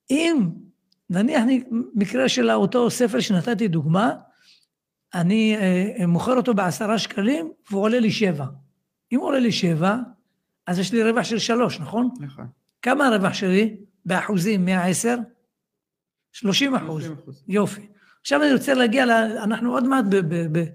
אם, 0.10 0.50
נניח 1.10 1.44
מקרה 1.96 2.30
של 2.30 2.52
אותו 2.52 2.90
ספר 2.90 3.20
שנתתי 3.20 3.68
דוגמה, 3.68 4.14
אני 5.14 5.58
אה, 5.58 6.08
מוכר 6.08 6.38
אותו 6.38 6.54
בעשרה 6.54 6.98
שקלים 6.98 7.52
והוא 7.70 7.84
עולה 7.84 8.00
לי 8.00 8.12
שבע. 8.12 8.46
אם 9.12 9.20
הוא 9.20 9.28
עולה 9.28 9.40
לי 9.40 9.52
שבע, 9.52 9.98
אז 10.68 10.80
יש 10.80 10.94
לי 10.94 11.04
רווח 11.04 11.24
של 11.24 11.40
שלוש, 11.40 11.80
נכון? 11.80 12.10
נכון. 12.20 12.48
כמה 12.82 13.08
הרווח 13.08 13.34
שלי? 13.34 13.78
באחוזים, 14.06 14.66
110? 14.66 15.16
30 16.32 16.76
אחוז. 16.76 17.06
30%. 17.06 17.08
יופי. 17.48 17.88
עכשיו 18.22 18.44
אני 18.44 18.54
רוצה 18.54 18.74
להגיע, 18.74 19.06
ל... 19.06 19.12
אנחנו 19.44 19.74
עוד 19.74 19.88
מעט 19.88 20.06
ב, 20.10 20.16
ב, 20.16 20.60
ב, 20.60 20.66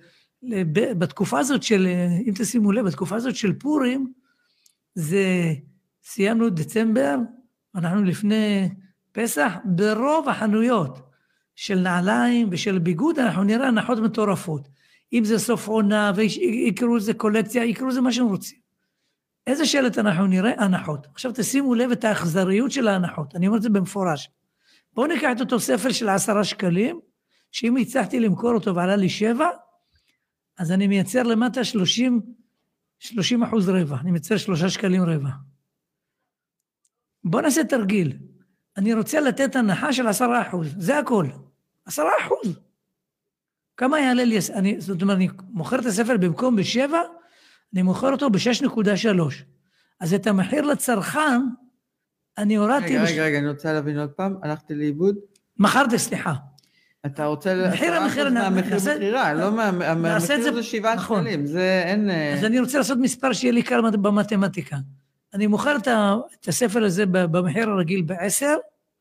ב, 0.73 0.93
בתקופה 0.99 1.39
הזאת 1.39 1.63
של, 1.63 1.87
אם 2.27 2.33
תשימו 2.37 2.73
לב, 2.73 2.87
בתקופה 2.87 3.17
הזאת 3.17 3.37
של 3.37 3.53
פורים, 3.53 4.13
זה 4.95 5.53
סיימנו 6.05 6.51
דצמבר, 6.51 7.17
אנחנו 7.75 8.05
לפני 8.05 8.69
פסח, 9.13 9.53
ברוב 9.65 10.29
החנויות 10.29 11.06
של 11.57 11.79
נעליים 11.79 12.49
ושל 12.51 12.79
ביגוד, 12.79 13.19
אנחנו 13.19 13.45
נראה 13.45 13.69
הנחות 13.69 13.99
מטורפות. 13.99 14.69
אם 15.13 15.25
זה 15.25 15.39
סוף 15.39 15.69
עונה, 15.69 16.13
ויקראו 16.17 16.97
לזה 16.97 17.15
קולקציה, 17.15 17.65
יקראו 17.65 17.89
לזה 17.89 18.01
מה 18.01 18.13
שהם 18.13 18.27
רוצים. 18.27 18.59
איזה 19.47 19.67
שלט 19.67 19.99
אנחנו 19.99 20.27
נראה? 20.27 20.53
הנחות. 20.59 21.07
עכשיו 21.15 21.33
תשימו 21.35 21.75
לב 21.75 21.91
את 21.91 22.05
האכזריות 22.05 22.71
של 22.73 22.89
ההנחות, 22.89 23.37
אני 23.37 23.47
אומר 23.47 23.57
את 23.57 23.63
זה 23.63 23.69
במפורש. 23.69 24.31
בואו 24.93 25.07
ניקח 25.07 25.29
את 25.37 25.41
אותו 25.41 25.61
ספר 25.61 25.93
של 25.93 26.09
עשרה 26.09 26.45
שקלים, 26.45 27.01
שאם 27.53 27.77
הצלחתי 27.77 28.21
למכור 28.21 28.55
אותו 28.55 28.75
ועלה 28.75 28.97
לי 28.97 29.09
שבע, 29.09 29.49
אז 30.59 30.73
אני 30.73 30.87
מייצר 30.87 31.23
למטה 31.23 31.65
שלושים, 31.65 32.21
שלושים 32.99 33.43
אחוז 33.43 33.69
רבע, 33.69 33.97
אני 34.01 34.11
מייצר 34.11 34.37
שלושה 34.37 34.71
שקלים 34.71 35.03
רבע. 35.03 35.31
בואו 37.25 37.43
נעשה 37.43 37.65
תרגיל. 37.65 38.19
אני 38.77 38.95
רוצה 38.95 39.21
לתת 39.21 39.57
הנחה 39.57 39.93
של 39.93 40.07
עשרה 40.07 40.49
אחוז, 40.49 40.75
זה 40.79 40.99
הכל. 40.99 41.27
עשרה 41.87 42.11
אחוז. 42.21 42.59
כמה 43.77 44.01
יעלה 44.01 44.25
לי, 44.25 44.39
אני, 44.55 44.81
זאת 44.81 45.03
אומרת, 45.03 45.17
אני 45.17 45.29
מוכר 45.51 45.81
את 45.81 45.87
הספר 45.87 46.17
במקום 46.17 46.57
בשבע, 46.57 47.01
אני 47.75 47.83
מוכר 47.83 48.13
אותו 48.13 48.31
ב-6.3. 48.31 49.21
אז 50.01 50.15
את 50.15 50.27
המחיר 50.27 50.63
לצרכן, 50.63 51.41
אני 52.39 52.55
הורדתי... 52.55 52.99
רגע, 52.99 53.03
רגע, 53.03 53.25
רגע, 53.25 53.39
אני 53.39 53.49
רוצה 53.49 53.73
להבין 53.73 53.99
עוד 53.99 54.11
פעם, 54.11 54.37
הלכתי 54.43 54.75
לאיבוד? 54.75 55.17
מכרתי, 55.59 55.99
סליחה. 55.99 56.35
אתה 57.07 57.25
רוצה... 57.27 57.69
מחיר 57.73 57.95
המחיר... 57.95 58.31
מהמחיר 58.31 58.77
מכירה, 58.97 59.35
לא 59.35 59.53
מהמחיר 59.53 60.53
זה 60.53 60.63
שבעה 60.63 60.95
נכון. 60.95 61.23
שקלים, 61.23 61.47
זה 61.47 61.83
אין... 61.87 62.11
אה- 62.11 62.35
אז 62.35 62.45
אני 62.45 62.61
רוצה 62.61 62.79
לעשות 62.79 62.99
מספר 62.99 63.33
שיהיה 63.33 63.53
לי 63.53 63.63
קל 63.63 63.91
במתמטיקה. 63.91 64.77
אני 65.35 65.47
מוכר 65.47 65.77
את 66.41 66.49
הספר 66.49 66.85
הזה 66.85 67.07
במחיר 67.07 67.71
הרגיל 67.71 68.03
בעשר, 68.03 68.57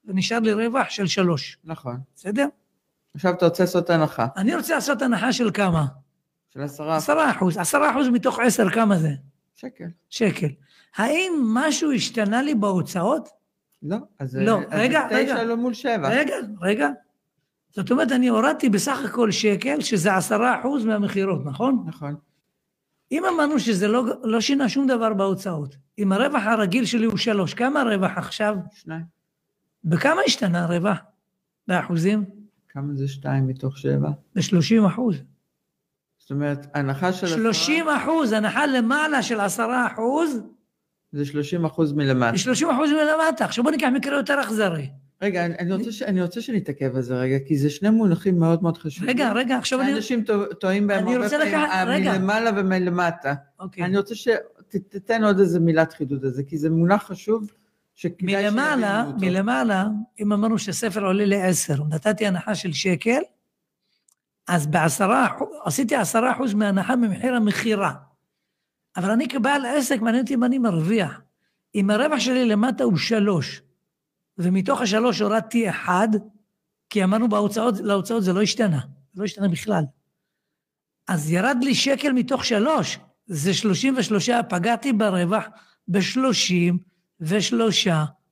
ונשאר 0.05 0.39
לי 0.39 0.53
רווח 0.53 0.89
של 0.89 1.07
שלוש. 1.07 1.57
נכון. 1.63 1.97
בסדר? 2.15 2.47
עכשיו 3.15 3.33
אתה 3.33 3.45
רוצה 3.45 3.63
לעשות 3.63 3.89
הנחה. 3.89 4.27
אני 4.37 4.55
רוצה 4.55 4.75
לעשות 4.75 5.01
הנחה 5.01 5.33
של 5.33 5.51
כמה? 5.53 5.85
של 6.53 6.61
עשרה. 6.61 6.95
עשרה 6.95 7.31
אחוז. 7.31 7.57
עשרה 7.57 7.91
אחוז 7.91 8.07
מתוך 8.07 8.39
עשר, 8.39 8.69
כמה 8.69 8.97
זה? 8.97 9.09
שקל. 9.55 9.85
שקל. 10.09 10.47
האם 10.95 11.33
משהו 11.53 11.91
השתנה 11.91 12.41
לי 12.41 12.55
בהוצאות? 12.55 13.29
לא. 13.83 13.97
אז 14.19 14.35
לא, 14.35 14.57
אז 14.57 14.79
רגע, 14.79 15.01
זה 15.09 15.15
רגע. 15.15 15.35
תשע 15.35 15.43
לא 15.43 15.57
מול 15.57 15.73
שבע. 15.73 16.09
רגע, 16.09 16.35
רגע. 16.61 16.89
זאת 17.69 17.91
אומרת, 17.91 18.11
אני 18.11 18.27
הורדתי 18.27 18.69
בסך 18.69 18.99
הכל 19.05 19.31
שקל, 19.31 19.81
שזה 19.81 20.15
עשרה 20.15 20.59
אחוז 20.59 20.85
מהמכירות, 20.85 21.45
נכון? 21.45 21.83
נכון. 21.85 22.15
אם 23.11 23.25
אמרנו 23.25 23.59
שזה 23.59 23.87
לא, 23.87 24.03
לא 24.23 24.41
שינה 24.41 24.69
שום 24.69 24.87
דבר 24.87 25.13
בהוצאות, 25.13 25.75
אם 25.99 26.11
הרווח 26.11 26.43
הרגיל 26.45 26.85
שלי 26.85 27.05
הוא 27.05 27.17
שלוש, 27.17 27.53
כמה 27.53 27.81
הרווח 27.81 28.17
עכשיו? 28.17 28.55
שניים. 28.71 29.05
בכמה 29.83 30.21
השתנה 30.25 30.63
הרווח? 30.63 30.97
באחוזים? 31.67 32.25
כמה 32.75 32.93
זה 32.95 33.07
שתיים 33.07 33.47
מתוך 33.47 33.77
שבע? 33.77 34.09
ב-30 34.35 34.87
אחוז. 34.87 35.15
זאת 36.17 36.31
אומרת, 36.31 36.67
הנחה 36.73 37.13
של 37.13 37.25
עשרה... 37.25 37.37
30 37.53 37.85
אחוז, 37.89 38.31
הנחה 38.31 38.65
למעלה 38.65 39.23
של 39.23 39.39
10 39.39 39.67
אחוז, 39.93 40.39
זה 41.11 41.25
30 41.25 41.65
אחוז 41.65 41.93
מלמטה. 41.93 42.35
ו-30 42.49 42.73
אחוז 42.73 42.89
מלמטה. 42.91 43.45
עכשיו 43.45 43.63
בוא 43.63 43.71
ניקח 43.71 43.87
מקרה 43.93 44.17
יותר 44.17 44.41
אכזרי. 44.41 44.89
רגע, 45.21 45.45
אני, 45.45 45.55
אני, 45.59 45.73
רוצה 45.73 45.91
ש, 45.91 46.01
אני 46.01 46.21
רוצה 46.21 46.41
שנתעכב 46.41 46.95
על 46.95 47.01
זה 47.01 47.15
רגע, 47.15 47.39
כי 47.47 47.57
זה 47.57 47.69
שני 47.69 47.89
מונחים 47.89 48.39
מאוד 48.39 48.63
מאוד 48.63 48.77
חשובים. 48.77 49.09
רגע, 49.09 49.31
רגע, 49.33 49.57
עכשיו 49.57 49.81
אני... 49.81 49.93
אנשים 49.93 50.23
טוע- 50.23 50.53
טועים 50.53 50.87
בהם 50.87 51.07
הרבה 51.07 51.29
פעמים, 51.29 51.53
אה. 52.07 52.17
מלמעלה 52.19 52.51
ומלמטה. 52.55 53.33
אוקיי. 53.59 53.83
אני 53.83 53.97
רוצה 53.97 54.15
שתתן 54.15 55.23
עוד 55.23 55.39
איזה 55.39 55.59
מילת 55.59 55.93
חידוד 55.93 56.25
על 56.25 56.31
זה, 56.31 56.43
כי 56.43 56.57
זה 56.57 56.69
מונח 56.69 57.03
חשוב, 57.03 57.51
מלמעלה, 58.21 59.03
שיבינו 59.03 59.07
אותו. 59.07 59.25
מלמעלה, 59.25 59.85
אם 60.19 60.33
אמרנו 60.33 60.59
שספר 60.59 61.05
עולה 61.05 61.45
10, 61.45 61.73
נתתי 61.89 62.27
הנחה 62.27 62.55
של 62.55 62.73
שקל, 62.73 63.19
אז 64.47 64.67
בעשרה 64.67 65.27
עשיתי 65.63 65.95
עשרה 65.95 66.31
אחוז 66.31 66.53
מהנחה 66.53 66.95
ממחיר 66.95 67.35
המכירה. 67.35 67.93
אבל 68.97 69.11
אני 69.11 69.27
כבעל 69.27 69.65
עסק, 69.65 70.01
מעניין 70.01 70.23
אותי 70.23 70.33
אם 70.33 70.43
אני 70.43 70.59
מרוויח. 70.59 71.21
אם 71.75 71.89
הרווח 71.89 72.19
שלי 72.19 72.45
למטה 72.45 72.83
הוא 72.83 72.97
שלוש, 72.97 73.61
ומתוך 74.37 74.81
השלוש 74.81 75.21
הורדתי 75.21 75.69
אחד, 75.69 76.07
כי 76.89 77.03
אמרנו 77.03 77.29
בהוצאות, 77.29 77.79
להוצאות 77.79 78.23
זה 78.23 78.33
לא 78.33 78.41
השתנה, 78.41 78.79
זה 79.13 79.21
לא 79.21 79.25
השתנה 79.25 79.47
בכלל. 79.47 79.83
אז 81.07 81.31
ירד 81.31 81.57
לי 81.61 81.75
שקל 81.75 82.11
מתוך 82.11 82.45
שלוש, 82.45 82.99
זה 83.27 83.53
שלושים 83.53 83.95
ושלושה, 83.97 84.43
פגעתי 84.49 84.93
ברווח 84.93 85.45
בשלושים 85.87 86.77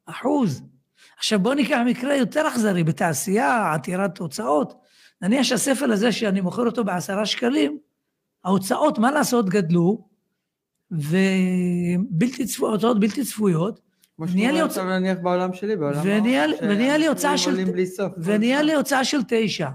אחוז. 0.06 0.64
עכשיו 1.18 1.40
בואו 1.40 1.54
ניקח 1.54 1.80
מקרה 1.86 2.16
יותר 2.16 2.48
אכזרי, 2.48 2.84
בתעשייה 2.84 3.74
עתירת 3.74 4.18
הוצאות. 4.18 4.74
נניח 5.22 5.44
שהספר 5.44 5.92
הזה 5.92 6.12
שאני 6.12 6.42
מוכר 6.42 6.66
אותו 6.66 6.84
בעשרה 6.84 7.26
שקלים, 7.26 7.78
ההוצאות, 8.44 9.00
מה 9.00 9.12
לעשות, 9.12 9.50
גדלו, 9.50 10.08
ובלתי 10.92 12.46
צפויות, 12.46 12.74
הוצאות 12.74 13.00
בלתי 13.00 13.24
צפויות, 13.24 13.80
כמו 14.16 14.28
שקורה 14.28 14.64
עכשיו 14.66 14.86
נניח 14.86 15.18
בעולם 15.22 15.54
שלי, 15.54 15.76
בעולם 15.76 16.02
ונהיה 16.04 16.46
ונהיה 16.62 16.98
לי 16.98 17.08
הוצאה 17.08 17.38
של-. 17.38 17.66
ונהיה 18.18 18.62
לי 18.62 18.74
הוצאה 18.74 19.06
של 19.06 19.20
תשע. 19.28 19.70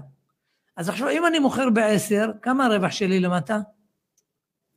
אז 0.77 0.89
עכשיו, 0.89 1.09
אם 1.09 1.25
אני 1.25 1.39
מוכר 1.39 1.69
בעשר, 1.69 2.31
כמה 2.41 2.65
הרווח 2.65 2.91
שלי 2.91 3.19
למטה? 3.19 3.59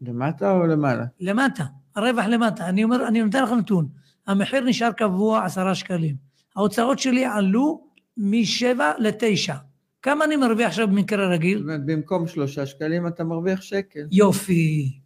למטה 0.00 0.52
או 0.52 0.66
למעלה? 0.66 1.04
למטה, 1.20 1.64
הרווח 1.96 2.24
למטה. 2.24 2.68
אני 2.68 2.84
אומר, 2.84 3.08
אני 3.08 3.22
נותן 3.22 3.42
לך 3.42 3.50
נתון. 3.50 3.88
המחיר 4.26 4.60
נשאר 4.60 4.92
קבוע 4.92 5.44
עשרה 5.44 5.74
שקלים. 5.74 6.16
ההוצאות 6.56 6.98
שלי 6.98 7.24
עלו 7.24 7.88
משבע 8.16 8.92
לתשע. 8.98 9.54
כמה 10.02 10.24
אני 10.24 10.36
מרוויח 10.36 10.68
עכשיו 10.68 10.88
במקרה 10.88 11.24
זאת 11.24 11.32
רגיל? 11.32 11.58
אומרת, 11.58 11.86
במקום 11.86 12.26
שלושה 12.28 12.66
שקלים 12.66 13.06
אתה 13.06 13.24
מרוויח 13.24 13.60
שקל. 13.62 14.06
יופי. 14.10 15.00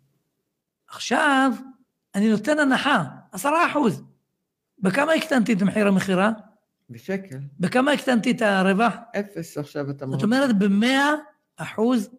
עכשיו, 0.88 1.52
אני 2.14 2.28
נותן 2.28 2.58
הנחה, 2.58 3.04
עשרה 3.32 3.70
אחוז. 3.70 4.02
בכמה 4.78 5.12
הקטנתי 5.12 5.52
את 5.52 5.62
מחיר 5.62 5.88
המכירה? 5.88 6.30
בשקל. 6.90 7.38
בכמה 7.60 7.92
הקטנתי 7.92 8.30
את 8.30 8.42
הרווח? 8.42 8.94
אפס 9.20 9.58
עכשיו 9.58 9.90
אתה 9.90 9.92
זאת 9.92 10.02
מרוויח. 10.08 10.24
אומרת, 10.24 10.58
במאה 10.58 11.10
אחוז 11.56 12.10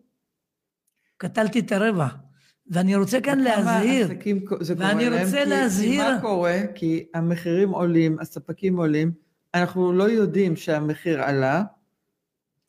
קטלתי 1.18 1.60
את 1.60 1.72
הרווח. 1.72 2.16
ואני 2.72 2.96
רוצה 2.96 3.22
כאן 3.22 3.40
להזהיר, 3.40 4.06
עסקים 4.06 4.40
זה 4.60 4.74
ואני 4.78 5.10
להם? 5.10 5.26
רוצה 5.26 5.44
כי- 5.44 5.50
להזהיר- 5.50 6.04
כי 6.04 6.14
מה 6.14 6.22
קורה? 6.22 6.58
כי 6.76 7.06
המחירים 7.14 7.70
עולים, 7.70 8.18
הספקים 8.20 8.78
עולים, 8.78 9.12
אנחנו 9.54 9.94
לא 9.94 10.04
יודעים 10.04 10.56
שהמחיר 10.56 11.22
עלה, 11.22 11.64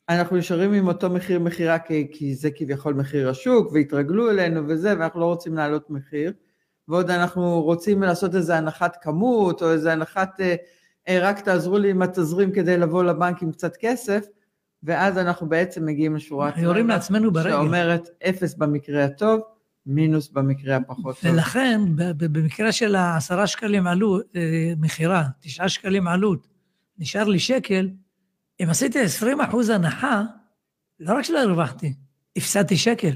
אנחנו 0.09 0.37
נשארים 0.37 0.73
עם 0.73 0.87
אותו 0.87 1.09
מחיר 1.09 1.39
מכירה 1.39 1.79
כי, 1.79 2.07
כי 2.11 2.35
זה 2.35 2.49
כביכול 2.51 2.93
מחיר 2.93 3.29
השוק, 3.29 3.71
והתרגלו 3.73 4.29
אלינו 4.31 4.61
וזה, 4.67 4.93
ואנחנו 4.99 5.19
לא 5.19 5.25
רוצים 5.25 5.55
להעלות 5.55 5.89
מחיר, 5.89 6.33
ועוד 6.87 7.09
אנחנו 7.11 7.61
רוצים 7.61 8.01
לעשות 8.03 8.35
איזה 8.35 8.57
הנחת 8.57 8.97
כמות, 9.01 9.61
או 9.61 9.71
איזה 9.71 9.93
הנחת, 9.93 10.41
אה, 10.41 10.55
אה, 11.07 11.19
רק 11.21 11.39
תעזרו 11.39 11.77
לי 11.77 11.89
עם 11.89 12.01
התזרים 12.01 12.51
כדי 12.51 12.77
לבוא 12.77 13.03
לבנק 13.03 13.41
עם 13.43 13.51
קצת 13.51 13.77
כסף, 13.77 14.25
ואז 14.83 15.17
אנחנו 15.17 15.49
בעצם 15.49 15.85
מגיעים 15.85 16.15
לעצמנו 16.87 17.31
ברגל. 17.33 17.49
שאומרת 17.49 18.09
אפס 18.29 18.53
במקרה 18.55 19.05
הטוב, 19.05 19.41
מינוס 19.85 20.29
במקרה 20.29 20.75
הפחות 20.75 21.19
טוב. 21.21 21.31
ולכן, 21.33 21.81
במקרה 22.17 22.71
של 22.71 22.95
העשרה 22.95 23.47
שקלים 23.47 23.87
עלות, 23.87 24.25
אה, 24.35 24.73
מכירה, 24.77 25.23
תשעה 25.39 25.69
שקלים 25.69 26.07
עלות, 26.07 26.47
נשאר 26.97 27.27
לי 27.27 27.39
שקל, 27.39 27.89
אם 28.63 28.69
עשיתי 28.69 28.99
20 28.99 29.41
אחוז 29.41 29.69
הנחה, 29.69 30.23
לא 30.99 31.13
רק 31.13 31.23
שלא 31.23 31.39
הרווחתי, 31.39 31.93
הפסדתי 32.35 32.77
שקל. 32.77 33.13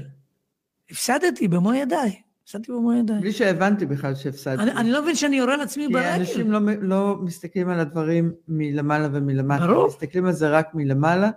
הפסדתי 0.90 1.48
במו 1.48 1.74
ידיי, 1.74 2.20
הפסדתי 2.44 2.72
במו 2.72 2.92
ידיי. 2.92 3.20
בלי 3.20 3.32
שהבנתי 3.32 3.86
בכלל 3.86 4.14
שהפסדתי. 4.14 4.62
אני, 4.62 4.72
אני 4.72 4.90
לא 4.90 5.02
מבין 5.02 5.14
שאני 5.14 5.36
יורה 5.36 5.56
לעצמי 5.56 5.86
כי 5.86 5.92
ברגל. 5.92 6.08
אנשים 6.08 6.52
לא, 6.52 6.60
לא 6.80 7.18
מסתכלים 7.22 7.68
על 7.68 7.80
הדברים 7.80 8.32
מלמעלה 8.48 9.08
ומלמטה, 9.12 9.66
ברור. 9.66 9.86
מסתכלים 9.86 10.26
על 10.26 10.32
זה 10.32 10.50
רק 10.50 10.74
מלמעלה, 10.74 11.30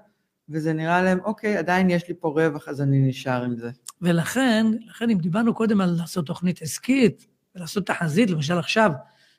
וזה 0.50 0.74
נראה 0.74 1.02
להם, 1.02 1.20
אוקיי, 1.24 1.58
עדיין 1.58 1.90
יש 1.90 2.08
לי 2.08 2.14
פה 2.20 2.28
רווח, 2.28 2.68
אז 2.68 2.82
אני 2.82 3.08
נשאר 3.08 3.44
עם 3.44 3.58
זה. 3.58 3.72
ולכן, 4.02 4.66
לכן 4.88 5.10
אם 5.10 5.18
דיברנו 5.18 5.54
קודם 5.54 5.82
על 5.82 5.96
לעשות 6.00 6.26
תוכנית 6.26 6.62
עסקית 6.62 7.28
ולעשות 7.56 7.86
תחזית, 7.86 8.30
למשל 8.30 8.58
עכשיו, 8.58 8.92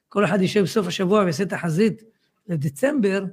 כל 0.09 0.24
אחד 0.24 0.40
יישב 0.40 0.62
בסוף 0.62 0.86
השבוע 0.86 1.22
ויעשה 1.22 1.44
תחזית 1.44 2.02
לדצמבר, 2.48 3.24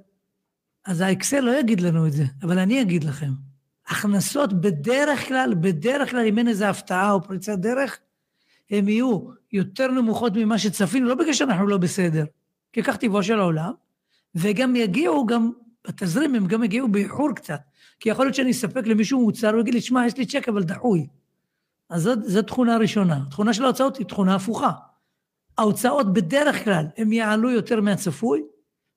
אז 0.85 1.01
האקסל 1.01 1.39
לא 1.39 1.59
יגיד 1.59 1.81
לנו 1.81 2.07
את 2.07 2.13
זה, 2.13 2.23
אבל 2.43 2.59
אני 2.59 2.81
אגיד 2.81 3.03
לכם. 3.03 3.31
הכנסות 3.87 4.61
בדרך 4.61 5.27
כלל, 5.27 5.53
בדרך 5.59 6.11
כלל, 6.11 6.25
אם 6.25 6.37
אין 6.37 6.47
איזו 6.47 6.65
הפתעה 6.65 7.11
או 7.11 7.23
פריצת 7.23 7.59
דרך, 7.59 7.99
הן 8.71 8.89
יהיו 8.89 9.19
יותר 9.51 9.87
נמוכות 9.87 10.33
ממה 10.35 10.57
שצפינו, 10.57 11.07
לא 11.07 11.15
בגלל 11.15 11.33
שאנחנו 11.33 11.67
לא 11.67 11.77
בסדר, 11.77 12.25
כי 12.73 12.83
כך 12.83 12.97
טבעו 12.97 13.23
של 13.23 13.39
העולם, 13.39 13.71
וגם 14.35 14.75
יגיעו 14.75 15.25
גם 15.25 15.51
בתזרים 15.87 16.35
הם 16.35 16.47
גם 16.47 16.63
הגיעו 16.63 16.87
באיחור 16.87 17.31
קצת. 17.35 17.59
כי 17.99 18.09
יכול 18.09 18.25
להיות 18.25 18.35
שאני 18.35 18.51
אספק 18.51 18.87
למישהו 18.87 19.21
מוצר, 19.21 19.49
הוא 19.49 19.61
יגיד 19.61 19.73
לי, 19.73 19.81
שמע, 19.81 20.05
יש 20.05 20.17
לי 20.17 20.25
צ'ק 20.25 20.49
אבל 20.49 20.63
דחוי. 20.63 21.07
אז 21.89 22.01
זאת, 22.01 22.23
זאת 22.23 22.47
תכונה 22.47 22.77
ראשונה. 22.77 23.19
תכונה 23.29 23.53
של 23.53 23.63
ההוצאות 23.63 23.97
היא 23.97 24.05
תכונה 24.05 24.35
הפוכה. 24.35 24.71
ההוצאות 25.57 26.13
בדרך 26.13 26.63
כלל 26.63 26.85
הם 26.97 27.11
יעלו 27.11 27.51
יותר 27.51 27.81
מהצפוי, 27.81 28.43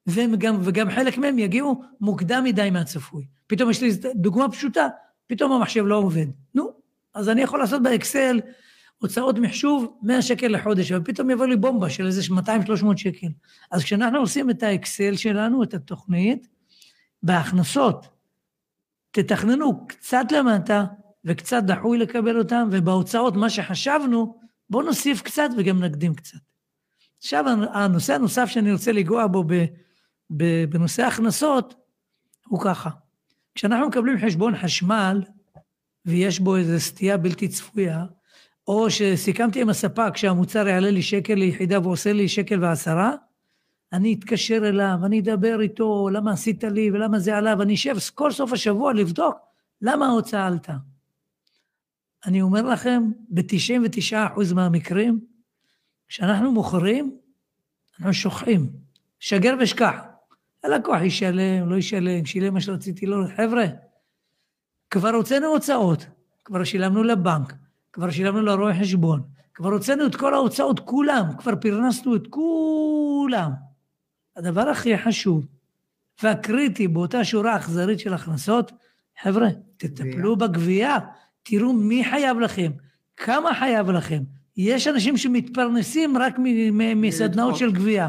וגם, 0.07 0.59
וגם 0.65 0.91
חלק 0.91 1.19
מהם 1.19 1.39
יגיעו 1.39 1.83
מוקדם 2.01 2.45
מדי 2.45 2.71
מהצפוי. 2.71 3.27
פתאום 3.47 3.71
יש 3.71 3.83
לי 3.83 3.91
דוגמה 4.15 4.49
פשוטה, 4.49 4.89
פתאום 5.27 5.53
המחשב 5.53 5.85
לא 5.87 5.97
עובד. 5.97 6.27
נו, 6.55 6.73
אז 7.15 7.29
אני 7.29 7.43
יכול 7.43 7.59
לעשות 7.59 7.83
באקסל 7.83 8.41
הוצאות 8.99 9.39
מחשוב 9.39 9.99
100 10.03 10.23
שקל 10.23 10.49
לחודש, 10.49 10.93
אבל 10.93 11.05
פתאום 11.05 11.31
יבוא 11.31 11.47
לי 11.47 11.57
בומבה 11.57 11.91
של 11.91 12.07
איזה 12.07 12.23
200-300 12.23 12.97
שקל. 12.97 13.27
אז 13.71 13.85
כשאנחנו 13.85 14.19
עושים 14.19 14.51
את 14.51 14.63
האקסל 14.63 15.17
שלנו, 15.17 15.63
את 15.63 15.75
התוכנית, 15.75 16.49
בהכנסות, 17.23 18.09
תתכננו 19.11 19.87
קצת 19.87 20.25
למטה 20.33 20.85
וקצת 21.25 21.63
דחוי 21.63 21.99
לקבל 21.99 22.39
אותם, 22.39 22.69
ובהוצאות, 22.73 23.37
מה 23.37 23.51
שחשבנו, 23.51 24.39
בואו 24.71 24.83
נוסיף 24.83 25.23
קצת 25.23 25.49
וגם 25.57 25.85
נקדים 25.85 26.15
קצת. 26.15 26.39
עכשיו, 27.19 27.45
הנושא 27.73 28.15
הנוסף 28.15 28.47
שאני 28.47 28.73
רוצה 28.73 28.93
לנגוע 28.93 29.27
בו 29.27 29.45
ב, 29.45 29.65
ב, 30.31 30.65
בנושא 30.65 31.03
ההכנסות, 31.03 31.75
הוא 32.47 32.61
ככה. 32.61 32.91
כשאנחנו 33.55 33.89
מקבלים 33.89 34.19
חשבון 34.27 34.57
חשמל, 34.57 35.23
ויש 36.07 36.41
בו 36.41 36.57
איזו 36.57 36.81
סטייה 36.81 37.17
בלתי 37.17 37.49
צפויה, 37.49 38.05
או 38.69 38.91
שסיכמתי 38.91 39.61
עם 39.61 39.69
הספק 39.69 40.17
שהמוצר 40.17 40.69
יעלה 40.69 40.91
לי 40.91 41.03
שקל 41.03 41.35
ליחידה 41.35 41.81
ועושה 41.81 42.13
לי 42.13 42.29
שקל 42.29 42.65
ועשרה, 42.65 43.15
אני 43.93 44.15
אתקשר 44.15 44.69
אליו, 44.69 44.99
אני 45.05 45.21
אדבר 45.21 45.61
איתו, 45.61 46.09
למה 46.09 46.33
עשית 46.33 46.65
לי 46.65 46.91
ולמה 46.91 47.19
זה 47.19 47.37
עלה, 47.37 47.55
ואני 47.59 47.75
אשב 47.75 47.97
כל 48.15 48.33
סוף 48.33 48.53
השבוע 48.53 48.93
לבדוק 48.93 49.37
למה 49.83 50.07
ההוצאה 50.07 50.47
עלתה. 50.47 50.77
אני 52.27 52.43
אומר 52.43 52.63
לכם, 52.63 53.03
ב-99% 53.29 54.55
מהמקרים, 54.55 55.21
כשאנחנו 56.09 56.53
מוכרים, 56.53 57.17
אנחנו 57.99 58.13
שוכחים. 58.13 58.71
שגר 59.21 59.55
ושכח. 59.61 59.97
הלקוח 60.65 61.03
ישלם, 61.03 61.71
לא 61.71 61.77
ישלם, 61.77 62.25
שילם 62.25 62.55
מה 62.55 62.61
שרציתי, 62.61 63.07
לא... 63.07 63.17
חבר'ה, 63.37 63.65
כבר 64.91 65.09
הוצאנו 65.09 65.47
הוצאות, 65.47 66.07
כבר 66.45 66.65
שילמנו 66.65 67.03
לבנק, 67.03 67.55
כבר 67.93 68.11
שילמנו 68.11 68.43
לרואה 68.43 68.81
חשבון, 68.81 69.23
כבר 69.55 69.73
הוצאנו 69.73 70.07
את 70.07 70.17
כל 70.17 70.35
ההוצאות, 70.35 70.81
כולם, 70.81 71.25
כבר 71.39 71.53
פרנסנו 71.61 72.17
את 72.17 72.27
כולם. 72.31 73.68
הדבר 74.39 74.69
הכי 74.69 74.99
חשוב 74.99 75.47
והקריטי 76.23 76.89
באותה 76.89 77.25
שורה 77.25 77.57
אכזרית 77.57 78.01
של 78.01 78.15
הכנסות, 78.15 78.73
חבר'ה, 79.23 79.49
תטפלו 79.77 80.37
בגבייה, 80.37 80.99
תראו 81.43 81.73
מי 81.73 82.05
חייב 82.05 82.41
לכם, 82.41 82.73
כמה 83.17 83.55
חייב 83.55 83.91
לכם. 83.91 84.23
יש 84.57 84.87
אנשים 84.87 85.17
שמתפרנסים 85.17 86.19
רק 86.19 86.37
מסדנאות 86.97 87.57
של 87.57 87.73
גבייה. 87.73 88.09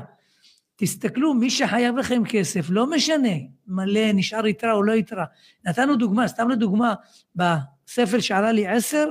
תסתכלו, 0.76 1.34
מי 1.34 1.50
שחייב 1.50 1.98
לכם 1.98 2.22
כסף, 2.30 2.66
לא 2.70 2.90
משנה, 2.90 3.36
מלא, 3.68 4.12
נשאר 4.14 4.48
יתרה 4.48 4.74
או 4.74 4.84
לא 4.84 4.92
יתרה. 4.92 5.26
נתנו 5.66 5.96
דוגמה, 5.96 6.28
סתם 6.28 6.50
לדוגמה, 6.50 6.94
בספל 7.36 8.20
שעלה 8.20 8.52
לי 8.52 8.68
עשר, 8.68 9.10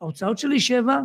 ההוצאות 0.00 0.38
שלי 0.38 0.60
שבע 0.60 1.00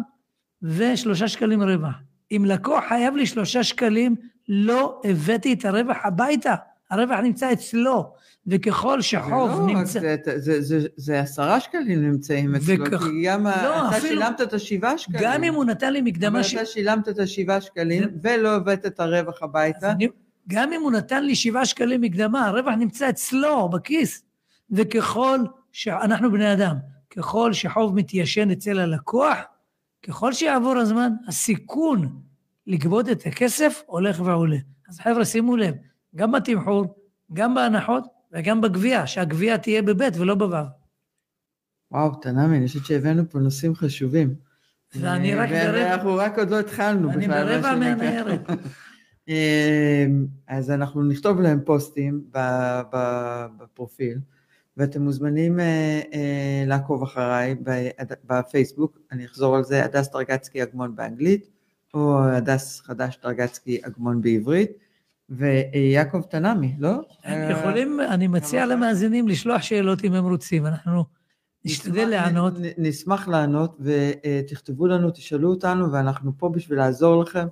ושלושה 0.62 1.28
שקלים 1.28 1.64
רווח. 1.64 1.96
אם 2.32 2.46
לקוח 2.48 2.84
חייב 2.90 3.16
לי 3.16 3.26
שלושה 3.26 3.64
שקלים, 3.64 4.16
לא 4.50 5.02
הבאתי 5.04 5.54
את 5.54 5.66
הרווח 5.66 5.98
הביתה, 6.04 6.56
הרווח 6.90 7.20
נמצא 7.20 7.54
אצלו, 7.54 8.14
וככל 8.48 9.02
שחוב 9.02 9.50
לא, 9.50 9.68
נמצא... 9.68 10.00
זה, 10.00 10.16
זה, 10.36 10.62
זה, 10.62 10.88
זה 10.98 11.20
עשרה 11.20 11.60
שקלים 11.60 12.12
נמצאים 12.12 12.56
אצלו, 12.56 12.86
וכ... 12.86 13.04
כי 13.04 13.24
גם 13.26 13.48
לא, 13.48 13.88
אתה 13.88 13.98
אפילו... 13.98 14.22
שילמת 14.22 14.42
את 14.42 14.54
השבעה 14.54 14.98
שקלים. 14.98 15.22
גם 15.24 15.44
אם 15.44 15.54
הוא 15.54 15.66
נתן 15.66 15.94
לי 15.94 16.02
מקדמה... 16.02 16.40
אבל 16.40 16.48
ש... 16.48 16.54
אתה 16.54 16.66
שילמת 16.66 17.10
את 17.10 17.20
השבעה 17.20 17.62
שקלים, 17.62 18.04
זה... 18.04 18.10
ולא 18.22 18.56
הבאת 18.56 18.86
את 18.86 19.00
הרווח 19.00 19.44
הביתה. 19.44 19.92
אני... 19.92 20.08
גם 20.48 20.74
אם 20.74 20.82
הוא 20.82 20.92
נתן 20.92 21.24
לי 21.24 21.36
שבעה 21.36 21.66
שקלים 21.66 22.02
מקדמה, 22.02 22.48
הרווח 22.48 22.74
נמצא 22.80 23.10
אצלו, 23.10 23.70
בכיס. 23.70 24.24
וככל 24.72 25.40
שאנחנו 25.72 26.32
בני 26.32 26.54
אדם, 26.54 26.76
ככל 27.10 27.54
שחוב 27.54 27.96
מתיישן 27.96 28.52
אצל 28.52 28.80
הלקוח, 28.80 29.38
ככל 30.08 30.34
שיעבור 30.34 30.78
הזמן, 30.78 31.10
הסיכון 31.28 32.22
לגבות 32.68 33.10
את 33.10 33.26
הכסף 33.26 33.82
הולך 33.86 34.22
ועולה. 34.26 34.58
אז 34.90 35.00
חבר'ה, 35.00 35.26
שימו 35.26 35.56
לב, 35.56 35.76
גם 36.16 36.32
בתמחור, 36.32 36.96
גם 37.34 37.56
בהנחות 37.56 38.04
וגם 38.32 38.62
בגבייה, 38.62 39.08
שהגבייה 39.08 39.58
תהיה 39.58 39.82
בבית 39.82 40.18
ולא 40.18 40.36
בוו. 40.36 40.66
וואו, 41.92 42.16
תנאמי, 42.16 42.58
אני 42.58 42.68
חושבת 42.68 42.86
שהבאנו 42.86 43.30
פה 43.30 43.40
נושאים 43.40 43.76
חשובים. 43.76 44.36
ואני 44.96 45.36
רק 45.36 45.50
ברבע... 45.50 45.74
ואנחנו 45.74 46.16
רק 46.16 46.40
עוד 46.40 46.50
לא 46.50 46.60
התחלנו 46.60 47.10
בכלל. 47.10 47.22
אני 47.22 47.28
ברבע 47.28 47.76
מהניירת. 47.76 48.50
אמ, 49.28 50.26
אז 50.48 50.72
אנחנו 50.72 51.04
נכתוב 51.04 51.42
להם 51.42 51.60
פוסטים 51.66 52.24
בפרופיל. 53.62 54.18
ואתם 54.78 55.02
מוזמנים 55.02 55.60
אה, 55.60 56.02
אה, 56.14 56.64
לעקוב 56.68 57.04
אחריי 57.04 57.56
בפייסבוק, 58.24 59.00
אני 59.12 59.26
אחזור 59.26 59.56
על 59.56 59.64
זה, 59.64 59.86
הדס 59.86 60.10
דרגצקי 60.12 60.64
אגמון 60.64 60.96
באנגלית, 60.96 61.50
או 61.94 62.24
הדס 62.24 62.82
חדש 62.82 63.20
דרגצקי 63.24 63.82
אגמון 63.84 64.22
בעברית, 64.22 64.72
ויעקב 65.30 66.22
תנעמי, 66.22 66.76
לא? 66.80 67.02
הם 67.24 67.52
יכולים, 67.52 68.00
אני 68.00 68.28
מציע 68.28 68.66
למאזינים 68.66 69.28
לשלוח 69.28 69.62
שאלות 69.62 70.04
אם 70.04 70.14
הם 70.14 70.26
רוצים, 70.26 70.66
אנחנו 70.66 71.06
נשתדל 71.66 72.06
לענות. 72.06 72.54
נשמח 72.78 73.28
לענות, 73.28 73.78
ותכתבו 73.80 74.88
לנו, 74.88 75.12
תשאלו 75.12 75.50
אותנו, 75.50 75.92
ואנחנו 75.92 76.32
פה 76.38 76.50
בשביל 76.50 76.78
לעזור 76.78 77.24
לכם, 77.24 77.48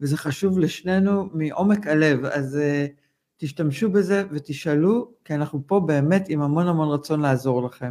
וזה 0.00 0.16
חשוב 0.16 0.58
לשנינו 0.58 1.28
מעומק 1.32 1.86
הלב, 1.86 2.24
אז... 2.24 2.58
Uh, 2.58 3.00
תשתמשו 3.40 3.90
בזה 3.90 4.24
ותשאלו, 4.30 5.12
כי 5.24 5.34
אנחנו 5.34 5.62
פה 5.66 5.80
באמת 5.80 6.26
עם 6.28 6.42
המון 6.42 6.68
המון 6.68 6.88
רצון 6.88 7.20
לעזור 7.20 7.62
לכם. 7.62 7.88